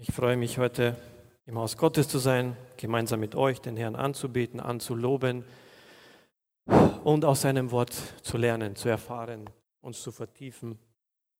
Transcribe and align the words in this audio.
Ich 0.00 0.12
freue 0.12 0.36
mich 0.36 0.58
heute 0.58 0.96
im 1.44 1.58
Haus 1.58 1.76
Gottes 1.76 2.08
zu 2.08 2.20
sein, 2.20 2.56
gemeinsam 2.76 3.18
mit 3.18 3.34
euch 3.34 3.60
den 3.60 3.76
Herrn 3.76 3.96
anzubeten, 3.96 4.60
anzuloben 4.60 5.44
und 7.02 7.24
aus 7.24 7.40
seinem 7.40 7.72
Wort 7.72 7.92
zu 8.22 8.36
lernen, 8.36 8.76
zu 8.76 8.88
erfahren, 8.88 9.50
uns 9.80 10.00
zu 10.00 10.12
vertiefen. 10.12 10.78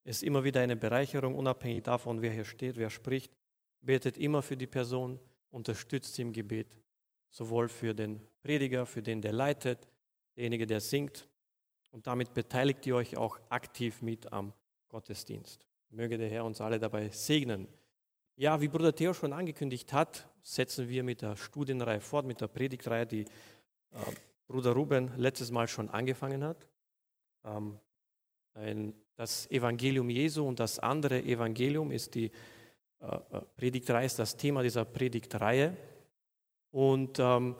Es 0.03 0.17
ist 0.17 0.23
immer 0.25 0.43
wieder 0.43 0.61
eine 0.61 0.75
Bereicherung, 0.75 1.37
unabhängig 1.37 1.85
davon, 1.85 2.21
wer 2.21 2.33
hier 2.33 2.45
steht, 2.45 2.77
wer 2.79 2.91
spricht. 2.91 3.31
Betet 3.81 4.19
immer 4.19 4.43
für 4.43 4.57
die 4.57 4.67
Person, 4.67 5.21
unterstützt 5.51 6.17
sie 6.17 6.23
im 6.23 6.33
Gebet, 6.33 6.77
sowohl 7.31 7.69
für 7.69 7.95
den 7.95 8.21
Prediger, 8.43 8.87
für 8.87 9.03
den, 9.03 9.23
der 9.23 9.35
leitet, 9.35 9.87
derjenige, 10.35 10.67
der 10.67 10.81
singt. 10.81 11.29
Und 11.93 12.09
damit 12.09 12.35
beteiligt 12.35 12.85
ihr 12.89 12.97
euch 12.97 13.17
auch 13.17 13.39
aktiv 13.51 14.03
mit 14.03 14.33
am 14.33 14.53
Gottesdienst. 14.89 15.65
Möge 15.91 16.19
der 16.19 16.29
Herr 16.29 16.45
uns 16.45 16.61
alle 16.61 16.81
dabei 16.81 17.09
segnen. 17.11 17.69
Ja, 18.41 18.61
wie 18.61 18.69
Bruder 18.69 18.95
Theo 18.95 19.15
schon 19.15 19.33
angekündigt 19.33 19.93
hat, 19.93 20.29
setzen 20.43 20.89
wir 20.89 21.03
mit 21.03 21.23
der 21.23 21.35
Studienreihe 21.35 22.01
fort, 22.01 22.25
mit 22.25 22.41
der 22.41 22.47
Predigtreihe, 22.47 23.05
die 23.05 23.23
äh, 23.23 23.97
Bruder 24.47 24.75
Ruben 24.75 25.11
letztes 25.17 25.51
Mal 25.51 25.67
schon 25.67 25.91
angefangen 25.91 26.45
hat. 26.45 26.69
Ähm, 27.45 27.81
ein, 28.55 28.95
das 29.17 29.51
Evangelium 29.51 30.09
Jesu 30.09 30.47
und 30.47 30.61
das 30.61 30.79
andere 30.79 31.21
Evangelium 31.21 31.91
ist 31.91 32.15
die 32.15 32.31
äh, 33.01 33.07
äh 33.07 33.41
Predigtreihe, 33.57 34.07
ist 34.07 34.21
das 34.21 34.37
Thema 34.37 34.63
dieser 34.63 34.85
Predigtreihe. 34.85 35.77
Und 36.71 37.19
ähm, 37.19 37.57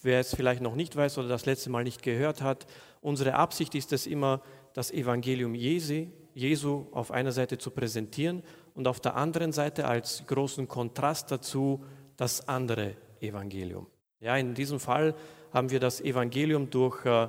wer 0.00 0.20
es 0.20 0.34
vielleicht 0.34 0.62
noch 0.62 0.74
nicht 0.74 0.96
weiß 0.96 1.18
oder 1.18 1.28
das 1.28 1.44
letzte 1.44 1.68
Mal 1.68 1.84
nicht 1.84 2.02
gehört 2.02 2.40
hat, 2.40 2.66
unsere 3.02 3.34
Absicht 3.34 3.74
ist 3.74 3.92
es 3.92 4.06
immer, 4.06 4.40
das 4.72 4.90
Evangelium 4.90 5.54
Jesu, 5.54 6.06
Jesu 6.32 6.86
auf 6.92 7.10
einer 7.10 7.30
Seite 7.30 7.58
zu 7.58 7.70
präsentieren 7.70 8.42
und 8.74 8.88
auf 8.88 9.00
der 9.00 9.16
anderen 9.16 9.52
Seite 9.52 9.86
als 9.86 10.24
großen 10.26 10.68
Kontrast 10.68 11.30
dazu 11.30 11.84
das 12.16 12.46
andere 12.48 12.96
Evangelium. 13.20 13.86
Ja, 14.20 14.36
in 14.36 14.54
diesem 14.54 14.80
Fall 14.80 15.14
haben 15.52 15.70
wir 15.70 15.80
das 15.80 16.00
Evangelium 16.00 16.68
durch 16.68 17.04
äh, 17.06 17.28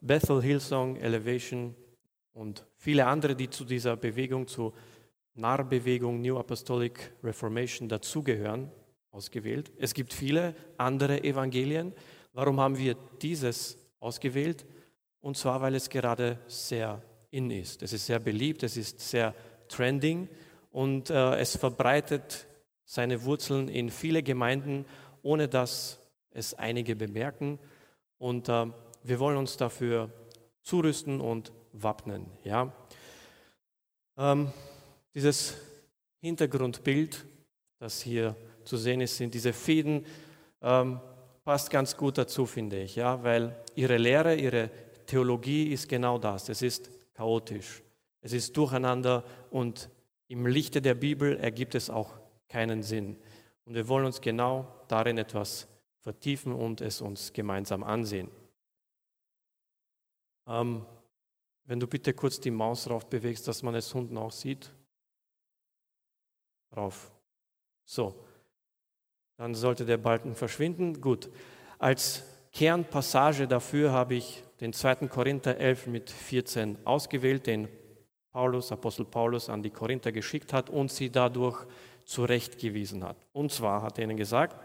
Bethel, 0.00 0.42
Hillsong, 0.42 0.96
Elevation 0.96 1.74
und 2.32 2.64
viele 2.76 3.06
andere, 3.06 3.34
die 3.36 3.50
zu 3.50 3.64
dieser 3.64 3.96
Bewegung, 3.96 4.46
zur 4.46 4.72
Narrbewegung, 5.34 6.20
New 6.20 6.38
Apostolic 6.38 7.12
Reformation 7.22 7.88
dazugehören, 7.88 8.70
ausgewählt. 9.10 9.72
Es 9.78 9.92
gibt 9.92 10.12
viele 10.12 10.54
andere 10.78 11.22
Evangelien. 11.22 11.92
Warum 12.32 12.60
haben 12.60 12.78
wir 12.78 12.96
dieses 13.20 13.78
ausgewählt? 14.00 14.66
Und 15.20 15.36
zwar, 15.36 15.60
weil 15.60 15.74
es 15.74 15.88
gerade 15.90 16.38
sehr 16.46 17.02
in 17.30 17.50
ist. 17.50 17.82
Es 17.82 17.92
ist 17.92 18.06
sehr 18.06 18.18
beliebt, 18.18 18.62
es 18.62 18.76
ist 18.76 19.00
sehr 19.00 19.34
trending 19.68 20.28
und 20.76 21.08
äh, 21.08 21.36
es 21.38 21.56
verbreitet 21.56 22.46
seine 22.84 23.24
Wurzeln 23.24 23.68
in 23.68 23.88
viele 23.88 24.22
Gemeinden, 24.22 24.84
ohne 25.22 25.48
dass 25.48 25.98
es 26.32 26.52
einige 26.52 26.94
bemerken. 26.94 27.58
Und 28.18 28.50
äh, 28.50 28.66
wir 29.02 29.18
wollen 29.18 29.38
uns 29.38 29.56
dafür 29.56 30.10
zurüsten 30.60 31.22
und 31.22 31.50
wappnen. 31.72 32.26
Ja? 32.44 32.74
Ähm, 34.18 34.52
dieses 35.14 35.56
Hintergrundbild, 36.20 37.24
das 37.78 38.02
hier 38.02 38.36
zu 38.64 38.76
sehen 38.76 39.00
ist, 39.00 39.16
sind 39.16 39.32
diese 39.32 39.54
Fäden, 39.54 40.04
ähm, 40.60 41.00
passt 41.42 41.70
ganz 41.70 41.96
gut 41.96 42.18
dazu, 42.18 42.44
finde 42.44 42.82
ich, 42.82 42.96
ja? 42.96 43.22
weil 43.24 43.56
ihre 43.76 43.96
Lehre, 43.96 44.34
ihre 44.34 44.68
Theologie 45.06 45.72
ist 45.72 45.88
genau 45.88 46.18
das. 46.18 46.50
Es 46.50 46.60
ist 46.60 46.90
chaotisch, 47.14 47.82
es 48.20 48.34
ist 48.34 48.54
durcheinander 48.54 49.24
und 49.48 49.88
im 50.28 50.46
Lichte 50.46 50.82
der 50.82 50.94
Bibel 50.94 51.36
ergibt 51.36 51.74
es 51.74 51.90
auch 51.90 52.18
keinen 52.48 52.82
Sinn. 52.82 53.16
Und 53.64 53.74
wir 53.74 53.88
wollen 53.88 54.06
uns 54.06 54.20
genau 54.20 54.66
darin 54.88 55.18
etwas 55.18 55.68
vertiefen 56.00 56.52
und 56.52 56.80
es 56.80 57.00
uns 57.00 57.32
gemeinsam 57.32 57.82
ansehen. 57.82 58.30
Ähm, 60.46 60.86
wenn 61.64 61.80
du 61.80 61.86
bitte 61.88 62.14
kurz 62.14 62.40
die 62.40 62.52
Maus 62.52 62.88
rauf 62.88 63.06
bewegst, 63.08 63.48
dass 63.48 63.62
man 63.62 63.74
es 63.74 63.92
unten 63.92 64.16
auch 64.16 64.30
sieht. 64.30 64.72
Rauf. 66.76 67.10
So. 67.84 68.24
Dann 69.36 69.54
sollte 69.54 69.84
der 69.84 69.98
Balken 69.98 70.34
verschwinden. 70.34 71.00
Gut. 71.00 71.30
Als 71.78 72.22
Kernpassage 72.52 73.48
dafür 73.48 73.92
habe 73.92 74.14
ich 74.14 74.44
den 74.60 74.72
2. 74.72 75.08
Korinther 75.08 75.58
11 75.58 75.88
mit 75.88 76.10
14 76.10 76.86
ausgewählt, 76.86 77.46
den 77.46 77.68
Paulus, 78.36 78.70
Apostel 78.70 79.06
Paulus 79.06 79.48
an 79.48 79.62
die 79.62 79.70
Korinther 79.70 80.12
geschickt 80.12 80.52
hat 80.52 80.68
und 80.68 80.92
sie 80.92 81.08
dadurch 81.08 81.64
zurechtgewiesen 82.04 83.02
hat. 83.02 83.16
Und 83.32 83.50
zwar 83.50 83.80
hat 83.80 83.96
er 83.96 84.04
ihnen 84.04 84.18
gesagt, 84.18 84.58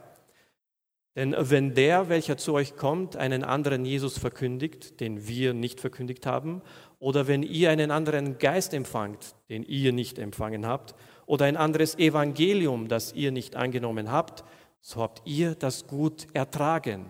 denn 1.16 1.34
wenn 1.40 1.74
der, 1.74 2.10
welcher 2.10 2.36
zu 2.36 2.52
euch 2.52 2.76
kommt, 2.76 3.16
einen 3.16 3.46
anderen 3.46 3.86
Jesus 3.86 4.18
verkündigt, 4.18 5.00
den 5.00 5.26
wir 5.26 5.54
nicht 5.54 5.80
verkündigt 5.80 6.26
haben, 6.26 6.62
oder 7.00 7.30
wenn 7.30 7.44
ihr 7.44 7.70
einen 7.70 7.92
anderen 7.92 8.40
Geist 8.40 8.74
empfangt, 8.74 9.36
den 9.48 9.64
ihr 9.64 9.94
nicht 9.94 10.20
empfangen 10.20 10.66
habt, 10.66 10.94
oder 11.26 11.46
ein 11.46 11.56
anderes 11.56 11.98
Evangelium, 11.98 12.90
das 12.90 13.14
ihr 13.14 13.32
nicht 13.32 13.56
angenommen 13.56 14.12
habt, 14.12 14.44
so 14.82 15.02
habt 15.02 15.22
ihr 15.24 15.56
das 15.56 15.88
gut 15.88 16.28
ertragen. 16.34 17.10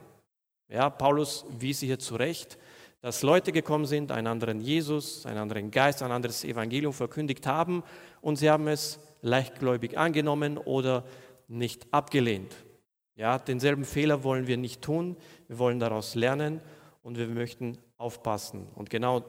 Ja, 0.69 0.91
Paulus 0.91 1.43
wies 1.57 1.79
hier 1.79 1.97
zurecht 1.97 2.59
dass 3.01 3.23
Leute 3.23 3.51
gekommen 3.51 3.85
sind, 3.85 4.11
einen 4.11 4.27
anderen 4.27 4.61
Jesus, 4.61 5.25
einen 5.25 5.39
anderen 5.39 5.71
Geist, 5.71 6.03
ein 6.03 6.11
anderes 6.11 6.43
Evangelium 6.43 6.93
verkündigt 6.93 7.47
haben 7.47 7.83
und 8.21 8.37
sie 8.37 8.49
haben 8.49 8.67
es 8.67 8.99
leichtgläubig 9.21 9.97
angenommen 9.97 10.57
oder 10.57 11.03
nicht 11.47 11.91
abgelehnt. 11.91 12.55
Ja, 13.15 13.39
denselben 13.39 13.85
Fehler 13.85 14.23
wollen 14.23 14.47
wir 14.47 14.57
nicht 14.57 14.81
tun, 14.81 15.17
wir 15.47 15.59
wollen 15.59 15.79
daraus 15.79 16.15
lernen 16.15 16.61
und 17.01 17.17
wir 17.17 17.27
möchten 17.27 17.77
aufpassen. 17.97 18.67
Und 18.75 18.89
genau 18.89 19.25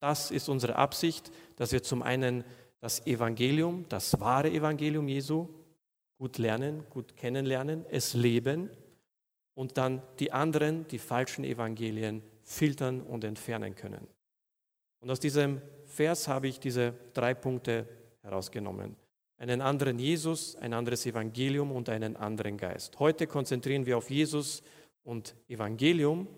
das 0.00 0.30
ist 0.30 0.48
unsere 0.48 0.76
Absicht, 0.76 1.30
dass 1.56 1.72
wir 1.72 1.82
zum 1.82 2.02
einen 2.02 2.44
das 2.80 3.06
Evangelium, 3.06 3.84
das 3.88 4.18
wahre 4.20 4.50
Evangelium 4.50 5.06
Jesu, 5.06 5.48
gut 6.18 6.38
lernen, 6.38 6.84
gut 6.90 7.16
kennenlernen, 7.16 7.84
es 7.88 8.14
leben 8.14 8.70
und 9.54 9.78
dann 9.78 10.02
die 10.18 10.32
anderen, 10.32 10.86
die 10.88 10.98
falschen 10.98 11.44
Evangelien 11.44 12.22
filtern 12.52 13.00
und 13.00 13.24
entfernen 13.24 13.74
können. 13.74 14.06
Und 15.00 15.10
aus 15.10 15.18
diesem 15.18 15.60
Vers 15.86 16.28
habe 16.28 16.48
ich 16.48 16.60
diese 16.60 16.94
drei 17.14 17.34
Punkte 17.34 17.88
herausgenommen. 18.20 18.94
Einen 19.38 19.60
anderen 19.60 19.98
Jesus, 19.98 20.54
ein 20.56 20.72
anderes 20.72 21.04
Evangelium 21.06 21.72
und 21.72 21.88
einen 21.88 22.14
anderen 22.16 22.56
Geist. 22.56 22.98
Heute 23.00 23.26
konzentrieren 23.26 23.86
wir 23.86 23.98
auf 23.98 24.10
Jesus 24.10 24.62
und 25.02 25.34
Evangelium. 25.48 26.28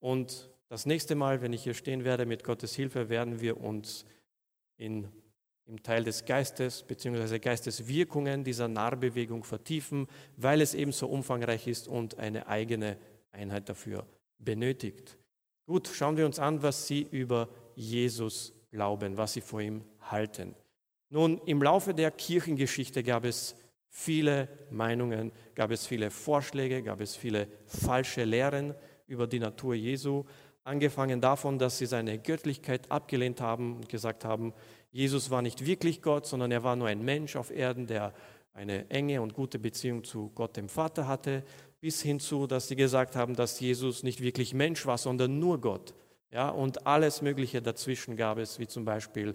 Und 0.00 0.48
das 0.68 0.86
nächste 0.86 1.14
Mal, 1.14 1.42
wenn 1.42 1.52
ich 1.52 1.64
hier 1.64 1.74
stehen 1.74 2.04
werde, 2.04 2.24
mit 2.24 2.44
Gottes 2.44 2.74
Hilfe, 2.74 3.10
werden 3.10 3.40
wir 3.40 3.60
uns 3.60 4.06
in, 4.78 5.08
im 5.66 5.82
Teil 5.82 6.04
des 6.04 6.24
Geistes 6.24 6.82
bzw. 6.84 7.38
Geisteswirkungen 7.38 8.44
dieser 8.44 8.68
Nahbewegung 8.68 9.44
vertiefen, 9.44 10.06
weil 10.36 10.62
es 10.62 10.72
eben 10.72 10.92
so 10.92 11.08
umfangreich 11.08 11.66
ist 11.66 11.88
und 11.88 12.18
eine 12.18 12.46
eigene 12.46 12.96
Einheit 13.32 13.68
dafür 13.68 14.06
benötigt. 14.38 15.17
Gut, 15.68 15.86
schauen 15.92 16.16
wir 16.16 16.24
uns 16.24 16.38
an, 16.38 16.62
was 16.62 16.86
sie 16.86 17.06
über 17.10 17.46
Jesus 17.74 18.54
glauben, 18.70 19.18
was 19.18 19.34
sie 19.34 19.42
vor 19.42 19.60
ihm 19.60 19.84
halten. 20.00 20.54
Nun, 21.10 21.42
im 21.44 21.62
Laufe 21.62 21.92
der 21.92 22.10
Kirchengeschichte 22.10 23.02
gab 23.02 23.26
es 23.26 23.54
viele 23.90 24.48
Meinungen, 24.70 25.30
gab 25.54 25.70
es 25.70 25.86
viele 25.86 26.10
Vorschläge, 26.10 26.82
gab 26.82 27.02
es 27.02 27.16
viele 27.16 27.48
falsche 27.66 28.24
Lehren 28.24 28.74
über 29.06 29.26
die 29.26 29.40
Natur 29.40 29.74
Jesu, 29.74 30.24
angefangen 30.64 31.20
davon, 31.20 31.58
dass 31.58 31.76
sie 31.76 31.86
seine 31.86 32.18
Göttlichkeit 32.18 32.90
abgelehnt 32.90 33.42
haben 33.42 33.76
und 33.76 33.90
gesagt 33.90 34.24
haben, 34.24 34.54
Jesus 34.90 35.28
war 35.28 35.42
nicht 35.42 35.66
wirklich 35.66 36.00
Gott, 36.00 36.24
sondern 36.24 36.50
er 36.50 36.64
war 36.64 36.76
nur 36.76 36.88
ein 36.88 37.04
Mensch 37.04 37.36
auf 37.36 37.50
Erden, 37.50 37.86
der 37.86 38.14
eine 38.54 38.88
enge 38.88 39.20
und 39.20 39.34
gute 39.34 39.58
Beziehung 39.58 40.02
zu 40.02 40.30
Gott 40.34 40.56
dem 40.56 40.70
Vater 40.70 41.06
hatte 41.06 41.44
bis 41.80 42.02
hin 42.02 42.20
zu, 42.20 42.46
dass 42.46 42.68
sie 42.68 42.76
gesagt 42.76 43.16
haben, 43.16 43.34
dass 43.36 43.60
Jesus 43.60 44.02
nicht 44.02 44.20
wirklich 44.20 44.54
Mensch 44.54 44.86
war, 44.86 44.98
sondern 44.98 45.38
nur 45.38 45.60
Gott. 45.60 45.94
Ja, 46.30 46.50
und 46.50 46.86
alles 46.86 47.22
Mögliche 47.22 47.62
dazwischen 47.62 48.16
gab 48.16 48.38
es, 48.38 48.58
wie 48.58 48.66
zum 48.66 48.84
Beispiel, 48.84 49.34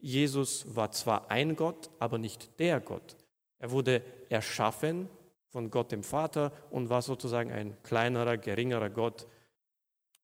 Jesus 0.00 0.74
war 0.74 0.90
zwar 0.90 1.30
ein 1.30 1.56
Gott, 1.56 1.90
aber 1.98 2.18
nicht 2.18 2.58
der 2.58 2.80
Gott. 2.80 3.16
Er 3.58 3.70
wurde 3.70 4.02
erschaffen 4.28 5.08
von 5.48 5.70
Gott 5.70 5.92
dem 5.92 6.02
Vater 6.02 6.50
und 6.70 6.88
war 6.88 7.02
sozusagen 7.02 7.52
ein 7.52 7.76
kleinerer, 7.82 8.38
geringerer 8.38 8.90
Gott 8.90 9.26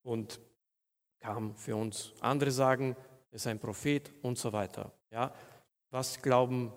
und 0.01 0.39
kam 1.19 1.55
für 1.55 1.75
uns. 1.75 2.13
Andere 2.19 2.51
sagen, 2.51 2.95
er 3.31 3.35
ist 3.35 3.47
ein 3.47 3.59
Prophet 3.59 4.11
und 4.23 4.37
so 4.37 4.51
weiter. 4.51 4.91
Ja, 5.11 5.33
was 5.91 6.21
glauben 6.21 6.73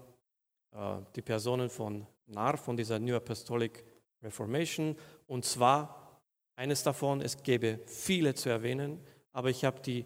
äh, 0.73 0.99
die 1.17 1.23
Personen 1.23 1.71
von 1.71 2.07
NAR, 2.27 2.57
von 2.57 2.77
dieser 2.77 2.99
New 2.99 3.17
Apostolic 3.17 3.85
Reformation. 4.23 4.97
Und 5.27 5.45
zwar 5.45 6.21
eines 6.57 6.83
davon, 6.83 7.21
es 7.21 7.43
gäbe 7.43 7.81
viele 7.87 8.35
zu 8.35 8.49
erwähnen, 8.49 9.01
aber 9.33 9.51
ich 9.51 9.65
habe 9.65 9.81
die 9.81 10.05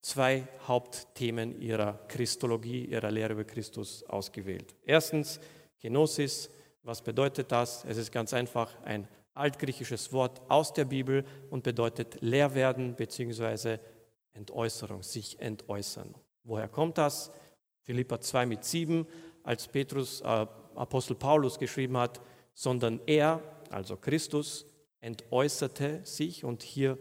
zwei 0.00 0.46
Hauptthemen 0.66 1.60
ihrer 1.60 1.94
Christologie, 2.08 2.84
ihrer 2.84 3.10
Lehre 3.10 3.32
über 3.32 3.44
Christus 3.44 4.02
ausgewählt. 4.04 4.74
Erstens 4.84 5.40
Genosis, 5.80 6.50
was 6.82 7.02
bedeutet 7.02 7.50
das? 7.50 7.84
Es 7.84 7.96
ist 7.96 8.12
ganz 8.12 8.34
einfach 8.34 8.80
ein 8.82 9.08
altgriechisches 9.34 10.12
Wort 10.12 10.40
aus 10.48 10.72
der 10.72 10.84
Bibel 10.84 11.24
und 11.50 11.62
bedeutet 11.62 12.20
leer 12.20 12.54
werden 12.54 12.94
bzw. 12.94 13.78
Entäußerung, 14.32 15.02
sich 15.02 15.40
entäußern. 15.40 16.14
Woher 16.44 16.68
kommt 16.68 16.98
das? 16.98 17.30
Philippa 17.82 18.20
2 18.20 18.46
mit 18.46 18.64
7, 18.64 19.06
als 19.42 19.68
Petrus, 19.68 20.20
äh, 20.20 20.46
Apostel 20.74 21.14
Paulus 21.14 21.58
geschrieben 21.58 21.96
hat, 21.96 22.20
sondern 22.54 23.00
er, 23.06 23.42
also 23.70 23.96
Christus, 23.96 24.66
entäußerte 25.00 26.00
sich 26.04 26.44
und 26.44 26.62
hier 26.62 26.98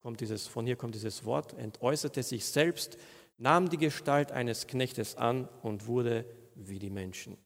kommt 0.00 0.20
dieses, 0.20 0.46
von 0.46 0.66
hier 0.66 0.76
kommt 0.76 0.94
dieses 0.94 1.24
Wort, 1.24 1.52
entäußerte 1.58 2.22
sich 2.22 2.44
selbst, 2.46 2.96
nahm 3.36 3.68
die 3.68 3.76
Gestalt 3.76 4.32
eines 4.32 4.66
Knechtes 4.66 5.16
an 5.16 5.48
und 5.62 5.86
wurde 5.86 6.24
wie 6.54 6.78
die 6.78 6.90
Menschen. 6.90 7.36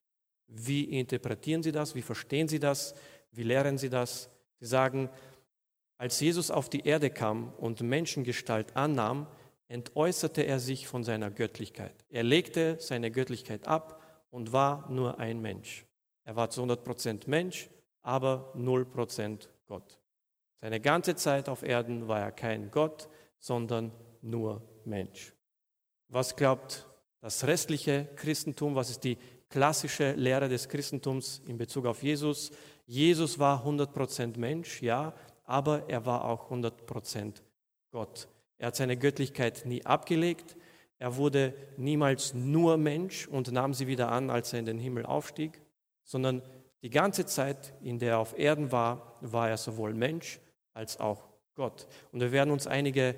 Wie 0.46 0.84
interpretieren 0.84 1.62
Sie 1.62 1.72
das? 1.72 1.94
Wie 1.94 2.02
verstehen 2.02 2.48
Sie 2.48 2.60
das? 2.60 2.94
Wie 3.32 3.42
lehren 3.42 3.78
Sie 3.78 3.90
das? 3.90 4.30
Sie 4.60 4.66
sagen, 4.66 5.10
als 5.98 6.20
Jesus 6.20 6.50
auf 6.50 6.68
die 6.68 6.86
Erde 6.86 7.10
kam 7.10 7.52
und 7.54 7.80
Menschengestalt 7.80 8.76
annahm, 8.76 9.26
entäußerte 9.68 10.42
er 10.42 10.60
sich 10.60 10.86
von 10.86 11.02
seiner 11.02 11.30
Göttlichkeit. 11.30 12.04
Er 12.08 12.22
legte 12.22 12.76
seine 12.78 13.10
Göttlichkeit 13.10 13.66
ab 13.66 14.00
und 14.30 14.52
war 14.52 14.88
nur 14.90 15.18
ein 15.18 15.40
Mensch. 15.40 15.86
Er 16.26 16.34
war 16.34 16.50
zu 16.50 16.62
100% 16.62 17.30
Mensch, 17.30 17.70
aber 18.02 18.52
0% 18.56 19.48
Gott. 19.66 20.00
Seine 20.60 20.80
ganze 20.80 21.14
Zeit 21.14 21.48
auf 21.48 21.62
Erden 21.62 22.08
war 22.08 22.20
er 22.20 22.32
kein 22.32 22.70
Gott, 22.72 23.08
sondern 23.38 23.92
nur 24.22 24.60
Mensch. 24.84 25.32
Was 26.08 26.34
glaubt 26.34 26.88
das 27.20 27.46
restliche 27.46 28.08
Christentum? 28.16 28.74
Was 28.74 28.90
ist 28.90 29.04
die 29.04 29.18
klassische 29.48 30.12
Lehre 30.12 30.48
des 30.48 30.68
Christentums 30.68 31.42
in 31.46 31.58
Bezug 31.58 31.86
auf 31.86 32.02
Jesus? 32.02 32.50
Jesus 32.86 33.38
war 33.38 33.64
100% 33.64 34.36
Mensch, 34.36 34.82
ja, 34.82 35.14
aber 35.44 35.88
er 35.88 36.06
war 36.06 36.24
auch 36.24 36.50
100% 36.50 37.42
Gott. 37.92 38.26
Er 38.58 38.68
hat 38.68 38.76
seine 38.76 38.96
Göttlichkeit 38.96 39.64
nie 39.64 39.86
abgelegt. 39.86 40.56
Er 40.98 41.16
wurde 41.16 41.54
niemals 41.76 42.34
nur 42.34 42.78
Mensch 42.78 43.28
und 43.28 43.52
nahm 43.52 43.74
sie 43.74 43.86
wieder 43.86 44.10
an, 44.10 44.28
als 44.28 44.52
er 44.52 44.58
in 44.58 44.64
den 44.64 44.78
Himmel 44.78 45.06
aufstieg, 45.06 45.60
sondern 46.06 46.40
die 46.82 46.90
ganze 46.90 47.26
Zeit, 47.26 47.74
in 47.82 47.98
der 47.98 48.12
er 48.12 48.18
auf 48.20 48.38
Erden 48.38 48.72
war, 48.72 49.18
war 49.20 49.50
er 49.50 49.58
sowohl 49.58 49.92
Mensch 49.92 50.40
als 50.72 50.98
auch 50.98 51.28
Gott. 51.54 51.86
Und 52.12 52.20
wir 52.20 52.32
werden 52.32 52.50
uns 52.50 52.66
einige 52.66 53.16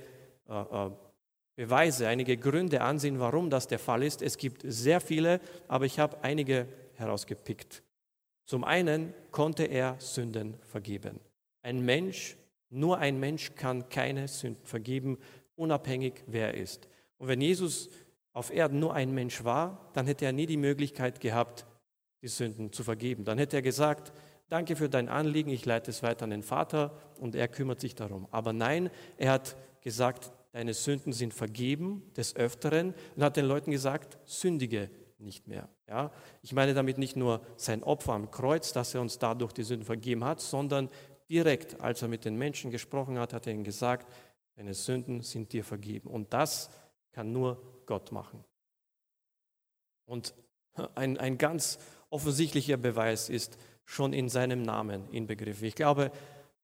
äh, 0.48 0.60
äh, 0.60 0.90
Beweise, 1.54 2.08
einige 2.08 2.36
Gründe 2.36 2.80
ansehen, 2.80 3.20
warum 3.20 3.50
das 3.50 3.66
der 3.66 3.78
Fall 3.78 4.02
ist. 4.02 4.22
Es 4.22 4.38
gibt 4.38 4.62
sehr 4.64 5.00
viele, 5.00 5.40
aber 5.66 5.84
ich 5.84 5.98
habe 5.98 6.22
einige 6.22 6.66
herausgepickt. 6.94 7.82
Zum 8.44 8.64
einen 8.64 9.12
konnte 9.32 9.64
er 9.64 9.96
Sünden 9.98 10.54
vergeben. 10.62 11.20
Ein 11.62 11.84
Mensch, 11.84 12.36
nur 12.70 12.98
ein 12.98 13.20
Mensch 13.20 13.54
kann 13.54 13.88
keine 13.88 14.28
Sünden 14.28 14.64
vergeben, 14.64 15.18
unabhängig 15.56 16.22
wer 16.26 16.54
er 16.54 16.62
ist. 16.62 16.88
Und 17.18 17.28
wenn 17.28 17.40
Jesus 17.40 17.90
auf 18.32 18.52
Erden 18.52 18.78
nur 18.78 18.94
ein 18.94 19.12
Mensch 19.12 19.42
war, 19.44 19.90
dann 19.92 20.06
hätte 20.06 20.24
er 20.24 20.32
nie 20.32 20.46
die 20.46 20.56
Möglichkeit 20.56 21.20
gehabt, 21.20 21.66
die 22.22 22.28
Sünden 22.28 22.72
zu 22.72 22.82
vergeben. 22.82 23.24
Dann 23.24 23.38
hätte 23.38 23.56
er 23.56 23.62
gesagt, 23.62 24.12
danke 24.48 24.76
für 24.76 24.88
dein 24.88 25.08
Anliegen, 25.08 25.50
ich 25.50 25.64
leite 25.64 25.90
es 25.90 26.02
weiter 26.02 26.24
an 26.24 26.30
den 26.30 26.42
Vater 26.42 26.96
und 27.18 27.34
er 27.34 27.48
kümmert 27.48 27.80
sich 27.80 27.94
darum. 27.94 28.26
Aber 28.30 28.52
nein, 28.52 28.90
er 29.16 29.32
hat 29.32 29.56
gesagt, 29.82 30.32
deine 30.52 30.74
Sünden 30.74 31.12
sind 31.12 31.34
vergeben 31.34 32.12
des 32.16 32.34
Öfteren 32.36 32.94
und 33.16 33.22
hat 33.22 33.36
den 33.36 33.44
Leuten 33.44 33.70
gesagt, 33.70 34.18
sündige 34.24 34.90
nicht 35.18 35.46
mehr. 35.46 35.68
Ja? 35.88 36.10
Ich 36.42 36.52
meine 36.52 36.74
damit 36.74 36.98
nicht 36.98 37.16
nur 37.16 37.42
sein 37.56 37.82
Opfer 37.82 38.12
am 38.12 38.30
Kreuz, 38.30 38.72
dass 38.72 38.94
er 38.94 39.00
uns 39.00 39.18
dadurch 39.18 39.52
die 39.52 39.62
Sünden 39.62 39.84
vergeben 39.84 40.24
hat, 40.24 40.40
sondern 40.40 40.88
direkt, 41.28 41.80
als 41.80 42.02
er 42.02 42.08
mit 42.08 42.24
den 42.24 42.36
Menschen 42.36 42.70
gesprochen 42.70 43.18
hat, 43.18 43.32
hat 43.32 43.46
er 43.46 43.52
ihnen 43.52 43.64
gesagt, 43.64 44.12
deine 44.56 44.74
Sünden 44.74 45.22
sind 45.22 45.52
dir 45.52 45.64
vergeben. 45.64 46.08
Und 46.08 46.32
das 46.32 46.70
kann 47.12 47.32
nur 47.32 47.62
Gott 47.86 48.12
machen. 48.12 48.44
Und 50.06 50.34
ein, 50.94 51.18
ein 51.18 51.38
ganz 51.38 51.78
offensichtlicher 52.10 52.76
Beweis 52.76 53.28
ist 53.28 53.58
schon 53.84 54.12
in 54.12 54.28
seinem 54.28 54.62
Namen 54.62 55.08
inbegriffen. 55.10 55.66
Ich 55.66 55.74
glaube, 55.74 56.10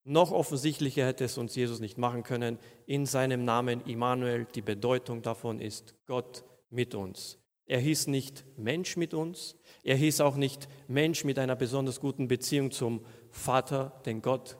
noch 0.05 0.32
offensichtlicher 0.32 1.06
hätte 1.06 1.25
es 1.25 1.38
uns 1.38 1.55
Jesus 1.55 1.81
nicht 1.81 1.96
machen 1.96 2.23
können. 2.23 2.58
In 2.87 3.06
seinem 3.06 3.44
Namen 3.44 3.81
Immanuel, 3.87 4.46
die 4.55 4.61
Bedeutung 4.61 5.23
davon 5.23 5.61
ist 5.61 5.94
Gott 6.06 6.44
mit 6.69 6.94
uns. 6.94 7.38
Er 7.67 7.81
hieß 7.81 8.08
nicht 8.08 8.44
Mensch 8.58 8.99
mit 8.99 9.14
uns, 9.14 9.56
er 9.82 9.96
hieß 9.96 10.20
auch 10.20 10.37
nicht 10.37 10.69
Mensch 10.87 11.25
mit 11.25 11.38
einer 11.38 11.56
besonders 11.56 11.99
guten 11.99 12.29
Beziehung 12.29 12.70
zum 12.70 13.06
Vater, 13.31 14.02
den 14.05 14.20
Gott, 14.20 14.58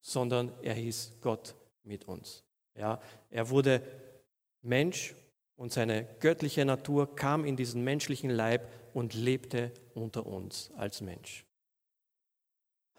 sondern 0.00 0.52
er 0.62 0.74
hieß 0.74 1.16
Gott 1.20 1.56
mit 1.82 2.06
uns. 2.06 2.44
Ja, 2.76 3.00
er 3.30 3.50
wurde 3.50 3.82
Mensch 4.62 5.16
und 5.58 5.72
seine 5.72 6.06
göttliche 6.20 6.64
Natur 6.64 7.14
kam 7.16 7.44
in 7.44 7.56
diesen 7.56 7.82
menschlichen 7.82 8.30
Leib 8.30 8.68
und 8.94 9.12
lebte 9.12 9.72
unter 9.92 10.24
uns 10.24 10.70
als 10.76 11.00
Mensch. 11.00 11.44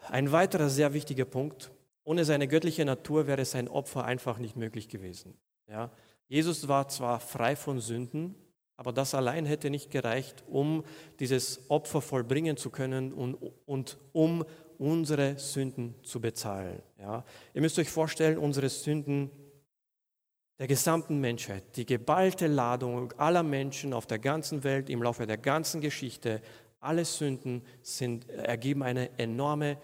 Ein 0.08 0.30
weiterer 0.30 0.68
sehr 0.68 0.92
wichtiger 0.92 1.24
Punkt, 1.24 1.72
ohne 2.04 2.24
seine 2.24 2.48
göttliche 2.48 2.84
Natur 2.84 3.26
wäre 3.26 3.44
sein 3.44 3.66
Opfer 3.66 4.04
einfach 4.04 4.38
nicht 4.38 4.56
möglich 4.56 4.88
gewesen. 4.88 5.34
Ja, 5.68 5.90
Jesus 6.28 6.68
war 6.68 6.88
zwar 6.88 7.18
frei 7.18 7.56
von 7.56 7.80
Sünden, 7.80 8.34
aber 8.76 8.92
das 8.92 9.14
allein 9.14 9.46
hätte 9.46 9.70
nicht 9.70 9.90
gereicht, 9.90 10.44
um 10.46 10.84
dieses 11.18 11.70
Opfer 11.70 12.02
vollbringen 12.02 12.56
zu 12.56 12.70
können 12.70 13.12
und, 13.12 13.36
und 13.66 13.98
um 14.12 14.44
unsere 14.78 15.38
Sünden 15.38 15.94
zu 16.02 16.20
bezahlen. 16.20 16.82
Ja? 16.98 17.24
Ihr 17.54 17.60
müsst 17.62 17.78
euch 17.78 17.90
vorstellen, 17.90 18.38
unsere 18.38 18.68
Sünden 18.68 19.30
der 20.60 20.66
gesamten 20.66 21.20
Menschheit, 21.20 21.64
die 21.76 21.86
geballte 21.86 22.46
Ladung 22.46 23.12
aller 23.12 23.42
Menschen 23.42 23.94
auf 23.94 24.06
der 24.06 24.18
ganzen 24.18 24.62
Welt 24.62 24.90
im 24.90 25.02
Laufe 25.02 25.26
der 25.26 25.38
ganzen 25.38 25.80
Geschichte, 25.80 26.42
alle 26.80 27.06
Sünden 27.06 27.62
sind, 27.80 28.28
ergeben 28.28 28.82
eine 28.82 29.18
enorme 29.18 29.78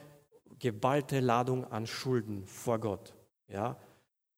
geballte 0.58 1.20
Ladung 1.20 1.64
an 1.64 1.86
Schulden 1.86 2.46
vor 2.46 2.78
Gott. 2.78 3.14
Ja? 3.48 3.78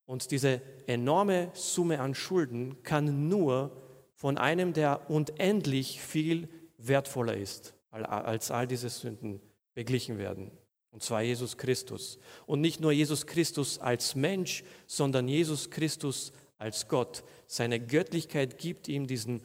Und 0.06 0.31
diese 0.31 0.62
enorme 0.87 1.50
Summe 1.55 1.99
an 1.99 2.14
Schulden 2.14 2.84
kann 2.84 3.29
nur 3.29 3.73
von 4.14 4.38
einem, 4.38 4.73
der 4.73 5.11
unendlich 5.11 6.00
viel 6.00 6.49
wertvoller 6.76 7.37
ist, 7.37 7.75
als 7.91 8.52
all 8.52 8.69
diese 8.69 8.91
Sünden 8.91 9.41
beglichen 9.75 10.19
werden. 10.19 10.52
Und 10.98 11.02
zwar 11.05 11.22
Jesus 11.22 11.56
Christus. 11.56 12.19
Und 12.44 12.60
nicht 12.60 12.81
nur 12.81 12.90
Jesus 12.90 13.24
Christus 13.24 13.78
als 13.78 14.17
Mensch, 14.17 14.64
sondern 14.88 15.28
Jesus 15.28 15.70
Christus 15.70 16.32
als 16.56 16.88
Gott. 16.88 17.22
Seine 17.46 17.78
Göttlichkeit 17.78 18.58
gibt 18.58 18.88
ihm 18.88 19.06
diesen 19.06 19.43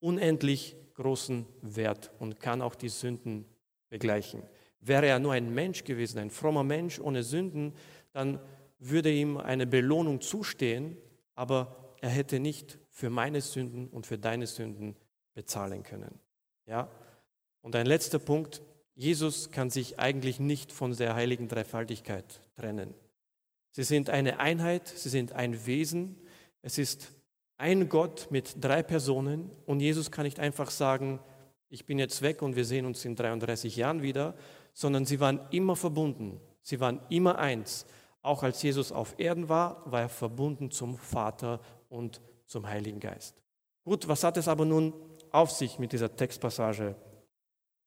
unendlich 0.00 0.74
großen 0.94 1.46
Wert 1.62 2.10
und 2.18 2.40
kann 2.40 2.60
auch 2.60 2.74
die 2.74 2.88
Sünden 2.88 3.44
begleichen. 3.88 4.42
Wäre 4.80 5.06
er 5.06 5.20
nur 5.20 5.32
ein 5.32 5.54
Mensch 5.54 5.84
gewesen, 5.84 6.18
ein 6.18 6.30
frommer 6.30 6.64
Mensch 6.64 6.98
ohne 6.98 7.22
Sünden, 7.22 7.74
dann 8.10 8.40
würde 8.80 9.12
ihm 9.12 9.36
eine 9.36 9.68
Belohnung 9.68 10.20
zustehen, 10.20 10.96
aber 11.36 11.94
er 12.00 12.10
hätte 12.10 12.40
nicht 12.40 12.80
für 12.90 13.10
meine 13.10 13.40
Sünden 13.40 13.86
und 13.90 14.08
für 14.08 14.18
deine 14.18 14.48
Sünden 14.48 14.96
bezahlen 15.34 15.84
können. 15.84 16.18
Ja? 16.66 16.90
Und 17.60 17.76
ein 17.76 17.86
letzter 17.86 18.18
Punkt, 18.18 18.60
Jesus 18.96 19.50
kann 19.50 19.68
sich 19.68 19.98
eigentlich 19.98 20.40
nicht 20.40 20.72
von 20.72 20.96
der 20.96 21.14
heiligen 21.14 21.48
Dreifaltigkeit 21.48 22.40
trennen. 22.56 22.94
Sie 23.70 23.84
sind 23.84 24.08
eine 24.08 24.40
Einheit, 24.40 24.88
sie 24.88 25.10
sind 25.10 25.32
ein 25.32 25.66
Wesen, 25.66 26.16
es 26.62 26.78
ist 26.78 27.12
ein 27.58 27.90
Gott 27.90 28.28
mit 28.30 28.64
drei 28.64 28.82
Personen 28.82 29.50
und 29.66 29.80
Jesus 29.80 30.10
kann 30.10 30.24
nicht 30.24 30.40
einfach 30.40 30.70
sagen, 30.70 31.20
ich 31.68 31.84
bin 31.84 31.98
jetzt 31.98 32.22
weg 32.22 32.40
und 32.40 32.56
wir 32.56 32.64
sehen 32.64 32.86
uns 32.86 33.04
in 33.04 33.16
33 33.16 33.76
Jahren 33.76 34.00
wieder, 34.00 34.34
sondern 34.72 35.04
sie 35.04 35.20
waren 35.20 35.40
immer 35.50 35.76
verbunden, 35.76 36.40
sie 36.62 36.80
waren 36.80 37.00
immer 37.10 37.38
eins. 37.38 37.84
Auch 38.22 38.42
als 38.42 38.62
Jesus 38.62 38.92
auf 38.92 39.18
Erden 39.18 39.50
war, 39.50 39.82
war 39.84 40.00
er 40.00 40.08
verbunden 40.08 40.70
zum 40.70 40.96
Vater 40.96 41.60
und 41.90 42.22
zum 42.46 42.66
Heiligen 42.66 43.00
Geist. 43.00 43.42
Gut, 43.84 44.08
was 44.08 44.24
hat 44.24 44.38
es 44.38 44.48
aber 44.48 44.64
nun 44.64 44.94
auf 45.32 45.50
sich 45.50 45.78
mit 45.78 45.92
dieser 45.92 46.16
Textpassage, 46.16 46.96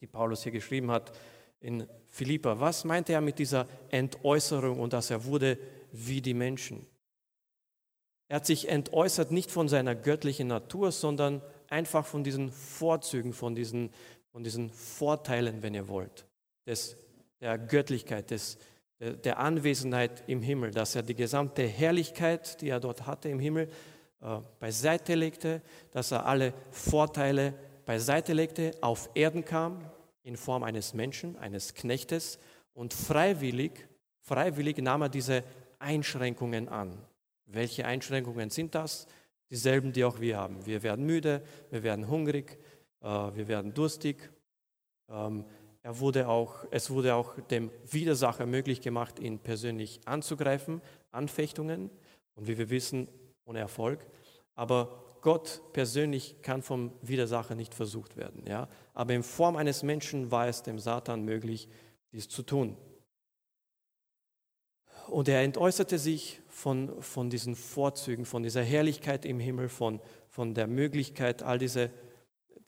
die 0.01 0.07
Paulus 0.07 0.43
hier 0.43 0.51
geschrieben 0.51 0.91
hat 0.91 1.11
in 1.59 1.87
Philippa? 2.07 2.59
Was 2.59 2.85
meinte 2.85 3.13
er 3.13 3.21
mit 3.21 3.39
dieser 3.39 3.67
Entäußerung 3.89 4.79
und 4.79 4.93
dass 4.93 5.09
er 5.09 5.25
wurde 5.25 5.57
wie 5.91 6.21
die 6.21 6.33
Menschen? 6.33 6.85
Er 8.27 8.37
hat 8.37 8.45
sich 8.45 8.69
entäußert 8.69 9.31
nicht 9.31 9.49
von 9.49 9.67
seiner 9.67 9.95
göttlichen 9.95 10.47
Natur, 10.47 10.91
sondern 10.91 11.41
einfach 11.67 12.05
von 12.05 12.23
diesen 12.23 12.51
Vorzügen, 12.51 13.33
von 13.33 13.55
diesen, 13.55 13.89
von 14.31 14.43
diesen 14.43 14.69
Vorteilen, 14.69 15.63
wenn 15.63 15.73
ihr 15.73 15.87
wollt, 15.87 16.27
des, 16.65 16.95
der 17.41 17.57
Göttlichkeit, 17.57 18.29
des, 18.29 18.59
der 18.99 19.39
Anwesenheit 19.39 20.23
im 20.27 20.43
Himmel, 20.43 20.71
dass 20.71 20.95
er 20.95 21.01
die 21.01 21.15
gesamte 21.15 21.63
Herrlichkeit, 21.63 22.61
die 22.61 22.69
er 22.69 22.79
dort 22.79 23.07
hatte 23.07 23.29
im 23.29 23.39
Himmel, 23.39 23.67
äh, 24.21 24.39
beiseite 24.59 25.15
legte, 25.15 25.61
dass 25.91 26.11
er 26.11 26.25
alle 26.25 26.53
Vorteile 26.71 27.53
beiseite 27.89 28.33
legte, 28.33 28.69
auf 28.81 29.09
Erden 29.15 29.43
kam, 29.43 29.83
in 30.21 30.37
Form 30.37 30.61
eines 30.61 30.93
Menschen, 30.93 31.35
eines 31.37 31.73
Knechtes 31.73 32.37
und 32.75 32.93
freiwillig, 32.93 33.71
freiwillig 34.21 34.77
nahm 34.77 35.01
er 35.01 35.09
diese 35.09 35.43
Einschränkungen 35.79 36.69
an. 36.69 37.03
Welche 37.47 37.87
Einschränkungen 37.87 38.51
sind 38.51 38.75
das? 38.75 39.07
Dieselben, 39.49 39.91
die 39.91 40.03
auch 40.03 40.19
wir 40.19 40.37
haben. 40.37 40.63
Wir 40.67 40.83
werden 40.83 41.03
müde, 41.03 41.41
wir 41.71 41.81
werden 41.81 42.07
hungrig, 42.07 42.59
äh, 43.01 43.07
wir 43.07 43.47
werden 43.47 43.73
durstig. 43.73 44.29
Ähm, 45.09 45.43
er 45.81 45.99
wurde 45.99 46.27
auch, 46.27 46.67
es 46.69 46.91
wurde 46.91 47.15
auch 47.15 47.39
dem 47.47 47.71
Widersacher 47.89 48.45
möglich 48.45 48.81
gemacht, 48.81 49.17
ihn 49.17 49.39
persönlich 49.39 49.99
anzugreifen, 50.05 50.83
Anfechtungen. 51.09 51.89
Und 52.35 52.47
wie 52.47 52.59
wir 52.59 52.69
wissen, 52.69 53.07
ohne 53.45 53.57
Erfolg. 53.57 54.05
Aber 54.53 55.08
Gott 55.21 55.61
persönlich 55.73 56.41
kann 56.41 56.61
vom 56.61 56.91
Widersacher 57.01 57.55
nicht 57.55 57.73
versucht 57.73 58.17
werden. 58.17 58.43
Ja? 58.47 58.67
Aber 58.93 59.13
in 59.13 59.23
Form 59.23 59.55
eines 59.55 59.83
Menschen 59.83 60.31
war 60.31 60.47
es 60.47 60.63
dem 60.63 60.79
Satan 60.79 61.23
möglich, 61.23 61.69
dies 62.11 62.29
zu 62.29 62.43
tun. 62.43 62.77
Und 65.07 65.27
er 65.27 65.41
entäußerte 65.41 65.97
sich 65.97 66.39
von, 66.47 67.01
von 67.01 67.29
diesen 67.29 67.55
Vorzügen, 67.55 68.25
von 68.25 68.43
dieser 68.43 68.61
Herrlichkeit 68.63 69.25
im 69.25 69.39
Himmel, 69.39 69.69
von, 69.69 69.99
von 70.29 70.53
der 70.53 70.67
Möglichkeit, 70.67 71.41
all 71.41 71.57
diese, 71.57 71.89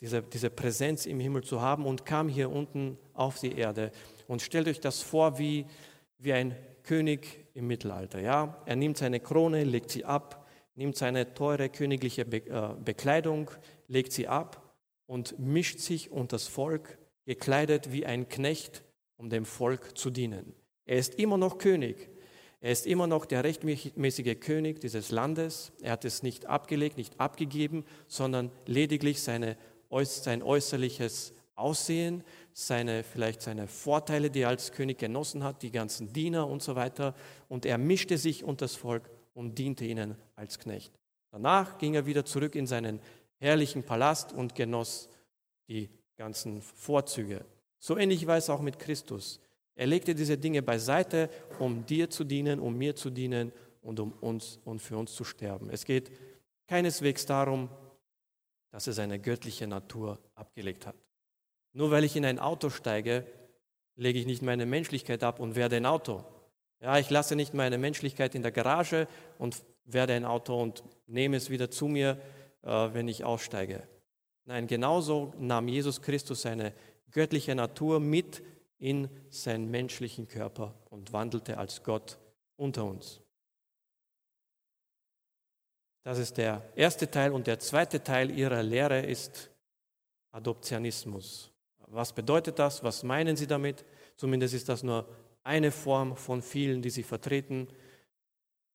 diese, 0.00 0.22
diese 0.22 0.50
Präsenz 0.50 1.06
im 1.06 1.20
Himmel 1.20 1.44
zu 1.44 1.60
haben 1.60 1.86
und 1.86 2.04
kam 2.04 2.28
hier 2.28 2.50
unten 2.50 2.98
auf 3.14 3.38
die 3.38 3.56
Erde. 3.56 3.92
Und 4.26 4.42
stellt 4.42 4.66
euch 4.66 4.80
das 4.80 5.02
vor 5.02 5.38
wie, 5.38 5.66
wie 6.18 6.32
ein 6.32 6.56
König 6.82 7.46
im 7.54 7.68
Mittelalter. 7.68 8.20
Ja? 8.20 8.60
Er 8.66 8.76
nimmt 8.76 8.98
seine 8.98 9.20
Krone, 9.20 9.62
legt 9.64 9.90
sie 9.90 10.04
ab, 10.04 10.41
nimmt 10.74 10.96
seine 10.96 11.34
teure 11.34 11.68
königliche 11.68 12.22
äh, 12.22 12.74
Bekleidung, 12.82 13.50
legt 13.88 14.12
sie 14.12 14.28
ab 14.28 14.74
und 15.06 15.38
mischt 15.38 15.78
sich 15.78 16.10
unter 16.10 16.36
das 16.36 16.48
Volk, 16.48 16.98
gekleidet 17.24 17.92
wie 17.92 18.06
ein 18.06 18.28
Knecht, 18.28 18.82
um 19.16 19.30
dem 19.30 19.44
Volk 19.44 19.96
zu 19.96 20.10
dienen. 20.10 20.54
Er 20.84 20.98
ist 20.98 21.14
immer 21.16 21.36
noch 21.36 21.58
König. 21.58 22.10
Er 22.60 22.70
ist 22.70 22.86
immer 22.86 23.06
noch 23.06 23.26
der 23.26 23.44
rechtmäßige 23.44 24.38
König 24.38 24.80
dieses 24.80 25.10
Landes. 25.10 25.72
Er 25.82 25.92
hat 25.92 26.04
es 26.04 26.22
nicht 26.22 26.46
abgelegt, 26.46 26.96
nicht 26.96 27.18
abgegeben, 27.20 27.84
sondern 28.06 28.52
lediglich 28.66 29.20
seine, 29.20 29.56
sein 30.04 30.42
äußerliches 30.42 31.34
Aussehen, 31.54 32.24
seine, 32.52 33.02
vielleicht 33.02 33.42
seine 33.42 33.68
Vorteile, 33.68 34.30
die 34.30 34.40
er 34.40 34.48
als 34.48 34.72
König 34.72 34.98
genossen 34.98 35.44
hat, 35.44 35.62
die 35.62 35.70
ganzen 35.70 36.12
Diener 36.12 36.48
und 36.48 36.62
so 36.62 36.76
weiter. 36.76 37.14
Und 37.48 37.66
er 37.66 37.78
mischte 37.78 38.16
sich 38.16 38.44
unter 38.44 38.64
das 38.64 38.76
Volk 38.76 39.10
und 39.34 39.58
diente 39.58 39.84
ihnen 39.84 40.16
als 40.36 40.58
Knecht. 40.58 40.92
Danach 41.30 41.78
ging 41.78 41.94
er 41.94 42.06
wieder 42.06 42.24
zurück 42.24 42.54
in 42.54 42.66
seinen 42.66 43.00
herrlichen 43.38 43.82
Palast 43.82 44.32
und 44.32 44.54
genoss 44.54 45.08
die 45.68 45.88
ganzen 46.16 46.60
Vorzüge. 46.60 47.44
So 47.78 47.96
ähnlich 47.96 48.26
war 48.26 48.36
es 48.36 48.50
auch 48.50 48.60
mit 48.60 48.78
Christus. 48.78 49.40
Er 49.74 49.86
legte 49.86 50.14
diese 50.14 50.36
Dinge 50.36 50.62
beiseite, 50.62 51.30
um 51.58 51.86
dir 51.86 52.10
zu 52.10 52.24
dienen, 52.24 52.60
um 52.60 52.76
mir 52.76 52.94
zu 52.94 53.10
dienen 53.10 53.52
und 53.80 53.98
um 53.98 54.12
uns 54.20 54.60
und 54.64 54.80
für 54.80 54.96
uns 54.96 55.14
zu 55.14 55.24
sterben. 55.24 55.70
Es 55.70 55.84
geht 55.84 56.12
keineswegs 56.68 57.26
darum, 57.26 57.68
dass 58.70 58.86
er 58.86 58.92
seine 58.92 59.18
göttliche 59.18 59.66
Natur 59.66 60.18
abgelegt 60.34 60.86
hat. 60.86 60.96
Nur 61.72 61.90
weil 61.90 62.04
ich 62.04 62.16
in 62.16 62.24
ein 62.24 62.38
Auto 62.38 62.70
steige, 62.70 63.26
lege 63.96 64.18
ich 64.18 64.26
nicht 64.26 64.42
meine 64.42 64.66
Menschlichkeit 64.66 65.22
ab 65.24 65.40
und 65.40 65.56
werde 65.56 65.76
ein 65.76 65.86
Auto. 65.86 66.24
Ja, 66.82 66.98
ich 66.98 67.10
lasse 67.10 67.36
nicht 67.36 67.54
meine 67.54 67.78
Menschlichkeit 67.78 68.34
in 68.34 68.42
der 68.42 68.50
Garage 68.50 69.06
und 69.38 69.62
werde 69.84 70.14
ein 70.14 70.24
Auto 70.24 70.60
und 70.60 70.82
nehme 71.06 71.36
es 71.36 71.48
wieder 71.48 71.70
zu 71.70 71.86
mir, 71.86 72.20
äh, 72.62 72.68
wenn 72.92 73.06
ich 73.06 73.24
aussteige. 73.24 73.86
Nein, 74.46 74.66
genauso 74.66 75.32
nahm 75.38 75.68
Jesus 75.68 76.02
Christus 76.02 76.42
seine 76.42 76.72
göttliche 77.12 77.54
Natur 77.54 78.00
mit 78.00 78.42
in 78.78 79.08
seinen 79.30 79.70
menschlichen 79.70 80.26
Körper 80.26 80.74
und 80.90 81.12
wandelte 81.12 81.56
als 81.56 81.84
Gott 81.84 82.18
unter 82.56 82.84
uns. 82.84 83.20
Das 86.02 86.18
ist 86.18 86.36
der 86.36 86.68
erste 86.74 87.08
Teil 87.08 87.30
und 87.30 87.46
der 87.46 87.60
zweite 87.60 88.02
Teil 88.02 88.28
ihrer 88.32 88.60
Lehre 88.60 89.06
ist 89.06 89.50
Adoptionismus. 90.32 91.52
Was 91.86 92.12
bedeutet 92.12 92.58
das? 92.58 92.82
Was 92.82 93.04
meinen 93.04 93.36
Sie 93.36 93.46
damit? 93.46 93.84
Zumindest 94.16 94.54
ist 94.54 94.68
das 94.68 94.82
nur 94.82 95.06
eine 95.44 95.70
Form 95.70 96.16
von 96.16 96.42
vielen, 96.42 96.82
die 96.82 96.90
Sie 96.90 97.02
vertreten. 97.02 97.68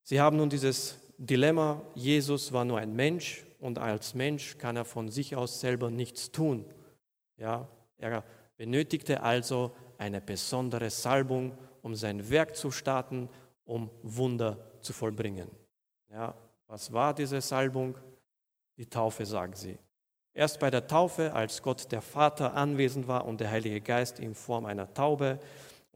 Sie 0.03 0.19
haben 0.19 0.37
nun 0.37 0.49
dieses 0.49 0.99
Dilemma, 1.17 1.81
Jesus 1.95 2.53
war 2.53 2.65
nur 2.65 2.77
ein 2.77 2.95
Mensch 2.95 3.45
und 3.59 3.79
als 3.79 4.13
Mensch 4.13 4.57
kann 4.57 4.75
er 4.75 4.85
von 4.85 5.09
sich 5.09 5.35
aus 5.35 5.59
selber 5.59 5.89
nichts 5.89 6.31
tun. 6.31 6.65
Ja, 7.37 7.67
er 7.97 8.23
benötigte 8.55 9.21
also 9.23 9.75
eine 9.97 10.21
besondere 10.21 10.89
Salbung, 10.89 11.57
um 11.81 11.95
sein 11.95 12.29
Werk 12.29 12.55
zu 12.55 12.71
starten, 12.71 13.29
um 13.65 13.89
Wunder 14.03 14.57
zu 14.81 14.93
vollbringen. 14.93 15.49
Ja, 16.09 16.35
was 16.67 16.91
war 16.93 17.13
diese 17.13 17.41
Salbung? 17.41 17.97
Die 18.77 18.85
Taufe, 18.85 19.25
sagen 19.25 19.53
sie. 19.55 19.77
Erst 20.33 20.59
bei 20.59 20.69
der 20.69 20.85
Taufe, 20.85 21.33
als 21.33 21.63
Gott 21.63 21.91
der 21.91 22.01
Vater 22.01 22.53
anwesend 22.53 23.07
war 23.07 23.25
und 23.25 23.41
der 23.41 23.49
Heilige 23.49 23.81
Geist 23.81 24.19
in 24.19 24.35
Form 24.35 24.65
einer 24.65 24.93
Taube 24.93 25.39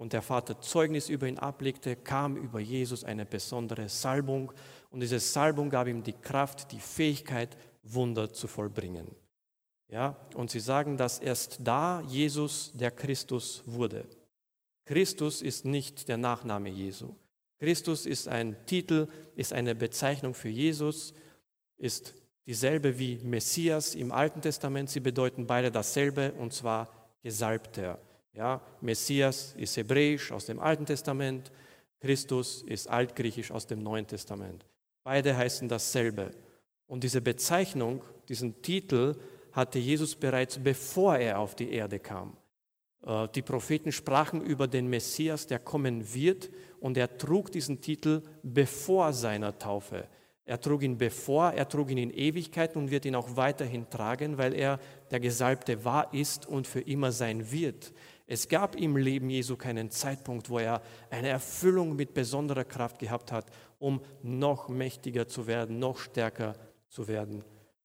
und 0.01 0.13
der 0.13 0.23
Vater 0.23 0.59
Zeugnis 0.59 1.09
über 1.09 1.27
ihn 1.27 1.37
ablegte, 1.37 1.95
kam 1.95 2.35
über 2.35 2.59
Jesus 2.59 3.03
eine 3.03 3.23
besondere 3.23 3.87
Salbung 3.87 4.51
und 4.89 5.01
diese 5.01 5.19
Salbung 5.19 5.69
gab 5.69 5.85
ihm 5.85 6.01
die 6.01 6.13
Kraft, 6.13 6.71
die 6.71 6.79
Fähigkeit, 6.79 7.55
Wunder 7.83 8.33
zu 8.33 8.47
vollbringen. 8.47 9.05
Ja, 9.89 10.17
und 10.33 10.49
sie 10.49 10.59
sagen, 10.59 10.97
dass 10.97 11.19
erst 11.19 11.59
da 11.63 12.01
Jesus 12.07 12.71
der 12.73 12.89
Christus 12.89 13.61
wurde. 13.67 14.07
Christus 14.85 15.43
ist 15.43 15.65
nicht 15.65 16.07
der 16.07 16.17
Nachname 16.17 16.69
Jesu. 16.69 17.13
Christus 17.59 18.07
ist 18.07 18.27
ein 18.27 18.55
Titel, 18.65 19.07
ist 19.35 19.53
eine 19.53 19.75
Bezeichnung 19.75 20.33
für 20.33 20.49
Jesus, 20.49 21.13
ist 21.77 22.15
dieselbe 22.47 22.97
wie 22.97 23.19
Messias 23.23 23.93
im 23.93 24.11
Alten 24.11 24.41
Testament. 24.41 24.89
Sie 24.89 24.99
bedeuten 24.99 25.45
beide 25.45 25.69
dasselbe 25.69 26.31
und 26.31 26.53
zwar 26.53 26.89
Gesalbter. 27.21 27.99
Ja, 28.33 28.61
Messias 28.79 29.53
ist 29.57 29.75
hebräisch 29.75 30.31
aus 30.31 30.45
dem 30.45 30.59
Alten 30.59 30.85
Testament, 30.85 31.51
Christus 31.99 32.63
ist 32.63 32.87
altgriechisch 32.87 33.51
aus 33.51 33.67
dem 33.67 33.83
Neuen 33.83 34.07
Testament. 34.07 34.65
Beide 35.03 35.35
heißen 35.35 35.67
dasselbe. 35.67 36.31
Und 36.87 37.03
diese 37.03 37.21
Bezeichnung, 37.21 38.03
diesen 38.27 38.61
Titel 38.61 39.15
hatte 39.51 39.79
Jesus 39.79 40.15
bereits 40.15 40.57
bevor 40.57 41.17
er 41.17 41.39
auf 41.39 41.55
die 41.55 41.71
Erde 41.71 41.99
kam. 41.99 42.37
Äh, 43.05 43.27
die 43.35 43.41
Propheten 43.41 43.91
sprachen 43.91 44.41
über 44.41 44.67
den 44.67 44.87
Messias, 44.87 45.47
der 45.47 45.59
kommen 45.59 46.13
wird, 46.13 46.49
und 46.79 46.97
er 46.97 47.17
trug 47.17 47.51
diesen 47.51 47.81
Titel 47.81 48.23
bevor 48.41 49.13
seiner 49.13 49.57
Taufe. 49.57 50.07
Er 50.45 50.59
trug 50.59 50.81
ihn 50.81 50.97
bevor, 50.97 51.51
er 51.51 51.69
trug 51.69 51.91
ihn 51.91 51.97
in 51.97 52.11
Ewigkeit 52.11 52.75
und 52.75 52.89
wird 52.89 53.05
ihn 53.05 53.15
auch 53.15 53.35
weiterhin 53.35 53.89
tragen, 53.89 54.37
weil 54.37 54.53
er 54.53 54.79
der 55.11 55.19
Gesalbte 55.19 55.85
war, 55.85 56.13
ist 56.13 56.47
und 56.47 56.65
für 56.65 56.81
immer 56.81 57.11
sein 57.11 57.51
wird. 57.51 57.93
Es 58.31 58.47
gab 58.47 58.77
im 58.77 58.95
Leben 58.95 59.29
Jesu 59.29 59.57
keinen 59.57 59.91
Zeitpunkt, 59.91 60.49
wo 60.49 60.57
er 60.57 60.81
eine 61.09 61.27
Erfüllung 61.27 61.97
mit 61.97 62.13
besonderer 62.13 62.63
Kraft 62.63 62.97
gehabt 62.99 63.29
hat, 63.29 63.51
um 63.77 63.99
noch 64.23 64.69
mächtiger 64.69 65.27
zu 65.27 65.47
werden, 65.47 65.79
noch 65.79 65.97
stärker 65.97 66.55
zu 66.87 67.09
werden. 67.09 67.43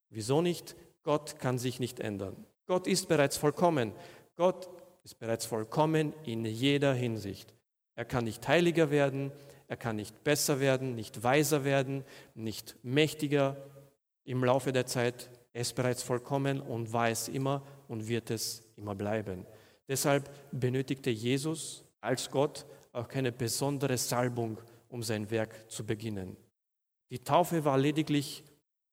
Wieso 0.09 0.43
nicht? 0.43 0.77
Gott 1.03 1.41
kann 1.41 1.59
sich 1.59 1.81
nicht 1.81 1.99
ändern. 1.99 2.47
Gott 2.67 2.87
ist 2.87 3.09
bereits 3.09 3.37
vollkommen. 3.37 3.91
Gott 4.37 4.69
ist 5.03 5.19
bereits 5.19 5.47
vollkommen 5.47 6.13
in 6.25 6.45
jeder 6.45 6.95
Hinsicht. 6.95 7.53
Er 7.97 8.05
kann 8.05 8.23
nicht 8.23 8.47
heiliger 8.47 8.93
werden, 8.93 9.33
er 9.67 9.77
kann 9.77 9.97
nicht 9.97 10.23
besser 10.23 10.61
werden, 10.61 10.95
nicht 10.95 11.25
weiser 11.25 11.65
werden, 11.65 12.05
nicht 12.37 12.77
mächtiger 12.85 13.57
im 14.23 14.45
Laufe 14.45 14.73
der 14.73 14.87
Zeit. 14.87 15.29
Er 15.53 15.63
ist 15.63 15.75
bereits 15.75 16.05
vollkommen 16.05 16.61
und 16.61 16.93
war 16.93 17.09
es 17.09 17.27
immer 17.27 17.67
und 17.89 18.07
wird 18.07 18.31
es 18.31 18.63
immer 18.77 18.95
bleiben. 18.95 19.45
Deshalb 19.89 20.31
benötigte 20.53 21.11
Jesus 21.11 21.85
als 22.01 22.31
Gott 22.31 22.67
auch 22.93 23.09
keine 23.09 23.33
besondere 23.33 23.99
Salbung, 23.99 24.59
um 24.89 25.03
sein 25.03 25.31
Werk 25.31 25.71
zu 25.71 25.85
beginnen. 25.85 26.37
Die 27.11 27.19
Taufe 27.19 27.65
war 27.65 27.79
lediglich 27.79 28.43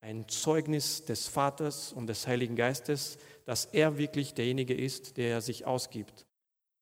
ein 0.01 0.27
Zeugnis 0.27 1.05
des 1.05 1.27
Vaters 1.27 1.93
und 1.93 2.07
des 2.07 2.27
Heiligen 2.27 2.55
Geistes, 2.55 3.17
dass 3.45 3.65
er 3.65 3.97
wirklich 3.97 4.33
derjenige 4.33 4.73
ist, 4.73 5.17
der 5.17 5.41
sich 5.41 5.65
ausgibt. 5.65 6.25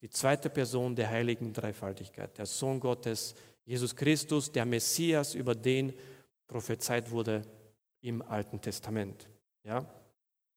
Die 0.02 0.10
zweite 0.10 0.50
Person 0.50 0.96
der 0.96 1.10
heiligen 1.10 1.54
Dreifaltigkeit, 1.54 2.36
der 2.38 2.48
Sohn 2.48 2.80
Gottes, 2.80 3.36
Jesus 3.66 3.96
Christus, 3.96 4.52
der 4.52 4.66
Messias, 4.66 5.36
über 5.36 5.54
den 5.54 5.94
prophezeit 6.48 7.12
wurde 7.12 7.44
im 8.02 8.24
Alten 8.24 8.60
Testament. 8.60 9.30
Ja? 9.64 9.86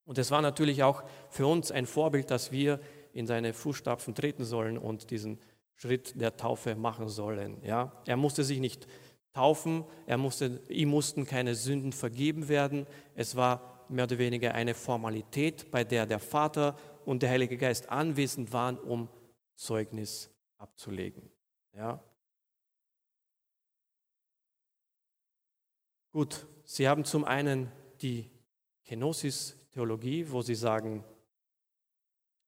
Und 0.07 0.19
es 0.19 0.31
war 0.31 0.41
natürlich 0.41 0.83
auch 0.83 1.05
für 1.29 1.47
uns 1.47 1.71
ein 1.71 1.87
Vorbild, 1.87 2.31
dass 2.31 2.51
wir 2.51 2.81
in 3.15 3.27
seine 3.27 3.55
Fußstapfen 3.55 4.15
treten 4.15 4.45
sollen 4.45 4.77
und 4.77 5.11
diesen 5.11 5.39
Schritt 5.77 6.21
der 6.21 6.37
Taufe 6.37 6.75
machen 6.75 7.09
sollen. 7.09 7.63
Ja? 7.63 8.03
Er 8.07 8.17
musste 8.17 8.45
sich 8.45 8.61
nicht 8.61 8.87
taufen, 9.33 9.85
er 10.07 10.19
musste, 10.19 10.61
ihm 10.69 10.91
mussten 10.91 11.25
keine 11.25 11.55
Sünden 11.55 11.93
vergeben 11.93 12.49
werden. 12.49 12.87
Es 13.15 13.37
war 13.37 13.87
mehr 13.89 14.05
oder 14.05 14.19
weniger 14.19 14.55
eine 14.55 14.75
Formalität, 14.75 15.71
bei 15.71 15.85
der 15.85 16.07
der 16.07 16.19
Vater 16.19 16.77
und 17.05 17.23
der 17.23 17.31
Heilige 17.31 17.57
Geist 17.57 17.89
anwesend 17.89 18.53
waren, 18.53 18.79
um 18.79 19.09
Zeugnis 19.55 20.31
abzulegen. 20.59 21.31
Ja. 21.77 22.03
Gut, 26.13 26.47
Sie 26.65 26.89
haben 26.89 27.05
zum 27.05 27.25
einen 27.25 27.71
die 28.01 28.31
Kenosis-Theologie, 28.85 30.31
wo 30.31 30.43
Sie 30.43 30.55
sagen, 30.55 31.05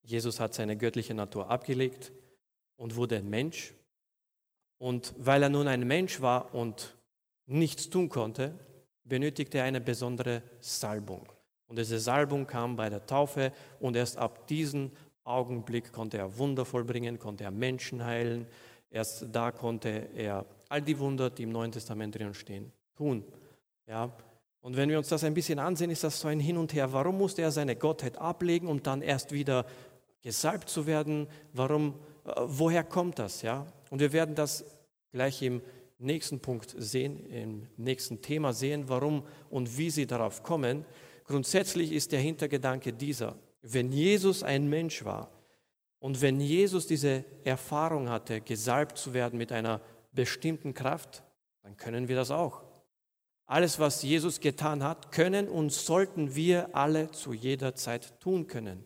Jesus 0.07 0.39
hat 0.39 0.55
seine 0.55 0.77
göttliche 0.77 1.15
Natur 1.15 1.51
abgelegt 1.51 2.13
und 2.77 2.95
wurde 2.95 3.17
ein 3.17 3.29
Mensch. 3.29 3.75
Und 4.79 5.13
weil 5.19 5.43
er 5.43 5.49
nun 5.49 5.67
ein 5.69 5.87
Mensch 5.87 6.21
war 6.21 6.55
und 6.55 6.97
nichts 7.47 7.91
tun 7.91 8.09
konnte, 8.09 8.55
benötigte 9.05 9.59
er 9.59 9.65
eine 9.65 9.81
besondere 9.81 10.43
Salbung. 10.61 11.27
Und 11.67 11.79
diese 11.79 11.99
Salbung 11.99 12.47
kam 12.47 12.77
bei 12.77 12.89
der 12.89 13.05
Taufe 13.05 13.53
und 13.81 13.97
erst 13.97 14.17
ab 14.17 14.47
diesem 14.47 14.93
Augenblick 15.25 15.93
konnte 15.93 16.19
er 16.19 16.39
Wunder 16.39 16.65
vollbringen, 16.65 17.19
konnte 17.19 17.45
er 17.45 17.51
Menschen 17.51 18.05
heilen. 18.05 18.47
Erst 18.91 19.27
da 19.33 19.51
konnte 19.51 20.09
er 20.15 20.47
all 20.69 20.83
die 20.83 20.99
Wunder, 21.01 21.31
die 21.31 21.43
im 21.43 21.51
Neuen 21.51 21.73
Testament 21.73 22.15
drin 22.17 22.33
stehen, 22.35 22.71
tun. 22.97 23.25
Ja? 23.89 24.13
Und 24.61 24.77
wenn 24.77 24.89
wir 24.89 24.99
uns 24.99 25.09
das 25.09 25.25
ein 25.25 25.35
bisschen 25.35 25.59
ansehen, 25.59 25.91
ist 25.91 26.05
das 26.05 26.21
so 26.21 26.29
ein 26.29 26.39
Hin 26.39 26.57
und 26.57 26.73
Her. 26.75 26.93
Warum 26.93 27.19
musste 27.19 27.43
er 27.43 27.51
seine 27.51 27.75
Gottheit 27.75 28.19
ablegen, 28.19 28.69
um 28.69 28.83
dann 28.83 29.03
erst 29.03 29.33
wieder 29.33 29.67
gesalbt 30.27 30.69
zu 30.69 30.89
werden? 30.89 31.29
Warum, 31.53 31.95
äh, 32.25 32.33
woher 32.47 32.83
kommt 32.83 33.21
das? 33.21 33.43
Ja? 33.43 33.65
Und 33.91 34.01
wir 34.01 34.13
werden 34.13 34.35
das 34.35 34.65
gleich 35.13 35.41
im 35.41 35.63
nächsten 35.99 36.41
Punkt 36.41 36.75
sehen, 36.77 37.25
im 37.27 37.69
nächsten 37.77 38.21
Thema 38.23 38.53
sehen, 38.53 38.89
warum 38.89 39.23
und 39.51 39.79
wie 39.79 39.89
sie 39.89 40.05
darauf 40.05 40.43
kommen. 40.43 40.85
Grundsätzlich 41.27 41.93
ist 41.93 42.11
der 42.11 42.19
Hintergedanke 42.19 42.93
dieser, 42.93 43.37
wenn 43.63 43.93
Jesus 43.93 44.43
ein 44.43 44.69
Mensch 44.69 45.05
war 45.05 45.31
und 46.01 46.21
wenn 46.21 46.41
Jesus 46.41 46.89
diese 46.89 47.25
Erfahrung 47.45 48.09
hatte, 48.09 48.41
gesalbt 48.41 48.99
zu 48.99 49.15
werden 49.15 49.39
mit 49.39 49.53
einer 49.53 49.81
bestimmten 50.11 50.75
Kraft, 50.75 51.23
dann 51.63 51.77
können 51.77 52.09
wir 52.09 52.17
das 52.17 52.33
auch. 52.33 52.65
Alles, 53.47 53.79
was 53.79 54.03
Jesus 54.03 54.41
getan 54.41 54.83
hat, 54.83 55.13
können 55.13 55.49
und 55.49 55.73
sollten 55.73 56.35
wir 56.35 56.75
alle 56.75 57.13
zu 57.13 57.33
jeder 57.33 57.77
Zeit 57.77 58.19
tun 58.19 58.49
können. 58.49 58.85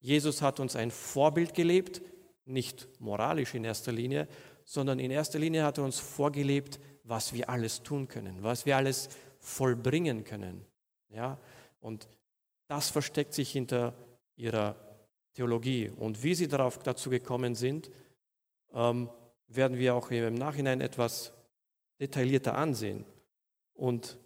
Jesus 0.00 0.42
hat 0.42 0.60
uns 0.60 0.76
ein 0.76 0.90
Vorbild 0.90 1.54
gelebt, 1.54 2.02
nicht 2.44 2.88
moralisch 3.00 3.54
in 3.54 3.64
erster 3.64 3.92
Linie, 3.92 4.28
sondern 4.64 4.98
in 4.98 5.10
erster 5.10 5.38
Linie 5.38 5.64
hat 5.64 5.78
er 5.78 5.84
uns 5.84 5.98
vorgelebt, 5.98 6.80
was 7.02 7.32
wir 7.32 7.48
alles 7.48 7.82
tun 7.82 8.08
können, 8.08 8.42
was 8.42 8.66
wir 8.66 8.76
alles 8.76 9.08
vollbringen 9.38 10.24
können. 10.24 10.64
Ja? 11.08 11.38
Und 11.80 12.08
das 12.68 12.90
versteckt 12.90 13.32
sich 13.32 13.50
hinter 13.50 13.94
ihrer 14.36 14.76
Theologie. 15.34 15.90
Und 15.90 16.22
wie 16.22 16.34
sie 16.34 16.48
darauf 16.48 16.78
dazu 16.78 17.10
gekommen 17.10 17.54
sind, 17.54 17.90
ähm, 18.72 19.08
werden 19.48 19.78
wir 19.78 19.94
auch 19.94 20.10
im 20.10 20.34
Nachhinein 20.34 20.80
etwas 20.80 21.32
detaillierter 22.00 22.56
ansehen. 22.56 23.04
Und 23.74 24.18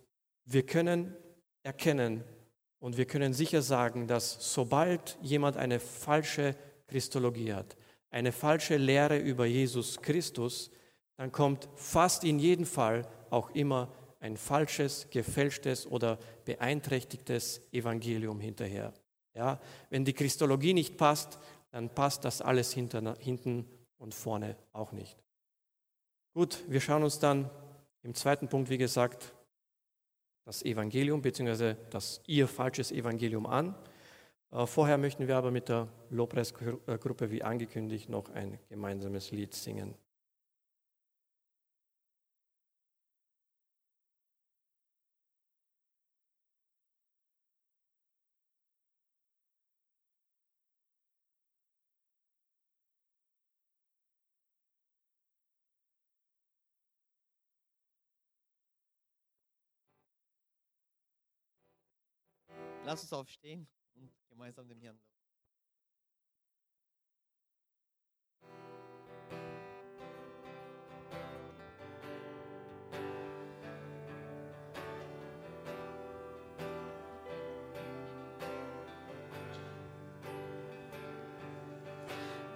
wir 0.44 0.64
können 0.64 1.14
erkennen 1.62 2.24
und 2.80 2.96
wir 2.96 3.04
können 3.04 3.32
sicher 3.32 3.62
sagen, 3.62 4.06
dass 4.06 4.52
sobald 4.52 5.18
jemand 5.22 5.56
eine 5.56 5.78
falsche 5.78 6.56
Christologie 6.88 7.52
hat, 7.52 7.76
eine 8.10 8.32
falsche 8.32 8.76
Lehre 8.76 9.18
über 9.18 9.46
Jesus 9.46 10.00
Christus, 10.02 10.70
dann 11.16 11.30
kommt 11.30 11.68
fast 11.76 12.24
in 12.24 12.38
jedem 12.38 12.66
Fall 12.66 13.06
auch 13.28 13.50
immer 13.50 13.92
ein 14.18 14.36
falsches, 14.36 15.08
gefälschtes 15.10 15.86
oder 15.86 16.18
beeinträchtigtes 16.44 17.62
Evangelium 17.72 18.40
hinterher. 18.40 18.92
Ja, 19.34 19.60
wenn 19.90 20.04
die 20.04 20.12
Christologie 20.12 20.74
nicht 20.74 20.96
passt, 20.96 21.38
dann 21.70 21.88
passt 21.90 22.24
das 22.24 22.42
alles 22.42 22.72
hinter, 22.72 23.16
hinten 23.20 23.68
und 23.98 24.14
vorne 24.14 24.56
auch 24.72 24.92
nicht. 24.92 25.16
Gut, 26.34 26.64
wir 26.68 26.80
schauen 26.80 27.02
uns 27.02 27.18
dann 27.18 27.50
im 28.02 28.14
zweiten 28.14 28.48
Punkt, 28.48 28.70
wie 28.70 28.78
gesagt, 28.78 29.34
das 30.50 30.64
Evangelium 30.64 31.22
bzw. 31.22 31.76
das 31.90 32.20
ihr 32.26 32.48
falsches 32.48 32.90
Evangelium 32.90 33.46
an. 33.46 33.72
Äh, 34.50 34.66
vorher 34.66 34.98
möchten 34.98 35.28
wir 35.28 35.36
aber 35.36 35.52
mit 35.52 35.68
der 35.68 35.86
Lobpreisgruppe 36.10 37.30
wie 37.30 37.44
angekündigt 37.44 38.08
noch 38.08 38.28
ein 38.30 38.58
gemeinsames 38.68 39.30
Lied 39.30 39.54
singen. 39.54 39.94
Lass 62.90 63.02
uns 63.02 63.12
aufstehen 63.12 63.68
und 63.94 64.10
gemeinsam 64.28 64.66
dem 64.66 64.80
Herrn 64.80 64.98
loben. 64.98 65.14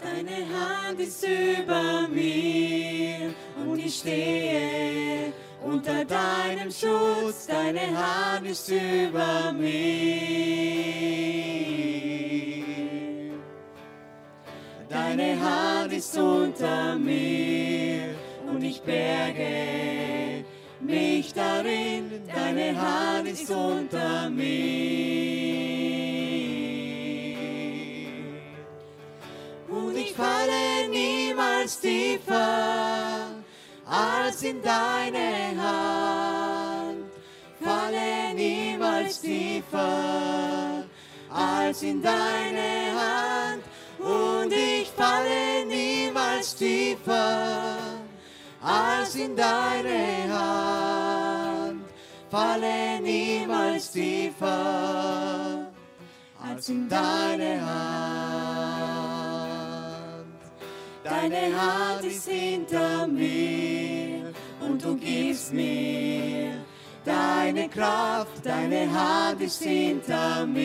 Deine 0.00 0.48
Hand 0.52 0.98
ist 0.98 1.22
über 1.22 2.08
mir 2.08 3.32
und 3.64 3.78
ich 3.78 4.00
stehe 4.00 5.32
unter 5.64 6.04
deinem 6.04 6.70
Schutz, 6.70 7.46
deine 7.46 7.96
Hand 7.96 8.46
ist 8.46 8.68
über 8.68 9.52
mir. 9.52 9.74
Deine 14.88 15.40
Hand 15.40 15.92
ist 15.92 16.16
unter 16.16 16.96
mir 16.96 18.14
und 18.46 18.62
ich 18.62 18.80
berge 18.82 20.44
mich 20.80 21.32
darin, 21.32 22.22
deine 22.32 22.80
Hand 22.80 23.28
ist 23.28 23.50
unter 23.50 24.30
mir. 24.30 24.44
Und 29.68 29.96
ich 29.96 30.12
falle 30.12 30.88
niemals 30.90 31.80
tiefer 31.80 33.23
als 33.94 34.42
in 34.42 34.60
deine 34.62 35.54
Hand. 35.60 37.04
Falle 37.62 38.34
niemals 38.34 39.20
tiefer 39.20 40.84
als 41.30 41.82
in 41.82 42.02
deine 42.02 42.92
Hand. 43.00 43.62
Und 43.98 44.52
ich 44.52 44.88
falle 44.90 45.64
niemals 45.66 46.56
tiefer 46.56 47.76
als 48.62 49.14
in 49.14 49.36
deine 49.36 50.28
Hand. 50.32 51.84
Falle 52.30 53.00
niemals 53.00 53.92
tiefer 53.92 55.72
als 56.42 56.68
in 56.68 56.88
deine 56.88 57.60
Hand. 57.64 57.94
Deine 61.04 61.54
Hand 61.54 62.04
ist 62.04 62.28
hinter 62.28 63.06
mir 63.06 63.83
und 64.74 64.84
du 64.84 64.96
gibst 64.96 65.52
mir 65.52 66.54
deine 67.04 67.68
Kraft. 67.68 68.44
Deine 68.44 68.90
Hand 68.92 69.40
ist 69.40 69.62
hinter 69.62 70.44
mir. 70.46 70.64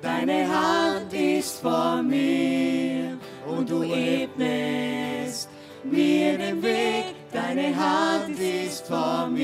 Deine 0.00 0.46
Hand 0.48 1.12
ist 1.12 1.60
vor 1.60 2.00
mir 2.02 3.18
und 3.44 3.68
du 3.68 3.82
ebnest 3.82 5.48
mir 5.82 6.38
den 6.38 6.62
Weg. 6.62 7.16
Deine 7.32 7.74
Hand 7.74 8.38
ist 8.38 8.86
vor 8.86 9.26
mir. 9.26 9.42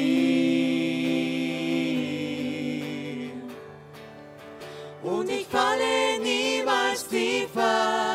Und 5.03 5.29
ich 5.29 5.47
falle 5.49 6.21
niemals 6.23 7.09
tiefer 7.09 8.08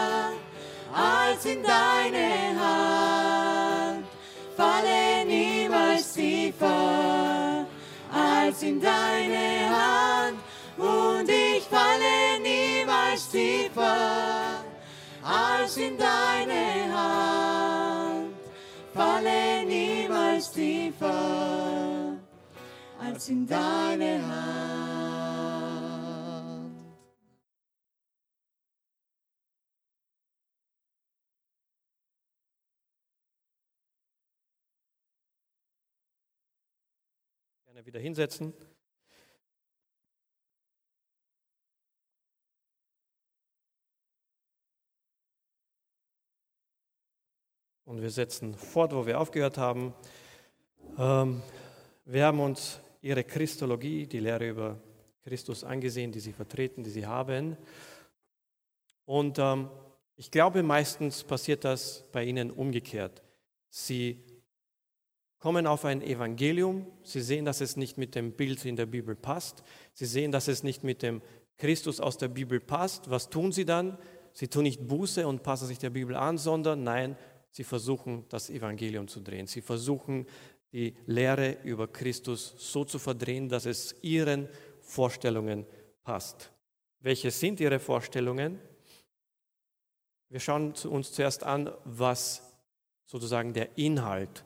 als 1.43 1.55
in 1.55 1.63
deine 1.63 2.59
Hand. 2.59 4.05
Falle 4.55 5.25
niemals 5.25 6.13
tiefer 6.13 7.65
als 8.11 8.63
in 8.63 8.79
deine 8.79 9.69
Hand. 9.69 10.39
Und 10.77 11.29
ich 11.29 11.63
falle 11.63 12.39
niemals 12.41 13.29
tiefer 13.29 14.63
als 15.23 15.77
in 15.77 15.97
deine 15.97 16.93
Hand. 16.95 18.35
Falle 18.93 19.65
niemals 19.65 20.51
tiefer 20.51 22.17
als 23.01 23.27
in 23.29 23.45
deine 23.47 24.21
Hand. 24.25 24.92
Gerne 37.83 37.85
wieder 37.85 37.99
hinsetzen. 37.99 38.53
Und 47.83 48.01
wir 48.01 48.09
setzen 48.09 48.53
fort, 48.53 48.93
wo 48.93 49.05
wir 49.05 49.19
aufgehört 49.19 49.57
haben. 49.57 49.93
Ähm, 50.97 51.41
wir 52.05 52.25
haben 52.25 52.39
uns 52.39 52.79
ihre 53.01 53.25
Christologie, 53.25 54.07
die 54.07 54.19
Lehre 54.19 54.47
über 54.47 54.79
Christus 55.23 55.65
angesehen, 55.65 56.13
die 56.13 56.21
sie 56.21 56.31
vertreten, 56.31 56.83
die 56.83 56.89
sie 56.89 57.05
haben. 57.05 57.57
Und 59.03 59.39
ähm, 59.39 59.69
ich 60.15 60.31
glaube, 60.31 60.63
meistens 60.63 61.25
passiert 61.25 61.65
das 61.65 62.05
bei 62.13 62.23
ihnen 62.23 62.49
umgekehrt. 62.49 63.21
Sie 63.69 64.23
kommen 65.43 65.67
auf 65.67 65.83
ein 65.83 66.01
Evangelium, 66.01 66.87
sie 67.03 67.19
sehen, 67.19 67.43
dass 67.43 67.59
es 67.59 67.75
nicht 67.75 67.97
mit 67.97 68.15
dem 68.15 68.31
Bild 68.31 68.63
in 68.63 68.77
der 68.77 68.85
Bibel 68.85 69.13
passt, 69.13 69.61
sie 69.91 70.05
sehen, 70.05 70.31
dass 70.31 70.47
es 70.47 70.63
nicht 70.63 70.85
mit 70.85 71.01
dem 71.01 71.21
Christus 71.57 71.99
aus 71.99 72.17
der 72.17 72.29
Bibel 72.29 72.61
passt. 72.61 73.09
Was 73.09 73.29
tun 73.29 73.51
sie 73.51 73.65
dann? 73.65 73.97
Sie 74.31 74.47
tun 74.47 74.63
nicht 74.63 74.87
Buße 74.87 75.27
und 75.27 75.43
passen 75.43 75.67
sich 75.67 75.79
der 75.79 75.89
Bibel 75.89 76.15
an, 76.15 76.37
sondern 76.37 76.85
nein, 76.85 77.17
Sie 77.51 77.65
versuchen, 77.65 78.25
das 78.29 78.49
Evangelium 78.49 79.09
zu 79.09 79.19
drehen. 79.19 79.45
Sie 79.45 79.59
versuchen, 79.59 80.27
die 80.71 80.95
Lehre 81.07 81.57
über 81.65 81.89
Christus 81.89 82.55
so 82.57 82.85
zu 82.85 82.97
verdrehen, 82.97 83.49
dass 83.49 83.65
es 83.65 83.97
ihren 84.01 84.47
Vorstellungen 84.79 85.65
passt. 86.05 86.53
Welche 87.01 87.31
sind 87.31 87.59
ihre 87.59 87.79
Vorstellungen? 87.79 88.61
Wir 90.29 90.39
schauen 90.39 90.73
uns 90.89 91.11
zuerst 91.11 91.43
an, 91.43 91.69
was 91.83 92.41
sozusagen 93.05 93.51
der 93.51 93.77
Inhalt 93.77 94.45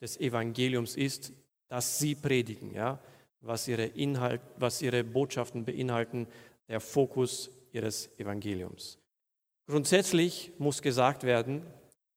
des 0.00 0.18
Evangeliums 0.18 0.96
ist, 0.96 1.32
das 1.68 1.98
sie 1.98 2.14
predigen, 2.14 2.72
ja? 2.72 3.00
was, 3.40 3.68
ihre 3.68 3.84
Inhalt, 3.84 4.40
was 4.56 4.82
ihre 4.82 5.04
Botschaften 5.04 5.64
beinhalten, 5.64 6.26
der 6.68 6.80
Fokus 6.80 7.50
ihres 7.72 8.10
Evangeliums. 8.18 8.98
Grundsätzlich 9.66 10.52
muss 10.58 10.82
gesagt 10.82 11.24
werden, 11.24 11.62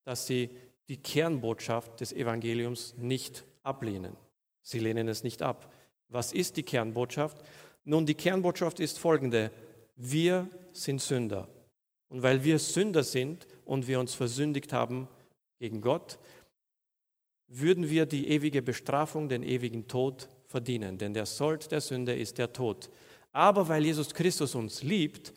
dass 0.03 0.27
sie 0.27 0.49
die 0.89 0.97
Kernbotschaft 0.97 1.99
des 1.99 2.13
Evangeliums 2.13 2.95
nicht 2.97 3.45
ablehnen. 3.63 4.15
Sie 4.61 4.79
lehnen 4.79 5.07
es 5.07 5.23
nicht 5.23 5.41
ab. 5.41 5.73
Was 6.09 6.33
ist 6.33 6.57
die 6.57 6.63
Kernbotschaft? 6.63 7.37
Nun, 7.83 8.05
die 8.05 8.15
Kernbotschaft 8.15 8.79
ist 8.79 8.99
folgende. 8.99 9.51
Wir 9.95 10.49
sind 10.71 11.01
Sünder. 11.01 11.47
Und 12.09 12.21
weil 12.23 12.43
wir 12.43 12.59
Sünder 12.59 13.03
sind 13.03 13.47
und 13.65 13.87
wir 13.87 13.99
uns 13.99 14.13
versündigt 14.13 14.71
haben 14.71 15.07
gegen 15.59 15.81
Gott, 15.81 16.19
würden 17.47 17.89
wir 17.89 18.05
die 18.05 18.29
ewige 18.29 18.61
Bestrafung, 18.61 19.29
den 19.29 19.43
ewigen 19.43 19.87
Tod 19.87 20.29
verdienen. 20.47 20.97
Denn 20.97 21.13
der 21.13 21.25
Sold 21.25 21.71
der 21.71 21.81
Sünde 21.81 22.15
ist 22.15 22.37
der 22.37 22.53
Tod. 22.53 22.89
Aber 23.31 23.67
weil 23.67 23.85
Jesus 23.85 24.13
Christus 24.13 24.55
uns 24.55 24.83
liebt, 24.83 25.33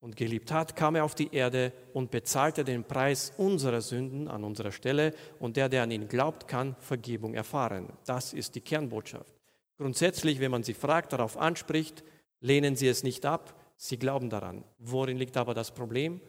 und 0.00 0.16
geliebt 0.16 0.50
hat, 0.50 0.76
kam 0.76 0.96
er 0.96 1.04
auf 1.04 1.14
die 1.14 1.32
Erde 1.34 1.72
und 1.92 2.10
bezahlte 2.10 2.64
den 2.64 2.84
Preis 2.84 3.32
unserer 3.36 3.82
Sünden 3.82 4.28
an 4.28 4.44
unserer 4.44 4.72
Stelle 4.72 5.14
und 5.38 5.56
der, 5.56 5.68
der 5.68 5.82
an 5.82 5.90
ihn 5.90 6.08
glaubt, 6.08 6.48
kann 6.48 6.74
Vergebung 6.80 7.34
erfahren. 7.34 7.92
Das 8.06 8.32
ist 8.32 8.54
die 8.54 8.62
Kernbotschaft. 8.62 9.34
Grundsätzlich, 9.76 10.40
wenn 10.40 10.50
man 10.50 10.62
sie 10.62 10.74
fragt, 10.74 11.12
darauf 11.12 11.36
anspricht, 11.36 12.02
lehnen 12.40 12.76
sie 12.76 12.88
es 12.88 13.02
nicht 13.02 13.26
ab, 13.26 13.54
sie 13.76 13.98
glauben 13.98 14.30
daran. 14.30 14.64
Worin 14.78 15.18
liegt 15.18 15.36
aber 15.36 15.54
das 15.54 15.70
Problem? 15.70 16.20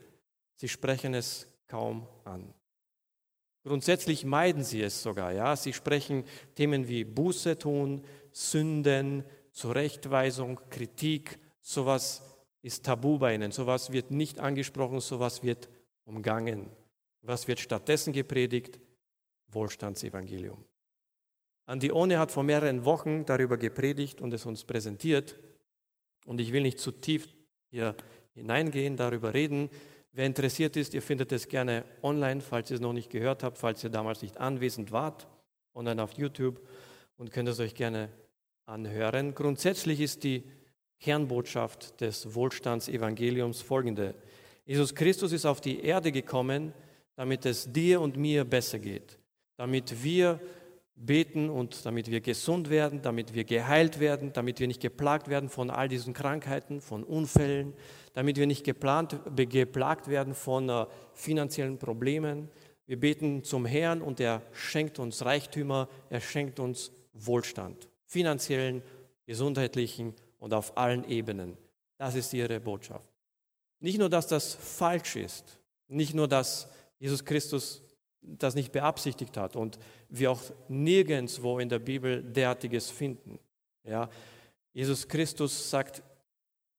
Sie 0.55 0.67
sprechen 0.67 1.13
es 1.13 1.47
kaum 1.67 2.07
an. 2.25 2.53
Grundsätzlich 3.63 4.25
meiden 4.25 4.63
sie 4.63 4.81
es 4.81 5.03
sogar, 5.03 5.31
ja. 5.31 5.55
Sie 5.55 5.73
sprechen 5.73 6.23
Themen 6.55 6.87
wie 6.87 7.03
Buße 7.03 7.57
tun, 7.57 8.03
Sünden, 8.31 9.23
Zurechtweisung, 9.51 10.59
Kritik, 10.69 11.39
sowas 11.61 12.23
ist 12.61 12.85
tabu 12.85 13.17
bei 13.17 13.35
ihnen. 13.35 13.51
Sowas 13.51 13.91
wird 13.91 14.11
nicht 14.11 14.39
angesprochen, 14.39 14.99
sowas 14.99 15.43
wird 15.43 15.69
umgangen. 16.05 16.69
Was 17.21 17.47
wird 17.47 17.59
stattdessen 17.59 18.13
gepredigt? 18.13 18.79
Wohlstandsevangelium. 19.49 20.63
Andione 21.65 22.17
hat 22.17 22.31
vor 22.31 22.43
mehreren 22.43 22.85
Wochen 22.85 23.25
darüber 23.25 23.57
gepredigt 23.57 24.21
und 24.21 24.33
es 24.33 24.45
uns 24.45 24.63
präsentiert. 24.63 25.37
Und 26.25 26.41
ich 26.41 26.51
will 26.51 26.61
nicht 26.61 26.79
zu 26.79 26.91
tief 26.91 27.27
hier 27.69 27.95
hineingehen, 28.33 28.97
darüber 28.97 29.33
reden. 29.33 29.69
Wer 30.13 30.25
interessiert 30.25 30.75
ist, 30.75 30.93
ihr 30.93 31.01
findet 31.01 31.31
es 31.31 31.47
gerne 31.47 31.85
online, 32.01 32.41
falls 32.41 32.69
ihr 32.69 32.75
es 32.75 32.81
noch 32.81 32.91
nicht 32.91 33.09
gehört 33.09 33.43
habt, 33.43 33.57
falls 33.57 33.83
ihr 33.83 33.89
damals 33.89 34.21
nicht 34.21 34.37
anwesend 34.37 34.91
wart, 34.91 35.27
online 35.73 36.03
auf 36.03 36.13
YouTube 36.13 36.59
und 37.17 37.31
könnt 37.31 37.47
es 37.47 37.61
euch 37.61 37.75
gerne 37.75 38.09
anhören. 38.65 39.33
Grundsätzlich 39.33 40.01
ist 40.01 40.23
die 40.25 40.43
Kernbotschaft 40.99 42.01
des 42.01 42.35
Wohlstandsevangeliums 42.35 43.61
folgende. 43.61 44.13
Jesus 44.65 44.93
Christus 44.93 45.31
ist 45.31 45.45
auf 45.45 45.61
die 45.61 45.83
Erde 45.83 46.11
gekommen, 46.11 46.73
damit 47.15 47.45
es 47.45 47.71
dir 47.71 48.01
und 48.01 48.17
mir 48.17 48.43
besser 48.43 48.79
geht, 48.79 49.17
damit 49.55 50.03
wir 50.03 50.39
beten 50.95 51.49
und 51.49 51.85
damit 51.85 52.11
wir 52.11 52.21
gesund 52.21 52.69
werden, 52.69 53.01
damit 53.01 53.33
wir 53.33 53.43
geheilt 53.43 53.99
werden, 53.99 54.33
damit 54.33 54.59
wir 54.59 54.67
nicht 54.67 54.81
geplagt 54.81 55.27
werden 55.29 55.49
von 55.49 55.69
all 55.69 55.87
diesen 55.87 56.13
Krankheiten, 56.13 56.81
von 56.81 57.03
Unfällen, 57.03 57.73
damit 58.13 58.37
wir 58.37 58.47
nicht 58.47 58.63
geplant, 58.63 59.19
geplagt 59.35 60.07
werden 60.07 60.33
von 60.33 60.69
äh, 60.69 60.85
finanziellen 61.13 61.77
Problemen. 61.77 62.49
Wir 62.85 62.99
beten 62.99 63.43
zum 63.43 63.65
Herrn 63.65 64.01
und 64.01 64.19
er 64.19 64.41
schenkt 64.51 64.99
uns 64.99 65.23
Reichtümer, 65.25 65.87
er 66.09 66.21
schenkt 66.21 66.59
uns 66.59 66.91
Wohlstand, 67.13 67.89
finanziellen, 68.05 68.81
gesundheitlichen 69.25 70.13
und 70.39 70.53
auf 70.53 70.77
allen 70.77 71.03
Ebenen. 71.05 71.57
Das 71.97 72.15
ist 72.15 72.33
ihre 72.33 72.59
Botschaft. 72.59 73.09
Nicht 73.79 73.97
nur, 73.97 74.09
dass 74.09 74.27
das 74.27 74.53
falsch 74.53 75.15
ist, 75.15 75.59
nicht 75.87 76.13
nur, 76.13 76.27
dass 76.27 76.69
Jesus 76.99 77.23
Christus 77.25 77.81
das 78.21 78.55
nicht 78.55 78.71
beabsichtigt 78.71 79.37
hat 79.37 79.55
und 79.55 79.79
wir 80.09 80.31
auch 80.31 80.41
nirgendwo 80.67 81.59
in 81.59 81.69
der 81.69 81.79
Bibel 81.79 82.21
derartiges 82.21 82.89
finden. 82.89 83.39
Ja, 83.83 84.09
Jesus 84.73 85.07
Christus 85.07 85.69
sagt, 85.69 86.03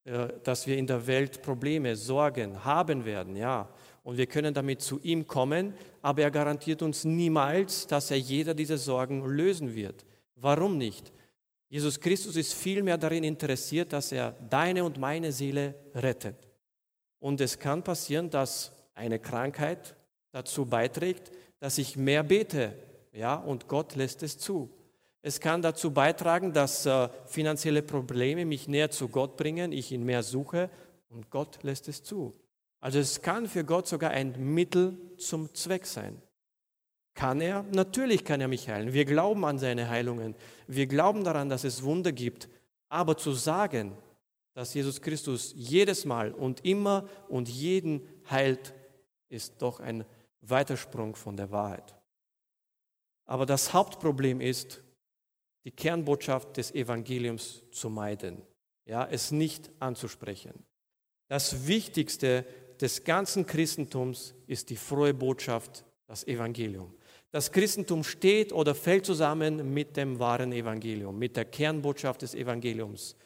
äh, 0.05 0.28
dass 0.42 0.66
wir 0.66 0.76
in 0.76 0.87
der 0.87 1.07
Welt 1.07 1.42
Probleme, 1.42 1.96
Sorgen 1.96 2.64
haben 2.64 3.05
werden, 3.05 3.37
ja, 3.37 3.68
und 4.05 4.16
wir 4.16 4.26
können 4.26 4.52
damit 4.52 4.83
zu 4.83 5.00
ihm 5.00 5.26
kommen, 5.26 5.74
aber 6.00 6.22
er 6.22 6.31
garantiert 6.31 6.83
uns 6.83 7.05
niemals, 7.05 7.87
dass 7.87 8.11
er 8.11 8.18
jeder 8.18 8.55
dieser 8.55 8.78
Sorgen 8.78 9.24
lösen 9.24 9.74
wird. 9.74 10.05
Warum 10.35 10.76
nicht? 10.76 11.12
Jesus 11.68 12.00
Christus 12.00 12.37
ist 12.37 12.52
vielmehr 12.52 12.98
darin 12.98 13.24
interessiert, 13.24 13.92
dass 13.92 14.12
er 14.12 14.33
deine 14.50 14.85
und 14.85 14.98
meine 14.98 15.33
Seele 15.33 15.74
rettet. 15.94 16.37
Und 17.20 17.40
es 17.40 17.59
kann 17.59 17.85
passieren, 17.85 18.28
dass 18.28 18.72
eine 18.94 19.20
Krankheit 19.20 19.94
dazu 20.33 20.66
beiträgt, 20.66 21.31
dass 21.61 21.79
ich 21.79 21.97
mehr 21.97 22.23
bete, 22.23 22.75
ja, 23.12 23.37
und 23.37 23.68
Gott 23.68 23.95
lässt 23.95 24.23
es 24.23 24.38
zu. 24.38 24.71
Es 25.21 25.38
kann 25.38 25.62
dazu 25.62 25.92
beitragen, 25.92 26.53
dass 26.53 26.85
äh, 26.85 27.09
finanzielle 27.27 27.83
Probleme 27.83 28.45
mich 28.45 28.66
näher 28.66 28.90
zu 28.90 29.09
Gott 29.09 29.37
bringen, 29.37 29.71
ich 29.71 29.92
ihn 29.92 30.05
mehr 30.05 30.25
suche 30.25 30.68
und 31.09 31.31
Gott 31.31 31.62
lässt 31.62 31.87
es 31.88 32.03
zu. 32.03 32.33
Also 32.81 32.99
es 32.99 33.23
kann 33.23 33.47
für 33.47 33.64
Gott 33.64 33.87
sogar 33.87 34.11
ein 34.11 34.35
Mittel 34.55 34.99
zum 35.18 35.55
Zweck 35.55 35.87
sein. 35.87 36.21
Kann 37.14 37.40
er? 37.40 37.64
Natürlich 37.71 38.25
kann 38.25 38.40
er 38.40 38.49
mich 38.49 38.68
heilen. 38.68 38.92
Wir 38.92 39.05
glauben 39.05 39.45
an 39.45 39.59
seine 39.59 39.88
Heilungen. 39.88 40.35
Wir 40.66 40.87
glauben 40.87 41.23
daran, 41.23 41.49
dass 41.49 41.62
es 41.62 41.85
Wunder 41.85 42.11
gibt. 42.11 42.49
Aber 42.88 43.16
zu 43.16 43.33
sagen, 43.33 43.97
dass 44.55 44.75
Jesus 44.75 45.01
Christus 45.01 45.53
jedes 45.55 46.05
Mal 46.05 46.33
und 46.33 46.64
immer 46.64 47.09
und 47.29 47.49
jeden 47.49 48.03
heilt, 48.29 48.75
ist 49.29 49.62
doch 49.62 49.79
ein 49.79 50.05
Weitersprung 50.42 51.16
von 51.16 51.37
der 51.37 51.50
Wahrheit. 51.50 51.94
Aber 53.24 53.46
das 53.46 53.72
Hauptproblem 53.72 54.40
ist, 54.40 54.83
die 55.64 55.70
Kernbotschaft 55.70 56.57
des 56.57 56.72
Evangeliums 56.74 57.62
zu 57.70 57.88
meiden, 57.88 58.42
ja, 58.85 59.07
es 59.09 59.31
nicht 59.31 59.70
anzusprechen. 59.78 60.64
Das 61.28 61.66
Wichtigste 61.66 62.44
des 62.81 63.05
ganzen 63.05 63.46
Christentums 63.46 64.35
ist 64.46 64.70
die 64.70 64.76
frohe 64.76 65.14
Botschaft, 65.14 65.85
das 66.07 66.26
Evangelium. 66.26 66.92
Das 67.31 67.50
Christentum 67.50 68.05
steht 68.05 68.52
oder 68.52 68.74
fällt 68.74 69.07
zusammen 69.07 69.72
mit 69.72 69.96
dem 69.96 70.18
wahren 70.18 70.52
Evangelium, 70.52 71.18
mit 71.18 71.37
der 71.37 71.46
Kernbotschaft 71.46 72.22
des 72.22 72.35
Evangeliums. 72.35 73.16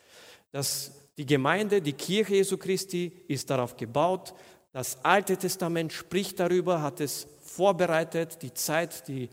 Das, 0.52 0.92
die 1.18 1.26
Gemeinde, 1.26 1.82
die 1.82 1.94
Kirche 1.94 2.36
Jesu 2.36 2.56
Christi 2.56 3.10
ist 3.26 3.50
darauf 3.50 3.76
gebaut. 3.76 4.34
Das 4.76 5.02
Alte 5.02 5.38
Testament 5.38 5.90
spricht 5.90 6.38
darüber, 6.38 6.82
hat 6.82 7.00
es 7.00 7.26
vorbereitet, 7.40 8.42
die 8.42 8.52
Zeit, 8.52 9.08
die, 9.08 9.30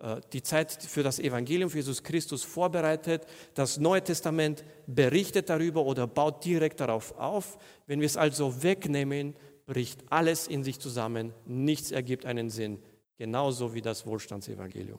äh, 0.00 0.20
die 0.32 0.42
Zeit 0.42 0.72
für 0.72 1.04
das 1.04 1.20
Evangelium 1.20 1.70
für 1.70 1.76
Jesus 1.76 2.02
Christus 2.02 2.42
vorbereitet. 2.42 3.24
Das 3.54 3.78
Neue 3.78 4.02
Testament 4.02 4.64
berichtet 4.88 5.50
darüber 5.50 5.84
oder 5.84 6.08
baut 6.08 6.44
direkt 6.44 6.80
darauf 6.80 7.16
auf. 7.16 7.58
Wenn 7.86 8.00
wir 8.00 8.06
es 8.06 8.16
also 8.16 8.64
wegnehmen, 8.64 9.36
bricht 9.66 10.00
alles 10.10 10.48
in 10.48 10.64
sich 10.64 10.80
zusammen. 10.80 11.32
Nichts 11.46 11.92
ergibt 11.92 12.26
einen 12.26 12.50
Sinn 12.50 12.82
genauso 13.16 13.74
wie 13.74 13.82
das 13.82 14.04
Wohlstandsevangelium. 14.04 14.98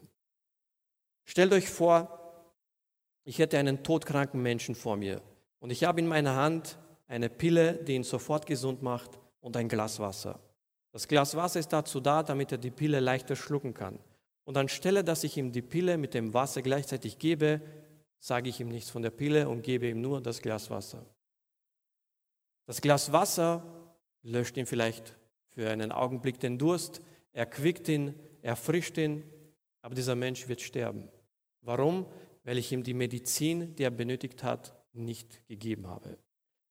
Stellt 1.25 1.51
euch 1.51 1.67
vor, 1.67 2.47
ich 3.25 3.37
hätte 3.37 3.57
einen 3.57 3.83
todkranken 3.83 4.41
Menschen 4.41 4.75
vor 4.75 4.95
mir 4.95 5.21
und 5.59 5.71
ich 5.71 5.83
habe 5.83 5.99
in 5.99 6.07
meiner 6.07 6.37
Hand 6.37 6.77
eine 7.09 7.27
Pille, 7.27 7.73
die 7.73 7.95
ihn 7.95 8.03
sofort 8.05 8.45
gesund 8.45 8.81
macht 8.81 9.19
und 9.43 9.57
ein 9.57 9.67
Glas 9.67 9.99
Wasser. 9.99 10.39
Das 10.91 11.07
Glas 11.07 11.35
Wasser 11.35 11.59
ist 11.59 11.73
dazu 11.73 11.99
da, 11.99 12.23
damit 12.23 12.51
er 12.51 12.57
die 12.57 12.71
Pille 12.71 12.99
leichter 12.99 13.35
schlucken 13.35 13.73
kann. 13.73 13.99
Und 14.45 14.57
anstelle, 14.57 15.03
dass 15.03 15.23
ich 15.23 15.37
ihm 15.37 15.51
die 15.51 15.61
Pille 15.61 15.97
mit 15.97 16.13
dem 16.13 16.33
Wasser 16.33 16.61
gleichzeitig 16.61 17.19
gebe, 17.19 17.61
sage 18.19 18.49
ich 18.49 18.59
ihm 18.61 18.69
nichts 18.69 18.89
von 18.89 19.01
der 19.01 19.09
Pille 19.09 19.49
und 19.49 19.61
gebe 19.61 19.87
ihm 19.87 20.01
nur 20.01 20.21
das 20.21 20.41
Glas 20.41 20.69
Wasser. 20.69 21.05
Das 22.65 22.79
Glas 22.79 23.11
Wasser 23.11 23.63
löscht 24.21 24.55
ihm 24.55 24.65
vielleicht 24.65 25.17
für 25.49 25.69
einen 25.69 25.91
Augenblick 25.91 26.39
den 26.39 26.57
Durst, 26.57 27.01
erquickt 27.33 27.89
ihn, 27.89 28.17
erfrischt 28.41 28.97
ihn, 28.97 29.23
aber 29.81 29.93
dieser 29.93 30.15
Mensch 30.15 30.47
wird 30.47 30.61
sterben. 30.61 31.09
Warum? 31.61 32.05
Weil 32.45 32.57
ich 32.57 32.71
ihm 32.71 32.83
die 32.83 32.93
Medizin, 32.93 33.75
die 33.75 33.83
er 33.83 33.91
benötigt 33.91 34.43
hat, 34.43 34.73
nicht 34.93 35.45
gegeben 35.47 35.87
habe. 35.87 36.17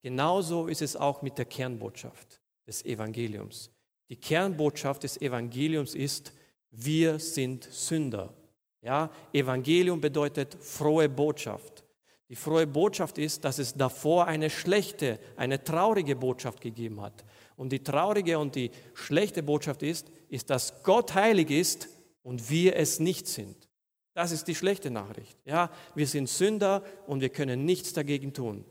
Genauso 0.01 0.69
ist 0.69 0.81
es 0.81 0.97
auch 0.97 1.21
mit 1.21 1.37
der 1.37 1.45
Kernbotschaft 1.45 2.42
des 2.73 2.85
Evangeliums. 2.87 3.71
Die 4.09 4.17
Kernbotschaft 4.17 5.03
des 5.03 5.21
Evangeliums 5.21 5.95
ist, 5.95 6.33
wir 6.71 7.19
sind 7.19 7.65
Sünder. 7.65 8.33
Ja, 8.81 9.11
Evangelium 9.33 10.01
bedeutet 10.01 10.57
frohe 10.59 11.09
Botschaft. 11.09 11.85
Die 12.31 12.35
frohe 12.35 12.67
Botschaft 12.67 13.19
ist, 13.19 13.45
dass 13.45 13.59
es 13.59 13.75
davor 13.75 14.27
eine 14.27 14.49
schlechte, 14.49 15.21
eine 15.37 15.63
traurige 15.63 16.17
Botschaft 16.17 16.63
gegeben 16.63 17.03
hat. 17.03 17.25
Und 17.57 17.73
die 17.73 17.85
traurige 17.85 18.39
und 18.39 18.55
die 18.55 18.71
schlechte 18.95 19.43
Botschaft 19.43 19.83
ist, 19.83 20.11
ist, 20.31 20.49
dass 20.49 20.83
Gott 20.83 21.15
heilig 21.15 21.51
ist 21.51 21.91
und 22.23 22.49
wir 22.49 22.75
es 22.77 23.01
nicht 23.01 23.27
sind. 23.27 23.69
Das 24.15 24.33
ist 24.33 24.49
die 24.49 24.55
schlechte 24.55 24.91
Nachricht. 24.91 25.37
Ja, 25.45 25.71
wir 25.95 26.07
sind 26.07 26.29
Sünder 26.29 26.83
und 27.07 27.21
wir 27.21 27.29
können 27.29 27.67
nichts 27.67 27.93
dagegen 27.93 28.33
tun. 28.33 28.65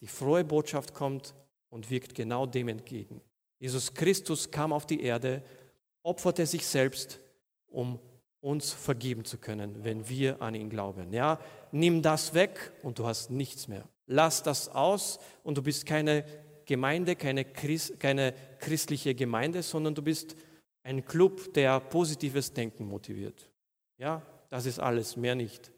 Die 0.00 0.06
frohe 0.06 0.44
Botschaft 0.44 0.94
kommt 0.94 1.34
und 1.74 1.90
wirkt 1.90 2.14
genau 2.14 2.46
dem 2.46 2.68
entgegen. 2.68 3.20
Jesus 3.58 3.94
Christus 3.94 4.52
kam 4.52 4.72
auf 4.72 4.86
die 4.86 5.02
Erde, 5.02 5.42
opferte 6.04 6.46
sich 6.46 6.64
selbst, 6.64 7.18
um 7.66 7.98
uns 8.40 8.72
vergeben 8.72 9.24
zu 9.24 9.38
können, 9.38 9.82
wenn 9.82 10.08
wir 10.08 10.40
an 10.40 10.54
ihn 10.54 10.70
glauben. 10.70 11.12
Ja, 11.12 11.40
nimm 11.72 12.00
das 12.00 12.32
weg 12.32 12.72
und 12.84 13.00
du 13.00 13.06
hast 13.06 13.30
nichts 13.30 13.66
mehr. 13.66 13.88
Lass 14.06 14.44
das 14.44 14.68
aus 14.68 15.18
und 15.42 15.58
du 15.58 15.62
bist 15.62 15.84
keine 15.84 16.24
Gemeinde, 16.64 17.16
keine, 17.16 17.44
Christ, 17.44 17.98
keine 17.98 18.34
christliche 18.60 19.16
Gemeinde, 19.16 19.64
sondern 19.64 19.96
du 19.96 20.02
bist 20.02 20.36
ein 20.84 21.04
Club, 21.04 21.54
der 21.54 21.80
positives 21.80 22.52
Denken 22.52 22.86
motiviert. 22.86 23.50
Ja, 23.98 24.22
das 24.48 24.66
ist 24.66 24.78
alles, 24.78 25.16
mehr 25.16 25.34
nicht. 25.34 25.72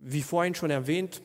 Wie 0.00 0.22
vorhin 0.22 0.56
schon 0.56 0.70
erwähnt, 0.70 1.22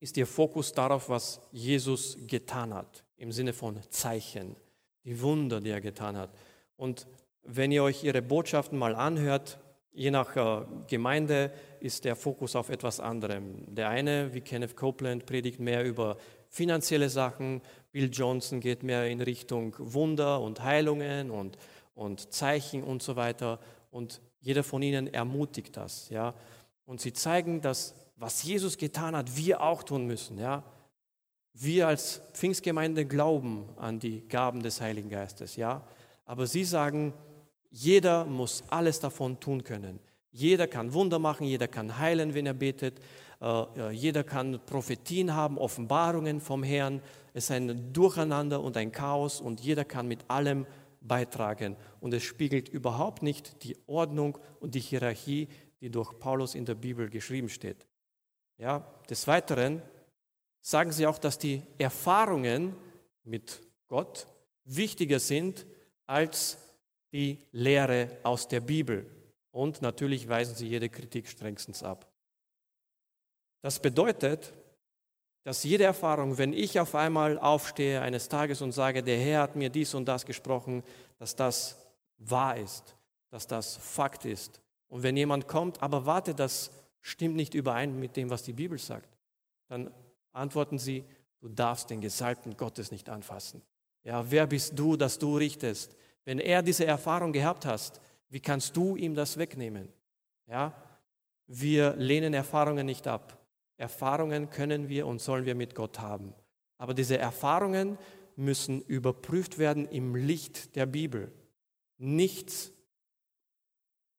ist 0.00 0.16
Ihr 0.16 0.26
Fokus 0.26 0.72
darauf, 0.72 1.08
was 1.08 1.40
Jesus 1.52 2.16
getan 2.26 2.74
hat, 2.74 3.04
im 3.16 3.32
Sinne 3.32 3.52
von 3.52 3.80
Zeichen, 3.90 4.56
die 5.04 5.20
Wunder, 5.20 5.60
die 5.60 5.70
er 5.70 5.80
getan 5.80 6.16
hat. 6.16 6.30
Und 6.76 7.06
wenn 7.42 7.72
ihr 7.72 7.82
euch 7.82 8.04
Ihre 8.04 8.22
Botschaften 8.22 8.78
mal 8.78 8.94
anhört, 8.94 9.58
je 9.92 10.10
nach 10.10 10.36
äh, 10.36 10.64
Gemeinde 10.88 11.52
ist 11.80 12.04
der 12.04 12.16
Fokus 12.16 12.54
auf 12.54 12.68
etwas 12.68 13.00
anderem. 13.00 13.74
Der 13.74 13.88
eine, 13.88 14.34
wie 14.34 14.40
Kenneth 14.40 14.76
Copeland, 14.76 15.24
predigt 15.24 15.58
mehr 15.58 15.84
über 15.84 16.18
finanzielle 16.48 17.08
Sachen, 17.08 17.62
Bill 17.92 18.10
Johnson 18.12 18.60
geht 18.60 18.82
mehr 18.82 19.06
in 19.06 19.20
Richtung 19.20 19.74
Wunder 19.78 20.40
und 20.40 20.62
Heilungen 20.62 21.30
und, 21.30 21.56
und 21.94 22.32
Zeichen 22.32 22.82
und 22.84 23.02
so 23.02 23.16
weiter. 23.16 23.58
Und 23.90 24.20
jeder 24.40 24.62
von 24.62 24.82
ihnen 24.82 25.06
ermutigt 25.12 25.76
das. 25.76 26.10
Ja? 26.10 26.34
Und 26.84 27.00
sie 27.00 27.12
zeigen, 27.12 27.62
dass 27.62 27.94
was 28.16 28.42
Jesus 28.42 28.76
getan 28.76 29.14
hat, 29.14 29.36
wir 29.36 29.60
auch 29.62 29.82
tun 29.82 30.06
müssen. 30.06 30.38
Ja? 30.38 30.64
Wir 31.52 31.88
als 31.88 32.22
Pfingstgemeinde 32.32 33.06
glauben 33.06 33.68
an 33.76 33.98
die 33.98 34.26
Gaben 34.26 34.62
des 34.62 34.80
Heiligen 34.80 35.08
Geistes. 35.08 35.56
Ja? 35.56 35.82
Aber 36.24 36.46
sie 36.46 36.64
sagen, 36.64 37.12
jeder 37.70 38.24
muss 38.24 38.64
alles 38.68 39.00
davon 39.00 39.38
tun 39.38 39.62
können. 39.62 40.00
Jeder 40.32 40.66
kann 40.66 40.92
Wunder 40.92 41.18
machen, 41.18 41.46
jeder 41.46 41.68
kann 41.68 41.98
heilen, 41.98 42.34
wenn 42.34 42.46
er 42.46 42.54
betet. 42.54 43.00
Äh, 43.40 43.90
jeder 43.90 44.24
kann 44.24 44.60
Prophetien 44.66 45.34
haben, 45.34 45.58
Offenbarungen 45.58 46.40
vom 46.40 46.62
Herrn. 46.62 47.00
Es 47.32 47.44
ist 47.44 47.50
ein 47.50 47.92
Durcheinander 47.92 48.62
und 48.62 48.76
ein 48.76 48.92
Chaos 48.92 49.40
und 49.40 49.60
jeder 49.60 49.84
kann 49.84 50.08
mit 50.08 50.28
allem 50.28 50.66
beitragen. 51.00 51.76
Und 52.00 52.14
es 52.14 52.22
spiegelt 52.22 52.68
überhaupt 52.68 53.22
nicht 53.22 53.62
die 53.62 53.76
Ordnung 53.86 54.38
und 54.60 54.74
die 54.74 54.80
Hierarchie, 54.80 55.48
die 55.80 55.90
durch 55.90 56.18
Paulus 56.18 56.54
in 56.54 56.64
der 56.64 56.74
Bibel 56.74 57.08
geschrieben 57.08 57.48
steht. 57.48 57.86
Ja, 58.58 58.84
des 59.08 59.26
Weiteren 59.26 59.82
sagen 60.60 60.92
sie 60.92 61.06
auch, 61.06 61.18
dass 61.18 61.38
die 61.38 61.62
Erfahrungen 61.78 62.74
mit 63.24 63.60
Gott 63.88 64.26
wichtiger 64.64 65.20
sind 65.20 65.66
als 66.06 66.58
die 67.12 67.38
Lehre 67.52 68.16
aus 68.22 68.48
der 68.48 68.60
Bibel. 68.60 69.06
Und 69.50 69.82
natürlich 69.82 70.28
weisen 70.28 70.54
sie 70.54 70.68
jede 70.68 70.88
Kritik 70.88 71.28
strengstens 71.28 71.82
ab. 71.82 72.06
Das 73.62 73.80
bedeutet, 73.80 74.52
dass 75.44 75.62
jede 75.62 75.84
Erfahrung, 75.84 76.38
wenn 76.38 76.52
ich 76.52 76.80
auf 76.80 76.94
einmal 76.94 77.38
aufstehe 77.38 78.00
eines 78.00 78.28
Tages 78.28 78.62
und 78.62 78.72
sage, 78.72 79.02
der 79.02 79.18
Herr 79.18 79.42
hat 79.42 79.56
mir 79.56 79.70
dies 79.70 79.94
und 79.94 80.06
das 80.06 80.26
gesprochen, 80.26 80.82
dass 81.18 81.36
das 81.36 81.76
wahr 82.18 82.56
ist, 82.56 82.96
dass 83.30 83.46
das 83.46 83.76
Fakt 83.76 84.24
ist. 84.24 84.60
Und 84.88 85.02
wenn 85.02 85.16
jemand 85.16 85.46
kommt, 85.46 85.82
aber 85.82 86.04
warte, 86.04 86.34
das 86.34 86.70
stimmt 87.06 87.36
nicht 87.36 87.54
überein 87.54 87.98
mit 87.98 88.16
dem, 88.16 88.30
was 88.30 88.42
die 88.42 88.52
Bibel 88.52 88.78
sagt, 88.78 89.16
dann 89.68 89.92
antworten 90.32 90.78
sie, 90.78 91.04
du 91.40 91.48
darfst 91.48 91.90
den 91.90 92.00
Gesalbten 92.00 92.56
Gottes 92.56 92.90
nicht 92.90 93.08
anfassen. 93.08 93.62
Ja, 94.02 94.28
wer 94.30 94.46
bist 94.46 94.78
du, 94.78 94.96
dass 94.96 95.18
du 95.18 95.36
richtest? 95.36 95.94
Wenn 96.24 96.40
er 96.40 96.62
diese 96.62 96.84
Erfahrung 96.84 97.32
gehabt 97.32 97.64
hast, 97.64 98.00
wie 98.28 98.40
kannst 98.40 98.76
du 98.76 98.96
ihm 98.96 99.14
das 99.14 99.38
wegnehmen? 99.38 99.88
Ja, 100.46 100.74
wir 101.46 101.94
lehnen 101.94 102.34
Erfahrungen 102.34 102.86
nicht 102.86 103.06
ab. 103.06 103.38
Erfahrungen 103.76 104.50
können 104.50 104.88
wir 104.88 105.06
und 105.06 105.20
sollen 105.20 105.46
wir 105.46 105.54
mit 105.54 105.76
Gott 105.76 106.00
haben. 106.00 106.34
Aber 106.76 106.92
diese 106.92 107.18
Erfahrungen 107.18 107.98
müssen 108.34 108.80
überprüft 108.82 109.58
werden 109.58 109.86
im 109.86 110.16
Licht 110.16 110.74
der 110.74 110.86
Bibel. 110.86 111.30
Nichts, 111.98 112.72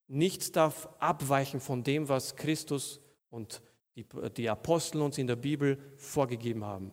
nichts 0.07 0.51
darf 0.51 0.87
abweichen 0.99 1.59
von 1.59 1.83
dem, 1.83 2.07
was 2.09 2.35
Christus 2.35 3.01
und 3.29 3.61
die, 3.95 4.05
die 4.35 4.49
Apostel 4.49 5.01
uns 5.01 5.17
in 5.17 5.27
der 5.27 5.35
Bibel 5.35 5.77
vorgegeben 5.95 6.63
haben. 6.63 6.91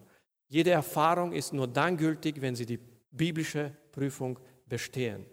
Jede 0.48 0.70
Erfahrung 0.70 1.32
ist 1.32 1.52
nur 1.52 1.68
dann 1.68 1.96
gültig, 1.96 2.40
wenn 2.40 2.54
sie 2.54 2.66
die 2.66 2.78
biblische 3.10 3.76
Prüfung 3.92 4.38
bestehen. 4.66 5.26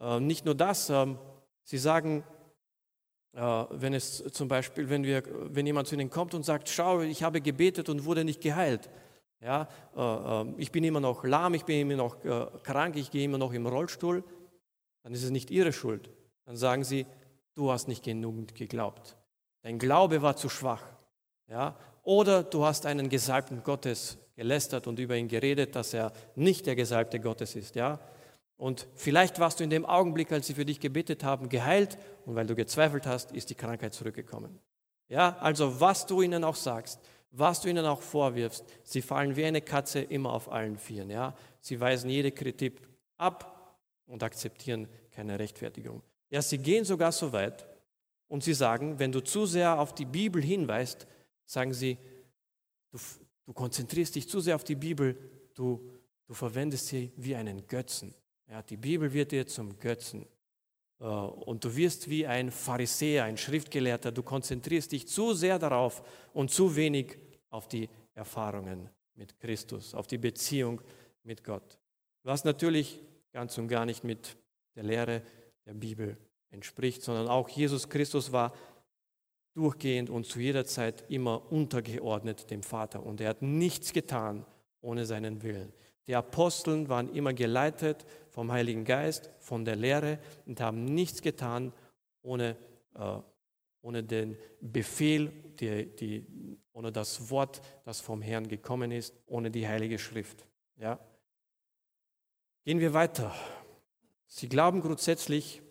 Äh, 0.00 0.20
nicht 0.20 0.44
nur 0.44 0.54
das, 0.54 0.90
äh, 0.90 1.06
sie 1.62 1.78
sagen, 1.78 2.24
äh, 3.32 3.40
wenn 3.40 3.94
es 3.94 4.22
zum 4.32 4.48
Beispiel, 4.48 4.88
wenn, 4.88 5.04
wir, 5.04 5.22
wenn 5.54 5.66
jemand 5.66 5.88
zu 5.88 5.94
ihnen 5.94 6.10
kommt 6.10 6.34
und 6.34 6.44
sagt, 6.44 6.68
schau, 6.68 7.00
ich 7.00 7.22
habe 7.22 7.40
gebetet 7.40 7.88
und 7.88 8.04
wurde 8.04 8.24
nicht 8.24 8.40
geheilt. 8.40 8.90
Ja, 9.40 9.68
äh, 9.96 10.00
äh, 10.00 10.54
ich 10.58 10.72
bin 10.72 10.84
immer 10.84 11.00
noch 11.00 11.24
lahm, 11.24 11.54
ich 11.54 11.64
bin 11.64 11.80
immer 11.80 11.96
noch 11.96 12.24
äh, 12.24 12.46
krank, 12.62 12.96
ich 12.96 13.10
gehe 13.10 13.24
immer 13.24 13.38
noch 13.38 13.52
im 13.52 13.66
Rollstuhl, 13.66 14.24
dann 15.02 15.12
ist 15.12 15.22
es 15.22 15.30
nicht 15.30 15.50
ihre 15.50 15.72
Schuld. 15.72 16.10
Dann 16.44 16.56
sagen 16.56 16.84
sie, 16.84 17.06
du 17.54 17.70
hast 17.70 17.88
nicht 17.88 18.04
genug 18.04 18.54
geglaubt. 18.54 19.16
Dein 19.62 19.78
Glaube 19.78 20.22
war 20.22 20.36
zu 20.36 20.48
schwach. 20.48 20.82
Ja? 21.48 21.76
Oder 22.02 22.42
du 22.42 22.64
hast 22.64 22.86
einen 22.86 23.08
Gesalbten 23.08 23.62
Gottes 23.62 24.18
gelästert 24.36 24.86
und 24.86 24.98
über 24.98 25.16
ihn 25.16 25.28
geredet, 25.28 25.74
dass 25.74 25.94
er 25.94 26.12
nicht 26.34 26.66
der 26.66 26.76
Gesalbte 26.76 27.20
Gottes 27.20 27.56
ist. 27.56 27.76
Ja? 27.76 28.00
Und 28.56 28.86
vielleicht 28.94 29.38
warst 29.40 29.60
du 29.60 29.64
in 29.64 29.70
dem 29.70 29.86
Augenblick, 29.86 30.30
als 30.32 30.46
sie 30.46 30.54
für 30.54 30.64
dich 30.64 30.80
gebetet 30.80 31.24
haben, 31.24 31.48
geheilt 31.48 31.98
und 32.24 32.34
weil 32.34 32.46
du 32.46 32.54
gezweifelt 32.54 33.06
hast, 33.06 33.32
ist 33.32 33.50
die 33.50 33.54
Krankheit 33.54 33.94
zurückgekommen. 33.94 34.58
Ja, 35.08 35.36
also 35.38 35.80
was 35.80 36.06
du 36.06 36.22
ihnen 36.22 36.44
auch 36.44 36.54
sagst, 36.54 37.00
was 37.30 37.60
du 37.60 37.68
ihnen 37.68 37.84
auch 37.84 38.00
vorwirfst, 38.00 38.64
sie 38.84 39.02
fallen 39.02 39.36
wie 39.36 39.44
eine 39.44 39.60
Katze 39.60 40.00
immer 40.00 40.32
auf 40.32 40.50
allen 40.50 40.78
Vieren. 40.78 41.10
Ja, 41.10 41.34
sie 41.60 41.80
weisen 41.80 42.08
jede 42.08 42.30
Kritik 42.30 42.80
ab 43.16 43.78
und 44.06 44.22
akzeptieren 44.22 44.88
keine 45.10 45.38
Rechtfertigung. 45.38 46.02
Ja, 46.30 46.42
sie 46.42 46.58
gehen 46.58 46.84
sogar 46.84 47.12
so 47.12 47.32
weit 47.32 47.66
und 48.28 48.42
sie 48.42 48.54
sagen, 48.54 48.98
wenn 48.98 49.12
du 49.12 49.20
zu 49.20 49.46
sehr 49.46 49.78
auf 49.78 49.94
die 49.94 50.04
Bibel 50.04 50.42
hinweist, 50.42 51.06
sagen 51.46 51.72
sie, 51.72 51.98
du, 52.90 52.98
du 53.46 53.52
konzentrierst 53.52 54.14
dich 54.14 54.28
zu 54.28 54.40
sehr 54.40 54.56
auf 54.56 54.64
die 54.64 54.74
Bibel, 54.74 55.16
du, 55.54 55.90
du 56.26 56.34
verwendest 56.34 56.88
sie 56.88 57.12
wie 57.16 57.34
einen 57.34 57.66
Götzen. 57.66 58.14
Ja, 58.48 58.62
die 58.62 58.76
Bibel 58.76 59.12
wird 59.12 59.32
dir 59.32 59.46
zum 59.46 59.78
Götzen. 59.78 60.26
Äh, 61.00 61.04
und 61.04 61.64
du 61.64 61.76
wirst 61.76 62.08
wie 62.08 62.26
ein 62.26 62.50
Pharisäer, 62.50 63.24
ein 63.24 63.36
Schriftgelehrter. 63.36 64.12
Du 64.12 64.22
konzentrierst 64.22 64.92
dich 64.92 65.08
zu 65.08 65.34
sehr 65.34 65.58
darauf 65.58 66.02
und 66.32 66.50
zu 66.50 66.74
wenig 66.76 67.18
auf 67.50 67.68
die 67.68 67.88
Erfahrungen 68.14 68.90
mit 69.14 69.38
Christus, 69.38 69.94
auf 69.94 70.06
die 70.06 70.18
Beziehung 70.18 70.80
mit 71.22 71.44
Gott. 71.44 71.78
Was 72.22 72.44
natürlich 72.44 73.00
ganz 73.32 73.56
und 73.58 73.68
gar 73.68 73.86
nicht 73.86 74.04
mit 74.04 74.36
der 74.74 74.82
Lehre 74.82 75.22
der 75.66 75.74
Bibel 75.74 76.16
entspricht, 76.50 77.02
sondern 77.02 77.28
auch 77.28 77.48
Jesus 77.48 77.88
Christus 77.88 78.32
war 78.32 78.52
durchgehend 79.54 80.10
und 80.10 80.26
zu 80.26 80.40
jeder 80.40 80.64
Zeit 80.64 81.04
immer 81.08 81.50
untergeordnet 81.52 82.50
dem 82.50 82.62
Vater. 82.62 83.04
Und 83.04 83.20
er 83.20 83.30
hat 83.30 83.42
nichts 83.42 83.92
getan 83.92 84.44
ohne 84.80 85.06
seinen 85.06 85.42
Willen. 85.42 85.72
Die 86.06 86.14
Aposteln 86.14 86.88
waren 86.88 87.12
immer 87.14 87.32
geleitet 87.32 88.04
vom 88.28 88.52
Heiligen 88.52 88.84
Geist, 88.84 89.30
von 89.38 89.64
der 89.64 89.76
Lehre 89.76 90.18
und 90.44 90.60
haben 90.60 90.84
nichts 90.84 91.22
getan 91.22 91.72
ohne, 92.22 92.56
äh, 92.94 93.18
ohne 93.80 94.02
den 94.02 94.36
Befehl, 94.60 95.32
die, 95.60 95.86
die, 95.96 96.26
ohne 96.72 96.92
das 96.92 97.30
Wort, 97.30 97.62
das 97.84 98.00
vom 98.00 98.20
Herrn 98.20 98.48
gekommen 98.48 98.90
ist, 98.90 99.14
ohne 99.26 99.50
die 99.50 99.66
Heilige 99.66 99.98
Schrift. 99.98 100.46
Ja? 100.76 100.98
Gehen 102.64 102.80
wir 102.80 102.92
weiter. 102.92 103.34
Sie 104.36 104.48
glauben 104.48 104.80
grundsätzlich, 104.80 105.62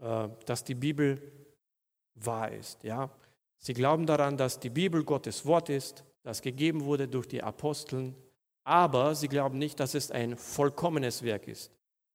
äh, 0.00 0.28
dass 0.46 0.62
die 0.62 0.76
Bibel 0.76 1.20
wahr 2.14 2.52
ist. 2.52 2.84
Ja? 2.84 3.10
Sie 3.58 3.74
glauben 3.74 4.06
daran, 4.06 4.36
dass 4.36 4.60
die 4.60 4.70
Bibel 4.70 5.02
Gottes 5.02 5.44
Wort 5.44 5.68
ist, 5.68 6.04
das 6.22 6.42
gegeben 6.42 6.84
wurde 6.84 7.08
durch 7.08 7.26
die 7.26 7.42
Aposteln, 7.42 8.14
aber 8.62 9.16
sie 9.16 9.26
glauben 9.26 9.58
nicht, 9.58 9.80
dass 9.80 9.94
es 9.94 10.12
ein 10.12 10.36
vollkommenes 10.36 11.24
Werk 11.24 11.48
ist. 11.48 11.72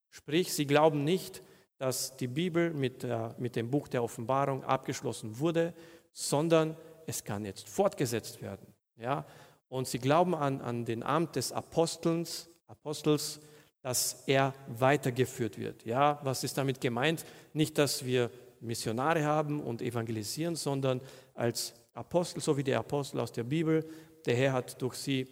Sprich, 0.09 0.53
sie 0.53 0.65
glauben 0.65 1.03
nicht, 1.03 1.43
dass 1.77 2.15
die 2.15 2.29
Bibel 2.29 2.73
mit, 2.73 3.03
äh, 3.03 3.33
mit 3.37 3.57
dem 3.57 3.69
Buch 3.69 3.89
der 3.89 4.01
Offenbarung 4.01 4.63
abgeschlossen 4.63 5.37
wurde, 5.37 5.73
sondern 6.13 6.77
es 7.07 7.25
kann 7.25 7.43
jetzt 7.43 7.67
fortgesetzt 7.67 8.41
werden. 8.41 8.73
Ja? 8.95 9.25
Und 9.67 9.85
sie 9.85 9.99
glauben 9.99 10.33
an, 10.33 10.61
an 10.61 10.85
den 10.85 11.03
Amt 11.03 11.35
des 11.35 11.51
Apostels, 11.51 12.49
Apostels, 12.67 13.41
dass 13.81 14.23
er 14.27 14.53
weitergeführt 14.67 15.57
wird. 15.57 15.85
Ja, 15.85 16.19
was 16.23 16.43
ist 16.43 16.57
damit 16.57 16.81
gemeint? 16.81 17.25
Nicht, 17.53 17.77
dass 17.77 18.05
wir 18.05 18.29
Missionare 18.61 19.23
haben 19.23 19.61
und 19.61 19.81
evangelisieren, 19.81 20.55
sondern 20.55 21.01
als 21.33 21.73
Apostel, 21.93 22.41
so 22.41 22.57
wie 22.57 22.63
der 22.63 22.79
Apostel 22.79 23.19
aus 23.19 23.31
der 23.31 23.43
Bibel. 23.43 23.85
Der 24.25 24.35
Herr 24.35 24.53
hat 24.53 24.81
durch 24.81 24.95
sie 24.95 25.27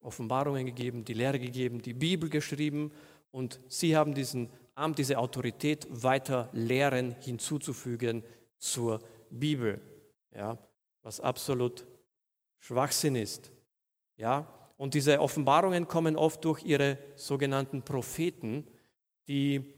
Offenbarungen 0.00 0.66
gegeben, 0.66 1.04
die 1.04 1.14
Lehre 1.14 1.38
gegeben, 1.38 1.82
die 1.82 1.92
Bibel 1.92 2.30
geschrieben 2.30 2.90
und 3.30 3.60
sie 3.68 3.96
haben 3.96 4.14
diesen 4.14 4.50
Amt, 4.74 4.98
diese 4.98 5.18
Autorität, 5.18 5.86
weiter 5.90 6.48
Lehren 6.52 7.14
hinzuzufügen 7.20 8.24
zur 8.56 9.00
Bibel. 9.28 9.80
Ja, 10.34 10.56
was 11.02 11.20
absolut 11.20 11.86
Schwachsinn 12.58 13.16
ist. 13.16 13.52
Ja, 14.16 14.46
und 14.80 14.94
diese 14.94 15.20
Offenbarungen 15.20 15.88
kommen 15.88 16.16
oft 16.16 16.42
durch 16.42 16.64
ihre 16.64 16.96
sogenannten 17.14 17.82
Propheten, 17.82 18.66
die 19.28 19.74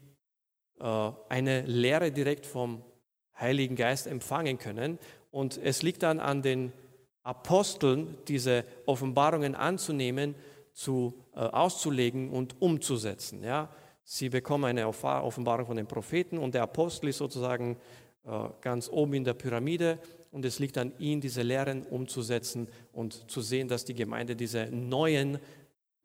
äh, 0.79 1.11
eine 1.27 1.63
Lehre 1.63 2.09
direkt 2.13 2.45
vom 2.45 2.81
Heiligen 3.37 3.75
Geist 3.75 4.07
empfangen 4.07 4.57
können. 4.59 4.97
Und 5.29 5.57
es 5.57 5.83
liegt 5.83 6.03
dann 6.03 6.21
an 6.21 6.41
den 6.41 6.71
Aposteln, 7.21 8.17
diese 8.29 8.63
Offenbarungen 8.85 9.55
anzunehmen, 9.55 10.35
zu, 10.71 11.13
äh, 11.35 11.39
auszulegen 11.39 12.29
und 12.29 12.61
umzusetzen. 12.61 13.43
Ja? 13.43 13.75
Sie 14.05 14.29
bekommen 14.29 14.63
eine 14.63 14.87
Offenbarung 14.87 15.65
von 15.65 15.75
den 15.75 15.85
Propheten 15.85 16.37
und 16.37 16.55
der 16.55 16.63
Apostel 16.63 17.09
ist 17.09 17.17
sozusagen 17.17 17.75
äh, 18.23 18.47
ganz 18.61 18.87
oben 18.87 19.15
in 19.15 19.25
der 19.25 19.33
Pyramide 19.33 19.99
und 20.33 20.45
es 20.45 20.57
liegt 20.57 20.79
an 20.79 20.91
ihnen, 20.97 21.21
diese 21.21 21.43
Lehren 21.43 21.83
umzusetzen 21.83 22.67
und 22.91 23.29
zu 23.29 23.41
sehen, 23.41 23.67
dass 23.67 23.85
die 23.85 23.93
Gemeinde 23.93 24.35
diese 24.35 24.65
neuen 24.71 25.37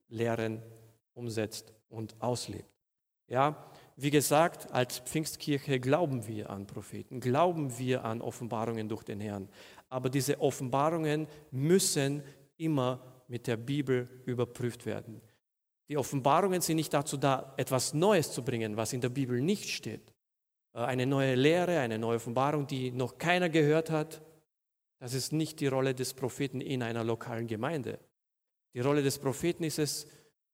Lehren 0.08 0.62
umsetzt 1.14 1.72
und 1.88 2.14
auslebt. 2.20 2.68
Ja, 3.26 3.70
wie 3.96 4.10
gesagt, 4.10 4.70
als 4.70 4.98
Pfingstkirche 4.98 5.80
glauben 5.80 6.28
wir 6.28 6.50
an 6.50 6.66
Propheten, 6.66 7.20
glauben 7.20 7.78
wir 7.78 8.04
an 8.04 8.20
Offenbarungen 8.20 8.88
durch 8.88 9.02
den 9.02 9.20
Herrn. 9.20 9.48
Aber 9.88 10.10
diese 10.10 10.40
Offenbarungen 10.40 11.26
müssen 11.50 12.22
immer 12.58 13.00
mit 13.28 13.46
der 13.46 13.56
Bibel 13.56 14.08
überprüft 14.26 14.84
werden. 14.84 15.22
Die 15.88 15.96
Offenbarungen 15.96 16.60
sind 16.60 16.76
nicht 16.76 16.92
dazu 16.92 17.16
da, 17.16 17.54
etwas 17.56 17.94
Neues 17.94 18.30
zu 18.30 18.44
bringen, 18.44 18.76
was 18.76 18.92
in 18.92 19.00
der 19.00 19.08
Bibel 19.08 19.40
nicht 19.40 19.70
steht. 19.70 20.12
Äh, 20.74 20.80
eine 20.80 21.06
neue 21.06 21.34
Lehre, 21.34 21.80
eine 21.80 21.98
neue 21.98 22.16
Offenbarung, 22.16 22.66
die 22.66 22.90
noch 22.90 23.18
keiner 23.18 23.48
gehört 23.48 23.90
hat. 23.90 24.22
Das 24.98 25.14
ist 25.14 25.32
nicht 25.32 25.60
die 25.60 25.68
Rolle 25.68 25.94
des 25.94 26.14
Propheten 26.14 26.60
in 26.60 26.82
einer 26.82 27.04
lokalen 27.04 27.46
Gemeinde. 27.46 27.98
Die 28.74 28.80
Rolle 28.80 29.02
des 29.02 29.18
Propheten 29.18 29.64
ist 29.64 29.78
es, 29.78 30.06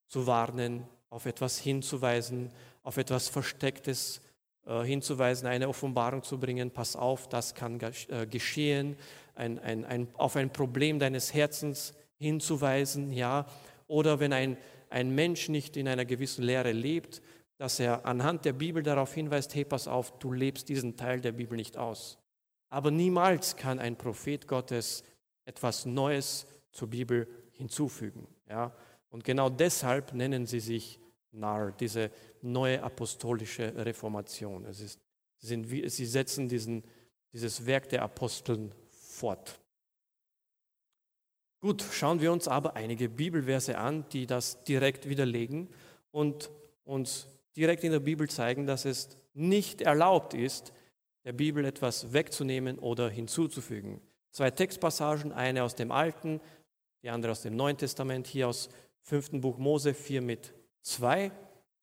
zu 0.06 0.26
warnen, 0.26 0.86
auf 1.10 1.26
etwas 1.26 1.58
hinzuweisen, 1.58 2.50
auf 2.82 2.96
etwas 2.96 3.28
Verstecktes 3.28 4.20
äh, 4.66 4.82
hinzuweisen, 4.82 5.46
eine 5.46 5.68
Offenbarung 5.68 6.22
zu 6.22 6.38
bringen. 6.38 6.70
Pass 6.70 6.96
auf, 6.96 7.28
das 7.28 7.54
kann 7.54 7.80
äh, 7.80 8.26
geschehen. 8.26 8.96
Ein, 9.34 9.58
ein, 9.58 9.84
ein, 9.84 10.08
auf 10.14 10.36
ein 10.36 10.52
Problem 10.52 10.98
deines 10.98 11.34
Herzens 11.34 11.94
hinzuweisen, 12.18 13.12
ja. 13.12 13.46
Oder 13.86 14.20
wenn 14.20 14.32
ein, 14.32 14.56
ein 14.90 15.14
Mensch 15.14 15.48
nicht 15.48 15.76
in 15.76 15.88
einer 15.88 16.04
gewissen 16.04 16.44
Lehre 16.44 16.72
lebt, 16.72 17.20
dass 17.56 17.78
er 17.78 18.04
anhand 18.04 18.44
der 18.44 18.52
Bibel 18.52 18.82
darauf 18.82 19.14
hinweist, 19.14 19.54
hey, 19.54 19.64
pass 19.64 19.86
auf, 19.86 20.18
du 20.18 20.32
lebst 20.32 20.68
diesen 20.68 20.96
Teil 20.96 21.20
der 21.20 21.32
Bibel 21.32 21.56
nicht 21.56 21.76
aus. 21.76 22.18
Aber 22.68 22.90
niemals 22.90 23.56
kann 23.56 23.78
ein 23.78 23.96
Prophet 23.96 24.48
Gottes 24.48 25.04
etwas 25.44 25.86
Neues 25.86 26.46
zur 26.72 26.88
Bibel 26.88 27.28
hinzufügen. 27.52 28.26
Ja? 28.48 28.74
Und 29.10 29.24
genau 29.24 29.48
deshalb 29.48 30.12
nennen 30.12 30.46
sie 30.46 30.60
sich 30.60 30.98
Nar, 31.30 31.72
diese 31.72 32.10
neue 32.42 32.82
apostolische 32.82 33.74
Reformation. 33.84 34.64
Es 34.66 34.80
ist, 34.80 35.00
sind, 35.38 35.68
sie 35.68 36.06
setzen 36.06 36.48
diesen, 36.48 36.84
dieses 37.32 37.66
Werk 37.66 37.88
der 37.88 38.02
Aposteln 38.02 38.72
fort. 38.88 39.60
Gut, 41.60 41.82
schauen 41.82 42.20
wir 42.20 42.32
uns 42.32 42.46
aber 42.46 42.76
einige 42.76 43.08
Bibelverse 43.08 43.78
an, 43.78 44.04
die 44.10 44.26
das 44.26 44.62
direkt 44.64 45.08
widerlegen 45.08 45.68
und 46.10 46.50
uns 46.84 47.26
direkt 47.56 47.84
in 47.84 47.92
der 47.92 48.00
Bibel 48.00 48.28
zeigen, 48.28 48.66
dass 48.66 48.84
es 48.84 49.08
nicht 49.34 49.80
erlaubt 49.80 50.34
ist, 50.34 50.72
der 51.24 51.32
Bibel 51.32 51.64
etwas 51.64 52.12
wegzunehmen 52.12 52.78
oder 52.78 53.08
hinzuzufügen. 53.08 54.00
Zwei 54.30 54.50
Textpassagen, 54.50 55.32
eine 55.32 55.62
aus 55.62 55.74
dem 55.74 55.90
Alten, 55.90 56.40
die 57.02 57.10
andere 57.10 57.32
aus 57.32 57.42
dem 57.42 57.56
Neuen 57.56 57.76
Testament, 57.76 58.26
hier 58.26 58.48
aus 58.48 58.68
5. 59.02 59.40
Buch 59.40 59.58
Mose 59.58 59.94
4 59.94 60.22
mit 60.22 60.54
2 60.82 61.30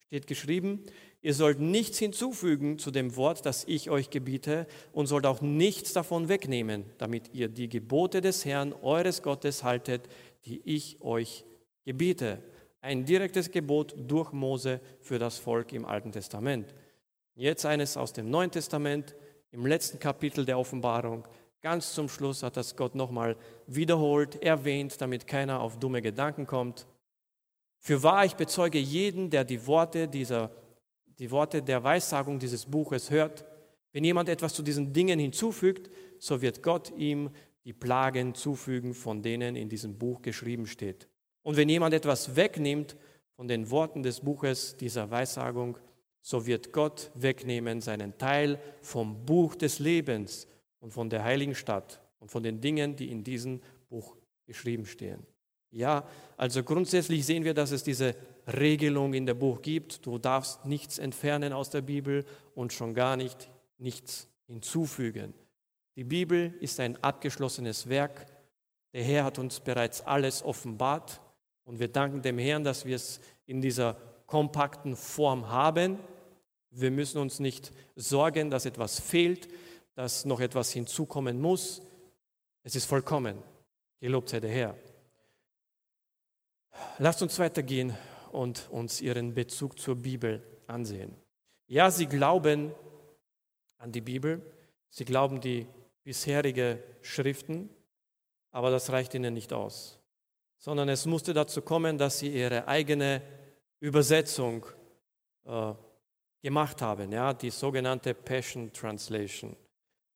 steht 0.06 0.26
geschrieben, 0.26 0.84
ihr 1.22 1.32
sollt 1.32 1.60
nichts 1.60 1.98
hinzufügen 1.98 2.78
zu 2.78 2.90
dem 2.90 3.16
Wort, 3.16 3.46
das 3.46 3.64
ich 3.64 3.88
euch 3.88 4.10
gebiete, 4.10 4.66
und 4.92 5.06
sollt 5.06 5.24
auch 5.24 5.40
nichts 5.40 5.92
davon 5.92 6.28
wegnehmen, 6.28 6.84
damit 6.98 7.30
ihr 7.32 7.48
die 7.48 7.68
Gebote 7.68 8.20
des 8.20 8.44
Herrn, 8.44 8.74
eures 8.74 9.22
Gottes, 9.22 9.64
haltet, 9.64 10.02
die 10.44 10.60
ich 10.64 11.00
euch 11.00 11.44
gebiete. 11.86 12.42
Ein 12.84 13.04
direktes 13.04 13.48
Gebot 13.48 13.94
durch 13.96 14.32
Mose 14.32 14.80
für 15.00 15.20
das 15.20 15.38
Volk 15.38 15.72
im 15.72 15.84
Alten 15.84 16.10
Testament. 16.10 16.74
Jetzt 17.36 17.64
eines 17.64 17.96
aus 17.96 18.12
dem 18.12 18.28
Neuen 18.28 18.50
Testament, 18.50 19.14
im 19.52 19.66
letzten 19.66 20.00
Kapitel 20.00 20.44
der 20.44 20.58
Offenbarung. 20.58 21.28
Ganz 21.60 21.94
zum 21.94 22.08
Schluss 22.08 22.42
hat 22.42 22.56
das 22.56 22.74
Gott 22.74 22.96
nochmal 22.96 23.36
wiederholt, 23.68 24.42
erwähnt, 24.42 25.00
damit 25.00 25.28
keiner 25.28 25.60
auf 25.60 25.78
dumme 25.78 26.02
Gedanken 26.02 26.44
kommt. 26.44 26.88
Für 27.78 28.02
wahr, 28.02 28.24
ich 28.24 28.34
bezeuge 28.34 28.80
jeden, 28.80 29.30
der 29.30 29.44
die 29.44 29.64
Worte, 29.68 30.08
dieser, 30.08 30.50
die 31.20 31.30
Worte 31.30 31.62
der 31.62 31.84
Weissagung 31.84 32.40
dieses 32.40 32.66
Buches 32.66 33.12
hört. 33.12 33.44
Wenn 33.92 34.02
jemand 34.02 34.28
etwas 34.28 34.54
zu 34.54 34.62
diesen 34.64 34.92
Dingen 34.92 35.20
hinzufügt, 35.20 35.88
so 36.18 36.42
wird 36.42 36.64
Gott 36.64 36.90
ihm 36.96 37.30
die 37.64 37.74
Plagen 37.74 38.34
zufügen, 38.34 38.92
von 38.92 39.22
denen 39.22 39.54
in 39.54 39.68
diesem 39.68 39.96
Buch 39.96 40.20
geschrieben 40.20 40.66
steht. 40.66 41.06
Und 41.42 41.56
wenn 41.56 41.68
jemand 41.68 41.94
etwas 41.94 42.36
wegnimmt 42.36 42.96
von 43.36 43.48
den 43.48 43.70
Worten 43.70 44.02
des 44.02 44.20
Buches 44.20 44.76
dieser 44.76 45.10
Weissagung, 45.10 45.76
so 46.20 46.46
wird 46.46 46.72
Gott 46.72 47.10
wegnehmen 47.14 47.80
seinen 47.80 48.16
Teil 48.16 48.60
vom 48.80 49.24
Buch 49.26 49.56
des 49.56 49.80
Lebens 49.80 50.46
und 50.78 50.92
von 50.92 51.10
der 51.10 51.24
heiligen 51.24 51.54
Stadt 51.54 52.00
und 52.20 52.30
von 52.30 52.42
den 52.42 52.60
Dingen, 52.60 52.94
die 52.94 53.10
in 53.10 53.24
diesem 53.24 53.60
Buch 53.88 54.16
geschrieben 54.46 54.86
stehen. 54.86 55.26
Ja, 55.70 56.06
also 56.36 56.62
grundsätzlich 56.62 57.26
sehen 57.26 57.44
wir, 57.44 57.54
dass 57.54 57.72
es 57.72 57.82
diese 57.82 58.14
Regelung 58.46 59.14
in 59.14 59.26
der 59.26 59.34
Buch 59.34 59.62
gibt. 59.62 60.04
Du 60.06 60.18
darfst 60.18 60.64
nichts 60.66 60.98
entfernen 60.98 61.52
aus 61.52 61.70
der 61.70 61.80
Bibel 61.80 62.24
und 62.54 62.72
schon 62.72 62.94
gar 62.94 63.16
nicht 63.16 63.50
nichts 63.78 64.28
hinzufügen. 64.46 65.34
Die 65.96 66.04
Bibel 66.04 66.54
ist 66.60 66.78
ein 66.78 67.02
abgeschlossenes 67.02 67.88
Werk. 67.88 68.26
Der 68.92 69.02
Herr 69.02 69.24
hat 69.24 69.38
uns 69.38 69.60
bereits 69.60 70.02
alles 70.02 70.42
offenbart 70.42 71.20
und 71.64 71.78
wir 71.78 71.88
danken 71.88 72.22
dem 72.22 72.38
Herrn, 72.38 72.64
dass 72.64 72.84
wir 72.84 72.96
es 72.96 73.20
in 73.46 73.60
dieser 73.60 73.94
kompakten 74.26 74.96
Form 74.96 75.48
haben. 75.48 75.98
Wir 76.70 76.90
müssen 76.90 77.18
uns 77.18 77.38
nicht 77.38 77.72
sorgen, 77.96 78.50
dass 78.50 78.66
etwas 78.66 78.98
fehlt, 78.98 79.48
dass 79.94 80.24
noch 80.24 80.40
etwas 80.40 80.72
hinzukommen 80.72 81.40
muss. 81.40 81.82
Es 82.62 82.74
ist 82.76 82.86
vollkommen. 82.86 83.42
Gelobt 84.00 84.30
sei 84.30 84.40
der 84.40 84.50
Herr. 84.50 84.76
Lasst 86.98 87.22
uns 87.22 87.38
weitergehen 87.38 87.96
und 88.32 88.68
uns 88.70 89.00
ihren 89.00 89.34
Bezug 89.34 89.78
zur 89.78 89.96
Bibel 89.96 90.42
ansehen. 90.66 91.14
Ja, 91.66 91.90
sie 91.90 92.06
glauben 92.06 92.72
an 93.78 93.92
die 93.92 94.00
Bibel. 94.00 94.40
Sie 94.88 95.04
glauben 95.04 95.40
die 95.40 95.66
bisherige 96.04 96.82
Schriften, 97.00 97.70
aber 98.50 98.70
das 98.70 98.90
reicht 98.90 99.14
ihnen 99.14 99.34
nicht 99.34 99.52
aus, 99.52 99.98
sondern 100.62 100.88
es 100.88 101.06
musste 101.06 101.34
dazu 101.34 101.60
kommen, 101.60 101.98
dass 101.98 102.20
sie 102.20 102.28
ihre 102.28 102.68
eigene 102.68 103.20
Übersetzung 103.80 104.64
äh, 105.44 105.72
gemacht 106.40 106.80
haben, 106.80 107.10
ja, 107.10 107.34
die 107.34 107.50
sogenannte 107.50 108.14
Passion 108.14 108.72
Translation 108.72 109.56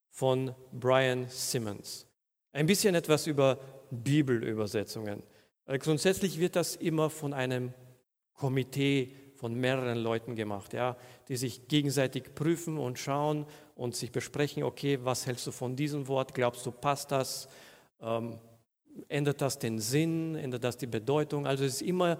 von 0.09 0.55
Brian 0.73 1.27
Simmons. 1.29 2.07
Ein 2.53 2.67
bisschen 2.67 2.95
etwas 2.95 3.27
über 3.27 3.59
Bibelübersetzungen. 3.91 5.25
Äh, 5.67 5.79
grundsätzlich 5.81 6.39
wird 6.39 6.55
das 6.55 6.77
immer 6.77 7.11
von 7.11 7.35
einem 7.35 7.75
Komitee 8.33 9.17
von 9.35 9.53
mehreren 9.53 9.99
Leuten 9.99 10.37
gemacht, 10.37 10.75
ja, 10.75 10.97
die 11.27 11.37
sich 11.37 11.67
gegenseitig 11.67 12.37
prüfen 12.37 12.79
und 12.79 13.01
schauen 13.01 13.47
und 13.75 13.97
sich 13.97 14.13
besprechen, 14.13 14.63
okay, 14.63 15.01
was 15.03 15.27
hältst 15.27 15.49
du 15.49 15.51
von 15.51 15.75
diesem 15.75 16.07
Wort? 16.07 16.35
Glaubst 16.35 16.65
du, 16.65 16.71
passt 16.71 17.11
das? 17.11 17.49
Ähm, 18.01 18.39
ändert 19.09 19.41
das 19.41 19.59
den 19.59 19.79
Sinn? 19.79 20.37
Ändert 20.37 20.65
das 20.65 20.77
die 20.77 20.87
Bedeutung? 20.87 21.47
Also 21.47 21.65
es 21.65 21.75
ist 21.75 21.83
immer 21.83 22.19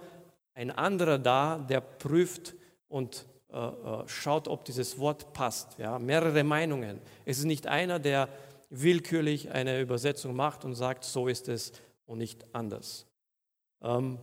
ein 0.53 0.71
anderer 0.71 1.19
da, 1.19 1.57
der 1.57 1.81
prüft 1.81 2.55
und 2.87 3.25
äh, 3.49 3.57
äh, 3.57 4.07
schaut, 4.07 4.47
ob 4.47 4.65
dieses 4.65 4.97
Wort 4.99 5.33
passt. 5.33 5.77
Ja? 5.77 5.99
Mehrere 5.99 6.43
Meinungen. 6.43 6.99
Es 7.25 7.37
ist 7.37 7.45
nicht 7.45 7.67
einer, 7.67 7.99
der 7.99 8.27
willkürlich 8.69 9.51
eine 9.51 9.79
Übersetzung 9.79 10.35
macht 10.35 10.65
und 10.65 10.75
sagt, 10.75 11.03
so 11.05 11.27
ist 11.27 11.47
es 11.47 11.71
und 12.05 12.17
nicht 12.17 12.43
anders. 12.53 13.05
Ähm, 13.81 14.19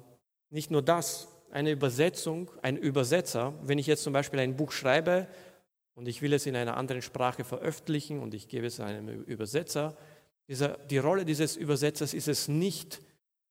nicht 0.50 0.70
nur 0.70 0.82
das, 0.82 1.28
eine 1.50 1.70
Übersetzung, 1.70 2.50
ein 2.62 2.76
Übersetzer, 2.76 3.54
wenn 3.62 3.78
ich 3.78 3.86
jetzt 3.86 4.02
zum 4.02 4.12
Beispiel 4.12 4.40
ein 4.40 4.56
Buch 4.56 4.72
schreibe 4.72 5.28
und 5.94 6.08
ich 6.08 6.20
will 6.20 6.32
es 6.32 6.46
in 6.46 6.56
einer 6.56 6.76
anderen 6.76 7.00
Sprache 7.00 7.44
veröffentlichen 7.44 8.20
und 8.20 8.34
ich 8.34 8.48
gebe 8.48 8.66
es 8.66 8.80
einem 8.80 9.08
Übersetzer, 9.08 9.96
dieser, 10.48 10.76
die 10.78 10.98
Rolle 10.98 11.24
dieses 11.24 11.56
Übersetzers 11.56 12.14
ist 12.14 12.28
es 12.28 12.48
nicht, 12.48 13.00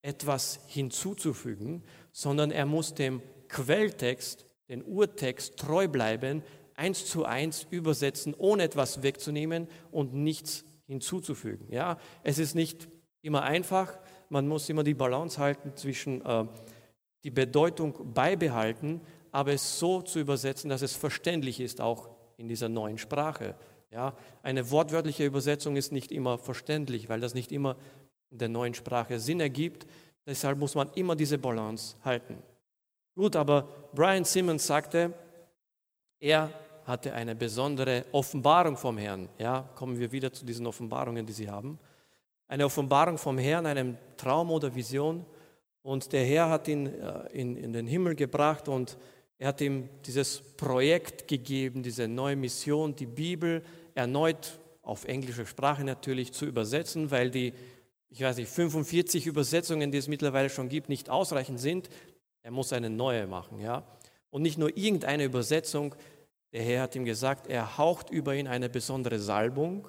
etwas 0.03 0.59
hinzuzufügen, 0.67 1.81
sondern 2.11 2.51
er 2.51 2.65
muss 2.65 2.93
dem 2.93 3.21
Quelltext, 3.47 4.45
den 4.69 4.83
Urtext 4.83 5.57
treu 5.57 5.87
bleiben, 5.87 6.43
eins 6.75 7.05
zu 7.05 7.25
eins 7.25 7.65
übersetzen, 7.69 8.33
ohne 8.37 8.63
etwas 8.63 9.01
wegzunehmen 9.01 9.67
und 9.91 10.13
nichts 10.13 10.65
hinzuzufügen. 10.87 11.71
Ja, 11.71 11.97
es 12.23 12.37
ist 12.37 12.53
nicht 12.53 12.89
immer 13.21 13.43
einfach, 13.43 13.97
man 14.29 14.47
muss 14.47 14.69
immer 14.69 14.83
die 14.83 14.93
Balance 14.93 15.39
halten 15.39 15.71
zwischen 15.75 16.23
äh, 16.25 16.45
die 17.23 17.31
Bedeutung 17.31 18.13
beibehalten, 18.13 18.99
aber 19.31 19.53
es 19.53 19.79
so 19.79 20.01
zu 20.01 20.19
übersetzen, 20.19 20.69
dass 20.69 20.81
es 20.81 20.95
verständlich 20.95 21.59
ist, 21.61 21.79
auch 21.79 22.09
in 22.37 22.47
dieser 22.47 22.67
neuen 22.67 22.97
Sprache. 22.97 23.55
Ja, 23.93 24.15
eine 24.41 24.71
wortwörtliche 24.71 25.23
Übersetzung 25.23 25.75
ist 25.75 25.91
nicht 25.91 26.11
immer 26.11 26.39
verständlich, 26.39 27.09
weil 27.09 27.19
das 27.19 27.35
nicht 27.35 27.51
immer 27.51 27.75
in 28.31 28.39
der 28.39 28.49
neuen 28.49 28.73
Sprache 28.73 29.19
Sinn 29.19 29.39
ergibt. 29.39 29.85
Deshalb 30.25 30.57
muss 30.57 30.73
man 30.73 30.89
immer 30.95 31.15
diese 31.15 31.37
Balance 31.37 31.95
halten. 32.03 32.41
Gut, 33.13 33.35
aber 33.35 33.67
Brian 33.93 34.25
Simmons 34.25 34.65
sagte, 34.65 35.13
er 36.19 36.49
hatte 36.85 37.13
eine 37.13 37.35
besondere 37.35 38.05
Offenbarung 38.11 38.77
vom 38.77 38.97
Herrn. 38.97 39.29
Ja, 39.37 39.69
kommen 39.75 39.99
wir 39.99 40.11
wieder 40.11 40.33
zu 40.33 40.43
diesen 40.43 40.65
Offenbarungen, 40.65 41.23
die 41.23 41.33
sie 41.33 41.49
haben. 41.49 41.77
Eine 42.47 42.65
Offenbarung 42.65 43.19
vom 43.19 43.37
Herrn, 43.37 43.67
einem 43.67 43.97
Traum 44.17 44.49
oder 44.49 44.73
Vision. 44.73 45.23
Und 45.83 46.11
der 46.13 46.25
Herr 46.25 46.49
hat 46.49 46.67
ihn 46.67 46.87
äh, 46.87 47.27
in, 47.31 47.57
in 47.57 47.73
den 47.73 47.85
Himmel 47.85 48.15
gebracht 48.15 48.67
und 48.67 48.97
er 49.37 49.49
hat 49.49 49.61
ihm 49.61 49.89
dieses 50.05 50.41
Projekt 50.41 51.27
gegeben, 51.27 51.83
diese 51.83 52.07
neue 52.07 52.35
Mission, 52.35 52.95
die 52.95 53.05
Bibel 53.05 53.61
erneut 53.95 54.59
auf 54.81 55.05
englische 55.05 55.45
Sprache 55.45 55.83
natürlich 55.83 56.33
zu 56.33 56.45
übersetzen, 56.45 57.11
weil 57.11 57.31
die, 57.31 57.53
ich 58.09 58.21
weiß 58.21 58.37
nicht, 58.37 58.49
45 58.49 59.25
Übersetzungen, 59.25 59.91
die 59.91 59.97
es 59.97 60.07
mittlerweile 60.07 60.49
schon 60.49 60.69
gibt, 60.69 60.89
nicht 60.89 61.09
ausreichend 61.09 61.59
sind. 61.59 61.89
Er 62.41 62.51
muss 62.51 62.73
eine 62.73 62.89
neue 62.89 63.25
machen, 63.27 63.59
ja. 63.59 63.83
Und 64.29 64.41
nicht 64.41 64.57
nur 64.57 64.75
irgendeine 64.75 65.23
Übersetzung. 65.23 65.95
Der 66.51 66.63
Herr 66.63 66.81
hat 66.83 66.95
ihm 66.95 67.05
gesagt, 67.05 67.47
er 67.47 67.77
haucht 67.77 68.09
über 68.09 68.35
ihn 68.35 68.47
eine 68.47 68.69
besondere 68.69 69.19
Salbung 69.19 69.87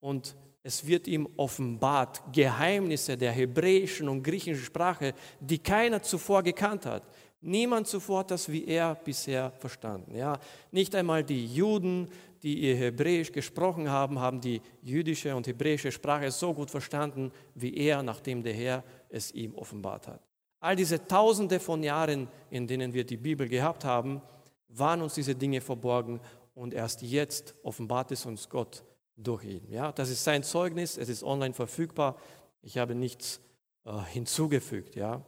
und 0.00 0.34
es 0.62 0.86
wird 0.86 1.06
ihm 1.06 1.28
offenbart 1.36 2.22
Geheimnisse 2.32 3.16
der 3.16 3.32
hebräischen 3.32 4.08
und 4.08 4.22
griechischen 4.22 4.62
Sprache, 4.62 5.14
die 5.40 5.58
keiner 5.58 6.02
zuvor 6.02 6.42
gekannt 6.42 6.86
hat. 6.86 7.02
Niemand 7.40 7.86
zuvor 7.86 8.20
hat 8.20 8.30
das 8.30 8.50
wie 8.50 8.66
er 8.66 8.94
bisher 8.94 9.50
verstanden. 9.52 10.14
Ja, 10.14 10.38
nicht 10.70 10.94
einmal 10.94 11.24
die 11.24 11.46
Juden, 11.46 12.08
die 12.42 12.60
ihr 12.60 12.76
Hebräisch 12.76 13.32
gesprochen 13.32 13.90
haben, 13.90 14.18
haben 14.18 14.40
die 14.40 14.62
jüdische 14.82 15.36
und 15.36 15.46
hebräische 15.46 15.92
Sprache 15.92 16.30
so 16.30 16.54
gut 16.54 16.70
verstanden 16.70 17.32
wie 17.54 17.74
er, 17.76 18.02
nachdem 18.02 18.42
der 18.42 18.54
Herr 18.54 18.84
es 19.08 19.32
ihm 19.32 19.54
offenbart 19.54 20.08
hat. 20.08 20.20
All 20.60 20.76
diese 20.76 21.06
Tausende 21.06 21.58
von 21.58 21.82
Jahren, 21.82 22.28
in 22.50 22.66
denen 22.66 22.92
wir 22.92 23.04
die 23.04 23.16
Bibel 23.16 23.48
gehabt 23.48 23.84
haben, 23.84 24.20
waren 24.68 25.02
uns 25.02 25.14
diese 25.14 25.34
Dinge 25.34 25.60
verborgen 25.60 26.20
und 26.54 26.74
erst 26.74 27.02
jetzt 27.02 27.54
offenbart 27.62 28.12
es 28.12 28.26
uns 28.26 28.48
Gott 28.48 28.84
durch 29.16 29.44
ihn. 29.44 29.66
Ja, 29.70 29.92
das 29.92 30.10
ist 30.10 30.24
sein 30.24 30.42
Zeugnis, 30.42 30.96
es 30.96 31.08
ist 31.08 31.22
online 31.22 31.54
verfügbar. 31.54 32.16
Ich 32.62 32.78
habe 32.78 32.94
nichts 32.94 33.40
äh, 33.84 33.98
hinzugefügt. 34.12 34.96
Ja, 34.96 35.24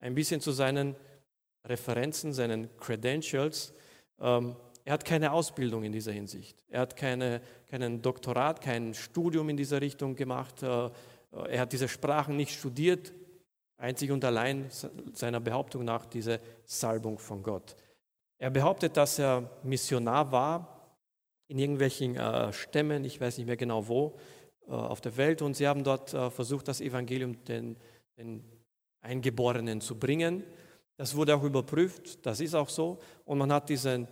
ein 0.00 0.14
bisschen 0.14 0.40
zu 0.40 0.52
seinen 0.52 0.96
Referenzen, 1.64 2.32
seinen 2.32 2.76
Credentials. 2.76 3.72
Ähm, 4.20 4.56
er 4.84 4.94
hat 4.94 5.04
keine 5.04 5.32
Ausbildung 5.32 5.84
in 5.84 5.92
dieser 5.92 6.12
Hinsicht. 6.12 6.56
Er 6.68 6.80
hat 6.80 6.96
keine, 6.96 7.40
keinen 7.70 8.02
Doktorat, 8.02 8.60
kein 8.60 8.94
Studium 8.94 9.48
in 9.48 9.56
dieser 9.56 9.80
Richtung 9.80 10.16
gemacht. 10.16 10.62
Äh, 10.62 10.90
er 11.30 11.60
hat 11.60 11.72
diese 11.72 11.88
Sprachen 11.88 12.36
nicht 12.36 12.52
studiert, 12.52 13.12
einzig 13.76 14.10
und 14.10 14.24
allein 14.24 14.68
seiner 15.12 15.40
Behauptung 15.40 15.84
nach 15.84 16.06
diese 16.06 16.40
Salbung 16.64 17.18
von 17.18 17.42
Gott. 17.42 17.76
Er 18.38 18.50
behauptet, 18.50 18.96
dass 18.96 19.18
er 19.18 19.48
Missionar 19.62 20.32
war 20.32 20.96
in 21.46 21.58
irgendwelchen 21.58 22.16
äh, 22.16 22.52
Stämmen, 22.52 23.04
ich 23.04 23.20
weiß 23.20 23.38
nicht 23.38 23.46
mehr 23.46 23.56
genau 23.56 23.86
wo, 23.86 24.16
äh, 24.66 24.72
auf 24.72 25.00
der 25.00 25.16
Welt. 25.16 25.42
Und 25.42 25.54
sie 25.54 25.68
haben 25.68 25.84
dort 25.84 26.12
äh, 26.12 26.30
versucht, 26.30 26.66
das 26.66 26.80
Evangelium 26.80 27.44
den, 27.44 27.76
den 28.16 28.42
Eingeborenen 29.00 29.80
zu 29.80 29.98
bringen. 29.98 30.44
Das 30.96 31.14
wurde 31.14 31.36
auch 31.36 31.42
überprüft, 31.42 32.24
das 32.26 32.40
ist 32.40 32.54
auch 32.54 32.68
so. 32.68 32.98
Und 33.24 33.38
man 33.38 33.52
hat 33.52 33.68
diesen 33.68 34.08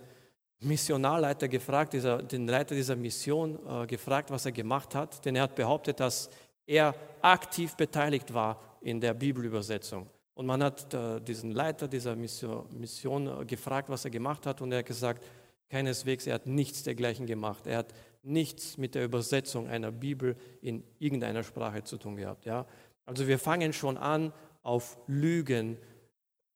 Missionarleiter 0.61 1.47
gefragt, 1.47 1.93
dieser, 1.93 2.21
den 2.21 2.47
Leiter 2.47 2.75
dieser 2.75 2.95
Mission 2.95 3.59
äh, 3.67 3.87
gefragt, 3.87 4.29
was 4.29 4.45
er 4.45 4.51
gemacht 4.51 4.93
hat. 4.95 5.23
Denn 5.25 5.35
er 5.35 5.43
hat 5.43 5.55
behauptet, 5.55 5.99
dass 5.99 6.29
er 6.65 6.93
aktiv 7.21 7.75
beteiligt 7.75 8.33
war 8.33 8.59
in 8.81 9.01
der 9.01 9.13
Bibelübersetzung. 9.13 10.07
Und 10.33 10.45
man 10.45 10.63
hat 10.63 10.93
äh, 10.93 11.19
diesen 11.19 11.51
Leiter 11.51 11.87
dieser 11.87 12.15
Mission, 12.15 12.65
Mission 12.79 13.27
äh, 13.27 13.45
gefragt, 13.45 13.89
was 13.89 14.05
er 14.05 14.11
gemacht 14.11 14.45
hat. 14.45 14.61
Und 14.61 14.71
er 14.71 14.79
hat 14.79 14.85
gesagt, 14.85 15.25
Keineswegs, 15.69 16.27
er 16.27 16.35
hat 16.35 16.45
nichts 16.45 16.83
dergleichen 16.83 17.25
gemacht. 17.25 17.65
Er 17.65 17.79
hat 17.79 17.93
nichts 18.23 18.77
mit 18.77 18.93
der 18.93 19.05
Übersetzung 19.05 19.67
einer 19.67 19.91
Bibel 19.91 20.35
in 20.61 20.83
irgendeiner 20.99 21.43
Sprache 21.43 21.83
zu 21.83 21.97
tun 21.97 22.15
gehabt. 22.17 22.45
Ja? 22.45 22.65
Also 23.05 23.27
wir 23.27 23.39
fangen 23.39 23.73
schon 23.73 23.97
an, 23.97 24.31
auf 24.63 24.97
Lügen 25.07 25.77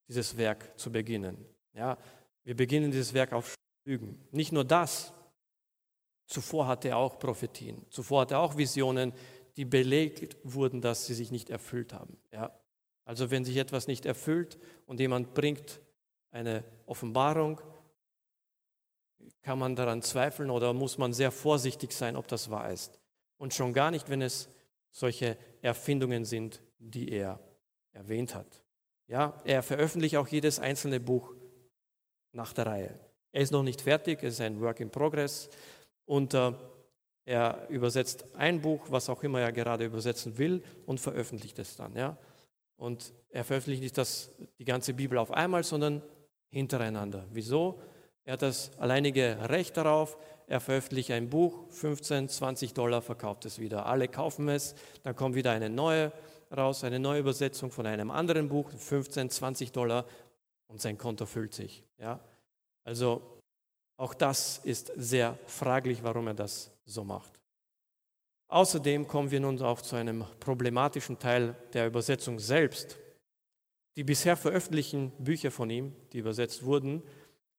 dieses 0.08 0.38
Werk 0.38 0.78
zu 0.78 0.92
beginnen. 0.92 1.38
Ja? 1.74 1.98
Wir 2.44 2.56
beginnen 2.56 2.92
dieses 2.92 3.14
Werk 3.14 3.34
auf 3.34 3.56
Lügen. 3.86 4.20
Nicht 4.32 4.52
nur 4.52 4.66
das, 4.66 5.14
zuvor 6.28 6.68
hatte 6.68 6.90
er 6.90 6.98
auch 6.98 7.20
Prophetien, 7.20 7.86
zuvor 7.90 8.22
hatte 8.22 8.34
er 8.36 8.42
auch 8.42 8.58
Visionen, 8.58 9.14
die 9.58 9.66
belegt 9.66 10.38
wurden, 10.44 10.82
dass 10.82 11.06
sie 11.06 11.14
sich 11.14 11.32
nicht 11.32 11.50
erfüllt 11.50 11.94
haben. 11.94 12.18
Ja? 12.32 12.52
Also 13.06 13.32
wenn 13.32 13.46
sich 13.46 13.58
etwas 13.58 13.88
nicht 13.88 14.06
erfüllt 14.06 14.60
und 14.86 15.00
jemand 15.00 15.34
bringt 15.34 15.80
eine 16.32 16.64
Offenbarung, 16.86 17.62
kann 19.42 19.60
man 19.60 19.76
daran 19.76 20.02
zweifeln 20.02 20.50
oder 20.50 20.74
muss 20.74 20.98
man 20.98 21.14
sehr 21.14 21.32
vorsichtig 21.32 21.92
sein, 21.94 22.16
ob 22.16 22.28
das 22.28 22.50
wahr 22.50 22.72
ist. 22.72 23.00
Und 23.38 23.54
schon 23.54 23.74
gar 23.74 23.92
nicht, 23.92 24.10
wenn 24.10 24.22
es 24.22 24.50
solche 24.92 25.38
Erfindungen 25.62 26.26
sind, 26.26 26.62
die 26.80 27.10
er 27.10 27.40
erwähnt 27.92 28.34
hat. 28.34 28.64
Ja, 29.08 29.40
er 29.46 29.62
veröffentlicht 29.62 30.18
auch 30.18 30.28
jedes 30.28 30.60
einzelne 30.60 31.00
Buch 31.00 31.34
nach 32.32 32.54
der 32.54 32.66
Reihe. 32.66 33.00
Er 33.36 33.42
ist 33.42 33.52
noch 33.52 33.64
nicht 33.64 33.82
fertig, 33.82 34.24
es 34.24 34.36
ist 34.36 34.40
ein 34.40 34.62
Work 34.62 34.80
in 34.80 34.90
Progress 34.90 35.50
und 36.06 36.34
äh, 36.34 36.54
er 37.26 37.68
übersetzt 37.68 38.24
ein 38.34 38.62
Buch, 38.62 38.86
was 38.88 39.10
auch 39.10 39.24
immer 39.24 39.42
er 39.42 39.52
gerade 39.52 39.84
übersetzen 39.84 40.38
will 40.38 40.64
und 40.86 41.02
veröffentlicht 41.02 41.60
es 41.60 41.76
dann. 41.76 41.94
Ja? 41.98 42.18
Und 42.78 43.12
er 43.28 43.44
veröffentlicht 43.44 43.84
nicht 43.84 43.98
das, 43.98 44.32
die 44.58 44.64
ganze 44.64 44.94
Bibel 44.94 45.18
auf 45.18 45.32
einmal, 45.32 45.66
sondern 45.66 46.02
hintereinander. 46.50 47.26
Wieso? 47.30 47.82
Er 48.24 48.34
hat 48.34 48.42
das 48.42 48.72
alleinige 48.80 49.38
Recht 49.50 49.76
darauf. 49.76 50.18
Er 50.48 50.62
veröffentlicht 50.62 51.12
ein 51.12 51.30
Buch, 51.30 51.68
15, 51.72 52.30
20 52.30 52.74
Dollar, 52.74 53.02
verkauft 53.02 53.44
es 53.44 53.60
wieder. 53.60 53.86
Alle 53.86 54.08
kaufen 54.08 54.48
es, 54.48 54.76
dann 55.04 55.14
kommt 55.14 55.36
wieder 55.36 55.52
eine 55.52 55.70
neue 55.70 56.14
raus, 56.56 56.86
eine 56.86 57.00
neue 57.00 57.20
Übersetzung 57.20 57.70
von 57.70 57.86
einem 57.86 58.12
anderen 58.12 58.48
Buch, 58.48 58.72
15, 58.72 59.30
20 59.30 59.74
Dollar 59.74 60.06
und 60.68 60.80
sein 60.80 60.98
Konto 60.98 61.26
füllt 61.26 61.54
sich. 61.54 61.84
Ja? 61.98 62.22
Also 62.86 63.22
auch 63.98 64.14
das 64.14 64.60
ist 64.64 64.92
sehr 64.96 65.38
fraglich, 65.48 66.04
warum 66.04 66.28
er 66.28 66.34
das 66.34 66.72
so 66.86 67.04
macht. 67.04 67.40
Außerdem 68.48 69.08
kommen 69.08 69.32
wir 69.32 69.40
nun 69.40 69.62
auch 69.62 69.82
zu 69.82 69.96
einem 69.96 70.24
problematischen 70.40 71.18
Teil 71.18 71.56
der 71.74 71.88
Übersetzung 71.88 72.40
selbst. 72.40 72.98
Die 73.98 74.04
bisher 74.04 74.38
veröffentlichten 74.38 75.12
Bücher 75.18 75.52
von 75.52 75.70
ihm, 75.70 75.94
die 76.14 76.20
übersetzt 76.20 76.64
wurden, 76.64 77.02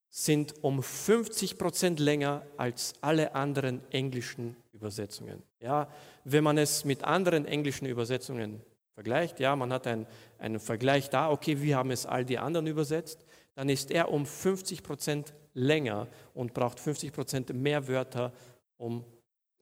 sind 0.08 0.54
um 0.62 0.82
50 0.82 1.58
Prozent 1.58 1.98
länger 1.98 2.46
als 2.56 2.94
alle 3.00 3.34
anderen 3.34 3.80
englischen 3.90 4.56
Übersetzungen. 4.72 5.42
Ja, 5.60 5.88
wenn 6.24 6.44
man 6.44 6.58
es 6.58 6.84
mit 6.84 7.02
anderen 7.02 7.46
englischen 7.46 7.86
Übersetzungen 7.86 8.62
vergleicht, 8.94 9.40
ja, 9.40 9.56
man 9.56 9.72
hat 9.72 9.86
einen, 9.86 10.06
einen 10.38 10.60
Vergleich 10.60 11.10
da, 11.10 11.30
okay, 11.30 11.60
wie 11.60 11.74
haben 11.74 11.90
es 11.90 12.06
all 12.06 12.24
die 12.24 12.38
anderen 12.38 12.66
übersetzt, 12.66 13.25
dann 13.56 13.70
ist 13.70 13.90
er 13.90 14.12
um 14.12 14.24
50 14.24 14.82
Prozent 14.82 15.34
länger 15.54 16.06
und 16.34 16.54
braucht 16.54 16.78
50 16.78 17.12
Prozent 17.12 17.52
mehr 17.54 17.88
Wörter, 17.88 18.32
um 18.76 19.02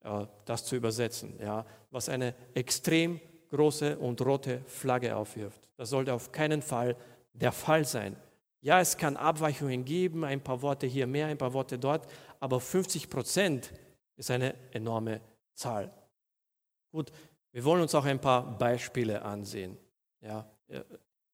äh, 0.03 0.27
das 0.45 0.65
zu 0.67 0.77
übersetzen, 0.77 1.39
ja, 1.41 1.65
was 1.91 2.09
eine 2.09 2.35
extrem 2.55 3.21
große 3.51 3.97
und 3.97 4.21
rote 4.21 4.63
Flagge 4.67 5.17
aufwirft. 5.17 5.69
Das 5.77 5.91
sollte 5.91 6.13
auf 6.13 6.33
keinen 6.33 6.61
Fall 6.61 6.97
der 7.33 7.53
Fall 7.53 7.85
sein. 7.85 8.17
Ja, 8.61 8.81
es 8.81 8.97
kann 8.97 9.17
Abweichungen 9.17 9.85
geben, 9.85 10.25
ein 10.25 10.43
paar 10.43 10.61
Worte 10.61 10.87
hier 10.87 11.07
mehr, 11.07 11.29
ein 11.29 11.39
paar 11.39 11.53
Worte 11.53 11.79
dort, 11.79 12.11
aber 12.41 12.61
50 12.61 13.09
Prozent 13.09 13.73
ist 14.17 14.31
eine 14.31 14.55
enorme 14.73 15.21
Zahl. 15.55 15.93
Gut, 16.91 17.13
wir 17.53 17.63
wollen 17.65 17.83
uns 17.83 17.95
auch 17.95 18.05
ein 18.05 18.21
paar 18.21 18.59
Beispiele 18.59 19.23
ansehen. 19.23 19.77
Ja, 20.21 20.49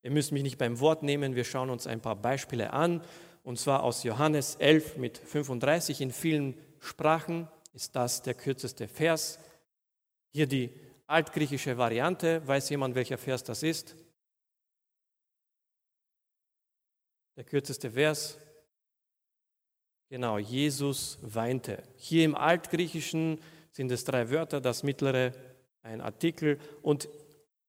ihr 0.02 0.10
müsst 0.10 0.32
mich 0.32 0.42
nicht 0.42 0.58
beim 0.58 0.80
Wort 0.80 1.02
nehmen, 1.02 1.34
wir 1.34 1.44
schauen 1.44 1.70
uns 1.70 1.86
ein 1.86 2.00
paar 2.00 2.16
Beispiele 2.16 2.72
an, 2.72 3.02
und 3.42 3.58
zwar 3.58 3.82
aus 3.82 4.02
Johannes 4.02 4.56
11 4.56 4.96
mit 4.96 5.18
35 5.18 6.00
in 6.00 6.10
vielen 6.10 6.54
Sprachen 6.80 7.48
ist 7.72 7.94
das 7.94 8.22
der 8.22 8.34
kürzeste 8.34 8.88
Vers. 8.88 9.38
Hier 10.32 10.46
die 10.46 10.70
altgriechische 11.06 11.76
Variante. 11.78 12.46
Weiß 12.46 12.68
jemand, 12.70 12.94
welcher 12.94 13.18
Vers 13.18 13.44
das 13.44 13.62
ist? 13.62 13.96
Der 17.36 17.44
kürzeste 17.44 17.92
Vers. 17.92 18.38
Genau, 20.08 20.38
Jesus 20.38 21.18
weinte. 21.22 21.82
Hier 21.96 22.24
im 22.24 22.34
Altgriechischen 22.34 23.40
sind 23.70 23.92
es 23.92 24.04
drei 24.04 24.30
Wörter, 24.30 24.60
das 24.60 24.82
mittlere 24.82 25.32
ein 25.82 26.00
Artikel. 26.00 26.58
Und 26.82 27.08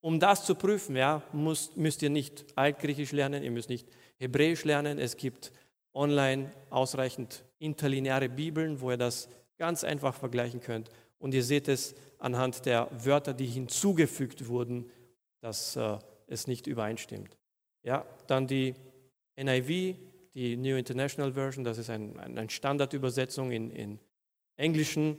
um 0.01 0.19
das 0.19 0.45
zu 0.45 0.55
prüfen, 0.55 0.95
ja, 0.95 1.21
müsst, 1.31 1.77
müsst 1.77 2.01
ihr 2.01 2.09
nicht 2.09 2.45
Altgriechisch 2.55 3.11
lernen, 3.11 3.43
ihr 3.43 3.51
müsst 3.51 3.69
nicht 3.69 3.87
Hebräisch 4.17 4.65
lernen. 4.65 4.99
Es 4.99 5.15
gibt 5.15 5.51
online 5.93 6.51
ausreichend 6.69 7.43
interlineare 7.59 8.29
Bibeln, 8.29 8.81
wo 8.81 8.91
ihr 8.91 8.97
das 8.97 9.29
ganz 9.57 9.83
einfach 9.83 10.15
vergleichen 10.15 10.59
könnt. 10.59 10.89
Und 11.19 11.33
ihr 11.33 11.43
seht 11.43 11.67
es 11.67 11.93
anhand 12.17 12.65
der 12.65 12.89
Wörter, 12.91 13.33
die 13.33 13.45
hinzugefügt 13.45 14.47
wurden, 14.47 14.89
dass 15.39 15.75
äh, 15.75 15.97
es 16.27 16.47
nicht 16.47 16.65
übereinstimmt. 16.65 17.37
Ja, 17.83 18.05
dann 18.27 18.47
die 18.47 18.73
NIV, 19.35 19.95
die 20.33 20.57
New 20.57 20.77
International 20.77 21.33
Version, 21.33 21.63
das 21.63 21.77
ist 21.77 21.89
ein, 21.89 22.19
eine 22.19 22.49
Standardübersetzung 22.49 23.51
in, 23.51 23.69
in 23.71 23.99
Englischen. 24.55 25.17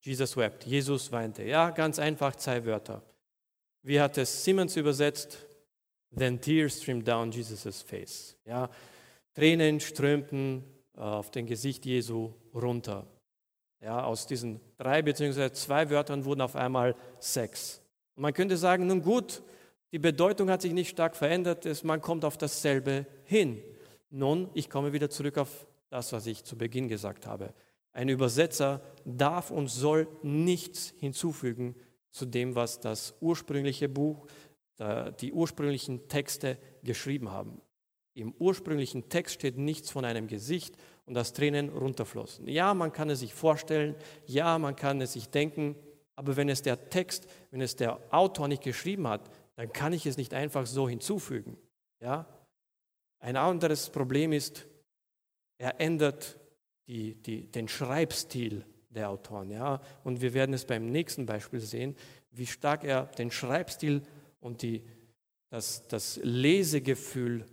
Jesus 0.00 0.36
wept, 0.36 0.64
Jesus 0.64 1.10
weinte. 1.12 1.42
Ja, 1.42 1.70
ganz 1.70 1.98
einfach 1.98 2.36
zwei 2.36 2.64
Wörter. 2.64 3.02
Wie 3.86 4.00
hat 4.00 4.18
es 4.18 4.42
Simmons 4.42 4.76
übersetzt? 4.76 5.46
Then 6.10 6.40
tears 6.40 6.82
streamed 6.82 7.06
down 7.06 7.30
Jesus' 7.30 7.82
face. 7.82 8.36
Ja, 8.44 8.68
Tränen 9.32 9.78
strömten 9.78 10.64
äh, 10.96 11.00
auf 11.00 11.30
den 11.30 11.46
Gesicht 11.46 11.86
Jesu 11.86 12.32
runter. 12.52 13.06
Ja, 13.80 14.02
aus 14.02 14.26
diesen 14.26 14.60
drei 14.76 15.02
bzw. 15.02 15.52
zwei 15.52 15.88
Wörtern 15.88 16.24
wurden 16.24 16.40
auf 16.40 16.56
einmal 16.56 16.96
sechs. 17.20 17.80
Und 18.16 18.22
man 18.22 18.34
könnte 18.34 18.56
sagen, 18.56 18.88
nun 18.88 19.02
gut, 19.02 19.44
die 19.92 20.00
Bedeutung 20.00 20.50
hat 20.50 20.62
sich 20.62 20.72
nicht 20.72 20.90
stark 20.90 21.14
verändert, 21.14 21.64
man 21.84 22.00
kommt 22.00 22.24
auf 22.24 22.36
dasselbe 22.36 23.06
hin. 23.22 23.62
Nun, 24.10 24.50
ich 24.54 24.68
komme 24.68 24.92
wieder 24.94 25.10
zurück 25.10 25.38
auf 25.38 25.68
das, 25.90 26.12
was 26.12 26.26
ich 26.26 26.42
zu 26.42 26.58
Beginn 26.58 26.88
gesagt 26.88 27.24
habe. 27.24 27.54
Ein 27.92 28.08
Übersetzer 28.08 28.80
darf 29.04 29.52
und 29.52 29.68
soll 29.68 30.08
nichts 30.24 30.92
hinzufügen 30.98 31.76
zu 32.16 32.24
dem, 32.24 32.54
was 32.54 32.80
das 32.80 33.14
ursprüngliche 33.20 33.88
Buch, 33.88 34.26
die 35.20 35.32
ursprünglichen 35.32 36.08
Texte 36.08 36.58
geschrieben 36.82 37.30
haben. 37.30 37.60
Im 38.14 38.32
ursprünglichen 38.38 39.10
Text 39.10 39.34
steht 39.34 39.58
nichts 39.58 39.90
von 39.90 40.06
einem 40.06 40.26
Gesicht 40.26 40.76
und 41.04 41.12
dass 41.12 41.34
Tränen 41.34 41.68
runterflossen. 41.68 42.48
Ja, 42.48 42.72
man 42.72 42.92
kann 42.92 43.10
es 43.10 43.20
sich 43.20 43.34
vorstellen, 43.34 43.94
ja, 44.24 44.58
man 44.58 44.74
kann 44.74 45.00
es 45.02 45.12
sich 45.12 45.28
denken, 45.28 45.76
aber 46.14 46.36
wenn 46.36 46.48
es 46.48 46.62
der 46.62 46.88
Text, 46.88 47.26
wenn 47.50 47.60
es 47.60 47.76
der 47.76 48.00
Autor 48.10 48.48
nicht 48.48 48.62
geschrieben 48.62 49.06
hat, 49.06 49.30
dann 49.56 49.70
kann 49.72 49.92
ich 49.92 50.06
es 50.06 50.16
nicht 50.16 50.32
einfach 50.32 50.66
so 50.66 50.88
hinzufügen. 50.88 51.58
Ja? 52.00 52.26
Ein 53.18 53.36
anderes 53.36 53.90
Problem 53.90 54.32
ist, 54.32 54.66
er 55.58 55.78
ändert 55.80 56.38
die, 56.86 57.14
die, 57.14 57.50
den 57.50 57.68
Schreibstil 57.68 58.64
der 58.96 59.10
Autoren. 59.10 59.50
Ja? 59.50 59.80
Und 60.02 60.20
wir 60.20 60.34
werden 60.34 60.54
es 60.54 60.64
beim 60.64 60.86
nächsten 60.86 61.26
Beispiel 61.26 61.60
sehen, 61.60 61.94
wie 62.32 62.46
stark 62.46 62.84
er 62.84 63.04
den 63.04 63.30
Schreibstil 63.30 64.02
und 64.40 64.62
die, 64.62 64.82
das, 65.50 65.86
das 65.88 66.18
Lesegefühl 66.22 67.44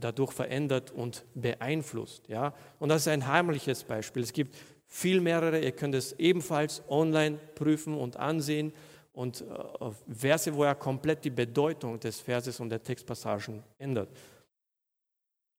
dadurch 0.00 0.32
verändert 0.32 0.90
und 0.90 1.24
beeinflusst. 1.34 2.28
Ja? 2.28 2.54
Und 2.78 2.88
das 2.88 3.02
ist 3.02 3.08
ein 3.08 3.26
heimliches 3.26 3.84
Beispiel. 3.84 4.22
Es 4.22 4.32
gibt 4.32 4.56
viel 4.86 5.20
mehrere, 5.20 5.60
ihr 5.60 5.72
könnt 5.72 5.94
es 5.94 6.12
ebenfalls 6.14 6.82
online 6.88 7.38
prüfen 7.54 7.94
und 7.94 8.16
ansehen 8.16 8.72
und 9.12 9.42
äh, 9.42 9.90
Verse, 10.12 10.54
wo 10.54 10.64
er 10.64 10.74
komplett 10.74 11.24
die 11.24 11.30
Bedeutung 11.30 11.98
des 12.00 12.20
Verses 12.20 12.60
und 12.60 12.68
der 12.70 12.82
Textpassagen 12.82 13.62
ändert. 13.78 14.08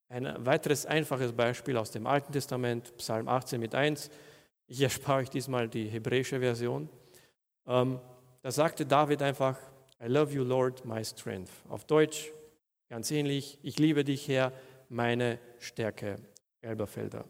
Ein 0.09 0.45
weiteres 0.45 0.85
einfaches 0.85 1.31
Beispiel 1.33 1.77
aus 1.77 1.89
dem 1.89 2.05
Alten 2.05 2.31
Testament, 2.31 2.95
Psalm 2.97 3.27
18 3.27 3.59
mit 3.59 3.73
1. 3.73 4.09
Ich 4.67 4.81
erspare 4.81 5.19
euch 5.19 5.29
diesmal 5.29 5.69
die 5.69 5.87
hebräische 5.87 6.39
Version. 6.39 6.89
Ähm, 7.67 7.99
da 8.41 8.51
sagte 8.51 8.85
David 8.85 9.21
einfach, 9.21 9.57
I 10.01 10.07
love 10.07 10.33
you, 10.33 10.43
Lord, 10.43 10.85
my 10.85 11.03
strength. 11.03 11.51
Auf 11.69 11.85
Deutsch, 11.85 12.31
Ganz 12.89 13.09
ähnlich, 13.09 13.57
ich 13.63 13.79
liebe 13.79 14.03
dich, 14.03 14.27
Herr, 14.27 14.53
meine 14.89 15.39
Stärke. 15.59 16.17
Elberfelder. 16.61 17.25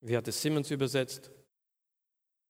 Wie 0.00 0.16
hat 0.16 0.28
es 0.28 0.42
Simmons 0.42 0.70
übersetzt? 0.70 1.30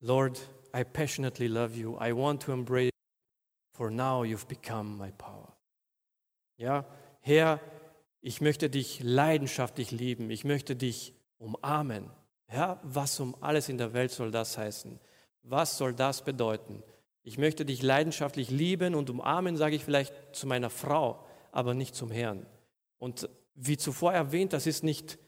Lord, 0.00 0.40
I 0.74 0.84
passionately 0.84 1.46
love 1.46 1.76
you. 1.76 1.96
I 2.00 2.12
want 2.12 2.42
to 2.42 2.52
embrace 2.52 2.86
you, 2.86 3.76
for 3.76 3.90
now 3.90 4.24
you've 4.24 4.46
become 4.46 4.96
my 4.96 5.12
power. 5.12 5.56
Ja, 6.56 6.86
Herr, 7.20 7.60
ich 8.20 8.40
möchte 8.40 8.68
dich 8.68 9.00
leidenschaftlich 9.02 9.90
lieben. 9.90 10.30
Ich 10.30 10.44
möchte 10.44 10.74
dich 10.74 11.14
umarmen. 11.38 12.10
Ja, 12.52 12.80
was 12.82 13.18
um 13.20 13.34
alles 13.40 13.68
in 13.68 13.78
der 13.78 13.92
Welt 13.92 14.10
soll 14.10 14.30
das 14.30 14.56
heißen? 14.56 14.98
Was 15.42 15.78
soll 15.78 15.94
das 15.94 16.24
bedeuten? 16.24 16.82
Ich 17.22 17.38
möchte 17.38 17.64
dich 17.64 17.82
leidenschaftlich 17.82 18.50
lieben 18.50 18.94
und 18.94 19.10
umarmen, 19.10 19.56
sage 19.56 19.76
ich 19.76 19.84
vielleicht 19.84 20.14
zu 20.32 20.46
meiner 20.46 20.70
Frau 20.70 21.26
aber 21.56 21.72
nicht 21.72 21.94
zum 21.94 22.10
Herrn. 22.10 22.44
Und 22.98 23.30
wie 23.54 23.78
zuvor 23.78 24.12
erwähnt, 24.12 24.52
das, 24.52 24.66
ist 24.66 24.84
nicht, 24.84 25.18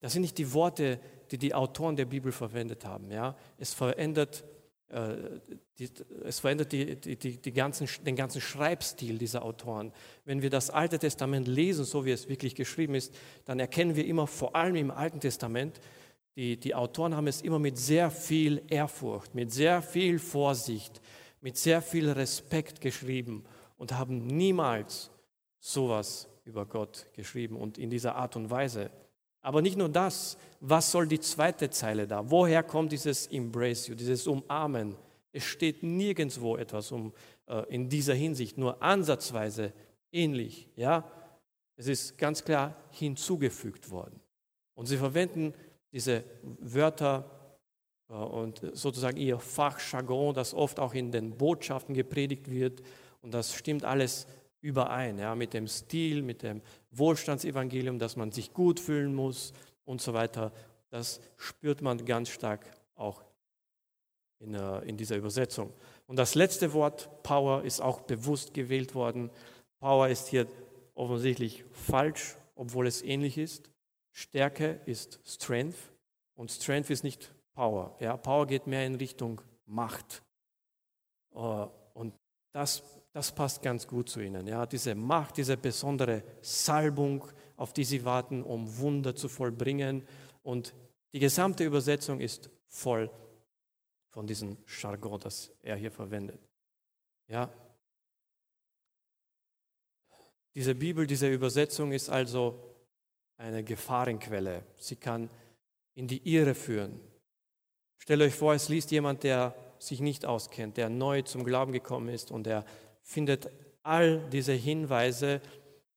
das 0.00 0.12
sind 0.12 0.22
nicht 0.22 0.36
die 0.36 0.52
Worte, 0.52 0.98
die 1.30 1.38
die 1.38 1.54
Autoren 1.54 1.94
der 1.94 2.06
Bibel 2.06 2.32
verwendet 2.32 2.84
haben. 2.84 3.12
Ja? 3.12 3.36
Es 3.56 3.72
verändert, 3.72 4.42
äh, 4.88 5.14
die, 5.78 5.88
es 6.24 6.40
verändert 6.40 6.72
die, 6.72 6.96
die, 6.96 7.40
die 7.40 7.52
ganzen, 7.52 7.88
den 8.04 8.16
ganzen 8.16 8.40
Schreibstil 8.40 9.16
dieser 9.16 9.44
Autoren. 9.44 9.92
Wenn 10.24 10.42
wir 10.42 10.50
das 10.50 10.70
Alte 10.70 10.98
Testament 10.98 11.46
lesen, 11.46 11.84
so 11.84 12.04
wie 12.04 12.10
es 12.10 12.28
wirklich 12.28 12.56
geschrieben 12.56 12.96
ist, 12.96 13.14
dann 13.44 13.60
erkennen 13.60 13.94
wir 13.94 14.06
immer, 14.06 14.26
vor 14.26 14.56
allem 14.56 14.74
im 14.74 14.90
Alten 14.90 15.20
Testament, 15.20 15.80
die, 16.36 16.58
die 16.58 16.74
Autoren 16.74 17.16
haben 17.16 17.26
es 17.26 17.40
immer 17.40 17.58
mit 17.58 17.78
sehr 17.78 18.10
viel 18.10 18.62
Ehrfurcht, 18.68 19.34
mit 19.34 19.52
sehr 19.52 19.80
viel 19.82 20.18
Vorsicht, 20.18 21.00
mit 21.40 21.56
sehr 21.56 21.80
viel 21.80 22.10
Respekt 22.10 22.80
geschrieben 22.80 23.44
und 23.78 23.92
haben 23.92 24.26
niemals 24.26 25.10
sowas 25.58 26.28
über 26.44 26.66
Gott 26.66 27.06
geschrieben 27.14 27.56
und 27.56 27.78
in 27.78 27.90
dieser 27.90 28.14
Art 28.16 28.36
und 28.36 28.50
Weise. 28.50 28.90
Aber 29.40 29.62
nicht 29.62 29.78
nur 29.78 29.88
das, 29.88 30.36
was 30.60 30.90
soll 30.90 31.06
die 31.06 31.20
zweite 31.20 31.70
Zeile 31.70 32.06
da? 32.06 32.30
Woher 32.30 32.62
kommt 32.62 32.92
dieses 32.92 33.26
Embrace 33.28 33.88
you, 33.88 33.94
dieses 33.94 34.26
Umarmen? 34.26 34.96
Es 35.32 35.44
steht 35.44 35.82
nirgendwo 35.82 36.56
etwas 36.56 36.92
um, 36.92 37.12
äh, 37.46 37.62
in 37.72 37.88
dieser 37.88 38.14
Hinsicht, 38.14 38.58
nur 38.58 38.82
ansatzweise 38.82 39.72
ähnlich. 40.12 40.68
Ja? 40.76 41.10
Es 41.76 41.86
ist 41.86 42.18
ganz 42.18 42.44
klar 42.44 42.76
hinzugefügt 42.90 43.90
worden. 43.90 44.20
Und 44.74 44.86
sie 44.86 44.96
verwenden 44.96 45.54
diese 45.96 46.24
Wörter 46.42 47.24
äh, 48.10 48.12
und 48.12 48.60
sozusagen 48.74 49.16
ihr 49.16 49.38
Fachjargon, 49.38 50.34
das 50.34 50.52
oft 50.52 50.78
auch 50.78 50.92
in 50.92 51.10
den 51.10 51.38
Botschaften 51.38 51.94
gepredigt 51.94 52.50
wird. 52.50 52.82
Und 53.22 53.32
das 53.32 53.54
stimmt 53.54 53.82
alles 53.82 54.26
überein, 54.60 55.18
ja, 55.18 55.34
mit 55.34 55.54
dem 55.54 55.66
Stil, 55.66 56.22
mit 56.22 56.42
dem 56.42 56.60
Wohlstandsevangelium, 56.90 57.98
dass 57.98 58.14
man 58.16 58.30
sich 58.30 58.52
gut 58.52 58.78
fühlen 58.78 59.14
muss 59.14 59.54
und 59.86 60.02
so 60.02 60.12
weiter. 60.12 60.52
Das 60.90 61.20
spürt 61.38 61.80
man 61.80 62.04
ganz 62.04 62.28
stark 62.28 62.70
auch 62.94 63.24
in, 64.38 64.52
äh, 64.52 64.80
in 64.80 64.98
dieser 64.98 65.16
Übersetzung. 65.16 65.72
Und 66.06 66.16
das 66.16 66.34
letzte 66.34 66.74
Wort, 66.74 67.22
Power, 67.22 67.64
ist 67.64 67.80
auch 67.80 68.02
bewusst 68.02 68.52
gewählt 68.52 68.94
worden. 68.94 69.30
Power 69.80 70.08
ist 70.08 70.28
hier 70.28 70.46
offensichtlich 70.94 71.64
falsch, 71.72 72.36
obwohl 72.54 72.86
es 72.86 73.00
ähnlich 73.00 73.38
ist. 73.38 73.70
Stärke 74.16 74.80
ist 74.86 75.20
Strength 75.26 75.76
und 76.36 76.50
Strength 76.50 76.88
ist 76.88 77.04
nicht 77.04 77.34
Power. 77.52 77.94
Ja, 78.00 78.16
Power 78.16 78.46
geht 78.46 78.66
mehr 78.66 78.86
in 78.86 78.94
Richtung 78.94 79.42
Macht. 79.66 80.22
Äh, 81.34 81.66
und 81.92 82.14
das, 82.54 82.82
das 83.12 83.30
passt 83.34 83.60
ganz 83.60 83.86
gut 83.86 84.08
zu 84.08 84.20
ihnen. 84.20 84.46
Ja, 84.46 84.64
diese 84.64 84.94
Macht, 84.94 85.36
diese 85.36 85.58
besondere 85.58 86.22
Salbung, 86.40 87.26
auf 87.58 87.74
die 87.74 87.84
sie 87.84 88.06
warten, 88.06 88.42
um 88.42 88.78
Wunder 88.78 89.14
zu 89.14 89.28
vollbringen. 89.28 90.02
Und 90.42 90.72
die 91.12 91.18
gesamte 91.18 91.64
Übersetzung 91.64 92.20
ist 92.20 92.48
voll 92.68 93.10
von 94.08 94.26
diesem 94.26 94.56
Jargon, 94.66 95.20
das 95.20 95.52
er 95.60 95.76
hier 95.76 95.92
verwendet. 95.92 96.40
Ja. 97.28 97.52
Diese 100.54 100.74
Bibel, 100.74 101.06
diese 101.06 101.28
Übersetzung 101.28 101.92
ist 101.92 102.08
also 102.08 102.75
eine 103.36 103.62
Gefahrenquelle. 103.62 104.62
Sie 104.78 104.96
kann 104.96 105.30
in 105.94 106.08
die 106.08 106.34
Irre 106.34 106.54
führen. 106.54 107.00
Stellt 107.98 108.22
euch 108.22 108.34
vor, 108.34 108.54
es 108.54 108.68
liest 108.68 108.90
jemand, 108.90 109.22
der 109.22 109.54
sich 109.78 110.00
nicht 110.00 110.24
auskennt, 110.24 110.76
der 110.76 110.88
neu 110.88 111.22
zum 111.22 111.44
Glauben 111.44 111.72
gekommen 111.72 112.08
ist 112.08 112.30
und 112.30 112.46
er 112.46 112.64
findet 113.02 113.50
all 113.82 114.20
diese 114.30 114.52
Hinweise 114.52 115.40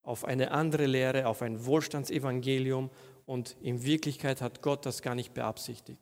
auf 0.01 0.25
eine 0.25 0.51
andere 0.51 0.85
Lehre, 0.85 1.27
auf 1.27 1.41
ein 1.41 1.65
Wohlstandsevangelium 1.65 2.89
und 3.25 3.55
in 3.61 3.83
Wirklichkeit 3.83 4.41
hat 4.41 4.61
Gott 4.61 4.85
das 4.85 5.01
gar 5.01 5.15
nicht 5.15 5.33
beabsichtigt. 5.33 6.01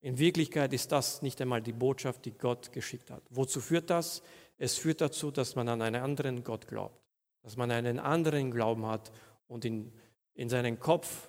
In 0.00 0.18
Wirklichkeit 0.18 0.72
ist 0.72 0.92
das 0.92 1.22
nicht 1.22 1.40
einmal 1.40 1.60
die 1.60 1.72
Botschaft, 1.72 2.24
die 2.24 2.30
Gott 2.30 2.72
geschickt 2.72 3.10
hat. 3.10 3.22
Wozu 3.30 3.60
führt 3.60 3.90
das? 3.90 4.22
Es 4.56 4.78
führt 4.78 5.00
dazu, 5.00 5.30
dass 5.30 5.56
man 5.56 5.68
an 5.68 5.82
einen 5.82 6.02
anderen 6.02 6.44
Gott 6.44 6.68
glaubt, 6.68 6.98
dass 7.42 7.56
man 7.56 7.70
einen 7.70 7.98
anderen 7.98 8.50
Glauben 8.50 8.86
hat 8.86 9.12
und 9.48 9.64
in, 9.64 9.92
in 10.38 10.48
seinen 10.48 10.78
Kopf 10.78 11.28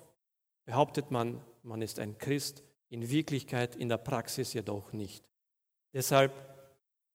behauptet 0.64 1.10
man, 1.10 1.42
man 1.64 1.82
ist 1.82 1.98
ein 1.98 2.16
Christ, 2.16 2.62
in 2.90 3.10
Wirklichkeit, 3.10 3.74
in 3.74 3.88
der 3.88 3.98
Praxis 3.98 4.52
jedoch 4.52 4.92
nicht. 4.92 5.24
Deshalb 5.92 6.32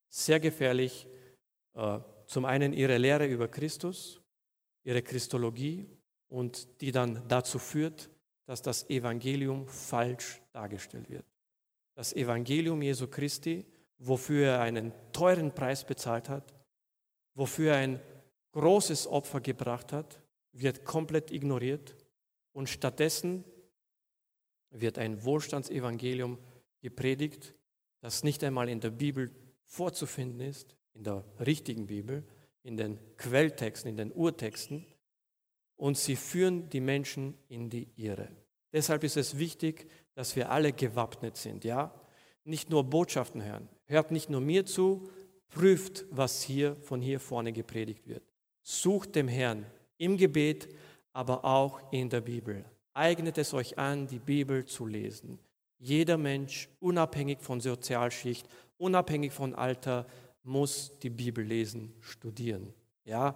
sehr 0.09 0.41
gefährlich, 0.41 1.07
äh, 1.73 1.99
zum 2.27 2.43
einen 2.43 2.73
ihre 2.73 2.97
Lehre 2.97 3.25
über 3.25 3.47
Christus, 3.47 4.21
ihre 4.83 5.01
Christologie 5.01 5.87
und 6.27 6.81
die 6.81 6.91
dann 6.91 7.25
dazu 7.29 7.59
führt, 7.59 8.09
dass 8.45 8.61
das 8.61 8.89
Evangelium 8.89 9.65
falsch 9.67 10.41
dargestellt 10.51 11.09
wird. 11.09 11.25
Das 11.95 12.11
Evangelium 12.11 12.81
Jesu 12.81 13.07
Christi, 13.07 13.65
wofür 13.99 14.47
er 14.47 14.61
einen 14.61 14.91
teuren 15.13 15.55
Preis 15.55 15.85
bezahlt 15.85 16.27
hat, 16.27 16.53
wofür 17.35 17.71
er 17.71 17.77
ein 17.77 18.01
großes 18.51 19.07
Opfer 19.07 19.39
gebracht 19.39 19.93
hat, 19.93 20.21
wird 20.55 20.85
komplett 20.85 21.31
ignoriert 21.31 21.95
und 22.53 22.69
stattdessen 22.69 23.43
wird 24.71 24.97
ein 24.97 25.23
Wohlstandsevangelium 25.23 26.37
gepredigt, 26.81 27.53
das 28.01 28.23
nicht 28.23 28.43
einmal 28.43 28.69
in 28.69 28.79
der 28.79 28.91
Bibel 28.91 29.31
vorzufinden 29.65 30.41
ist, 30.41 30.75
in 30.93 31.03
der 31.03 31.25
richtigen 31.39 31.87
Bibel, 31.87 32.23
in 32.63 32.77
den 32.77 32.99
Quelltexten, 33.17 33.89
in 33.89 33.97
den 33.97 34.11
Urtexten, 34.11 34.85
und 35.77 35.97
sie 35.97 36.15
führen 36.15 36.69
die 36.69 36.79
Menschen 36.79 37.37
in 37.49 37.69
die 37.69 37.89
Irre. 37.97 38.29
Deshalb 38.71 39.03
ist 39.03 39.17
es 39.17 39.37
wichtig, 39.37 39.89
dass 40.13 40.35
wir 40.35 40.49
alle 40.51 40.71
gewappnet 40.71 41.35
sind, 41.35 41.63
ja? 41.65 41.93
Nicht 42.45 42.69
nur 42.69 42.83
Botschaften 42.83 43.43
hören. 43.43 43.67
Hört 43.85 44.11
nicht 44.11 44.29
nur 44.29 44.39
mir 44.39 44.65
zu, 44.65 45.09
prüft, 45.49 46.05
was 46.11 46.41
hier 46.43 46.75
von 46.75 47.01
hier 47.01 47.19
vorne 47.19 47.51
gepredigt 47.51 48.07
wird. 48.07 48.23
Sucht 48.61 49.15
dem 49.15 49.27
Herrn 49.27 49.65
im 49.97 50.17
Gebet, 50.17 50.69
aber 51.13 51.45
auch 51.45 51.79
in 51.91 52.09
der 52.09 52.21
Bibel. 52.21 52.65
Eignet 52.93 53.37
es 53.37 53.53
euch 53.53 53.77
an, 53.77 54.07
die 54.07 54.19
Bibel 54.19 54.65
zu 54.65 54.85
lesen. 54.85 55.39
Jeder 55.77 56.17
Mensch, 56.17 56.69
unabhängig 56.79 57.39
von 57.41 57.59
Sozialschicht, 57.59 58.47
unabhängig 58.77 59.31
von 59.31 59.53
Alter, 59.53 60.05
muss 60.43 60.97
die 60.99 61.09
Bibel 61.09 61.43
lesen, 61.43 61.93
studieren. 61.99 62.73
Ja, 63.03 63.35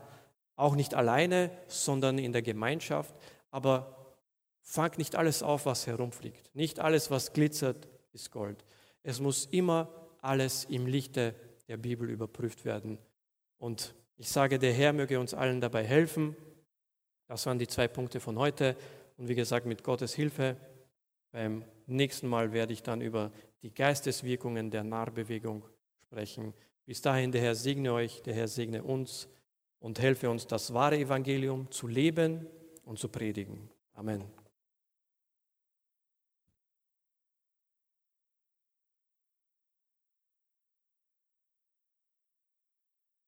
auch 0.55 0.75
nicht 0.75 0.93
alleine, 0.93 1.51
sondern 1.67 2.17
in 2.17 2.33
der 2.33 2.41
Gemeinschaft. 2.41 3.15
Aber 3.51 4.15
fangt 4.61 4.97
nicht 4.97 5.15
alles 5.15 5.41
auf, 5.41 5.65
was 5.65 5.87
herumfliegt. 5.87 6.53
Nicht 6.53 6.79
alles, 6.79 7.09
was 7.09 7.33
glitzert, 7.33 7.87
ist 8.13 8.31
Gold. 8.31 8.63
Es 9.03 9.19
muss 9.19 9.45
immer 9.45 9.89
alles 10.21 10.65
im 10.65 10.85
Lichte 10.85 11.33
der 11.67 11.77
Bibel 11.77 12.09
überprüft 12.09 12.65
werden. 12.65 12.97
Und 13.57 13.95
ich 14.17 14.29
sage, 14.29 14.59
der 14.59 14.73
Herr 14.73 14.93
möge 14.93 15.19
uns 15.19 15.33
allen 15.33 15.61
dabei 15.61 15.83
helfen. 15.83 16.35
Das 17.29 17.45
waren 17.45 17.59
die 17.59 17.67
zwei 17.67 17.87
Punkte 17.87 18.19
von 18.19 18.39
heute. 18.39 18.75
Und 19.17 19.27
wie 19.27 19.35
gesagt, 19.35 19.67
mit 19.67 19.83
Gottes 19.83 20.15
Hilfe 20.15 20.57
beim 21.31 21.63
nächsten 21.85 22.27
Mal 22.27 22.51
werde 22.53 22.73
ich 22.73 22.81
dann 22.81 23.01
über 23.01 23.31
die 23.61 23.71
Geisteswirkungen 23.71 24.71
der 24.71 24.83
Nahbewegung 24.83 25.63
sprechen. 26.01 26.55
Bis 26.85 27.03
dahin, 27.03 27.31
der 27.31 27.41
Herr 27.41 27.55
segne 27.55 27.93
euch, 27.93 28.23
der 28.23 28.33
Herr 28.33 28.47
segne 28.47 28.83
uns 28.83 29.29
und 29.79 29.99
helfe 29.99 30.27
uns, 30.27 30.47
das 30.47 30.73
wahre 30.73 30.97
Evangelium 30.97 31.69
zu 31.69 31.87
leben 31.87 32.47
und 32.83 32.97
zu 32.97 33.09
predigen. 33.09 33.69
Amen. 33.93 34.38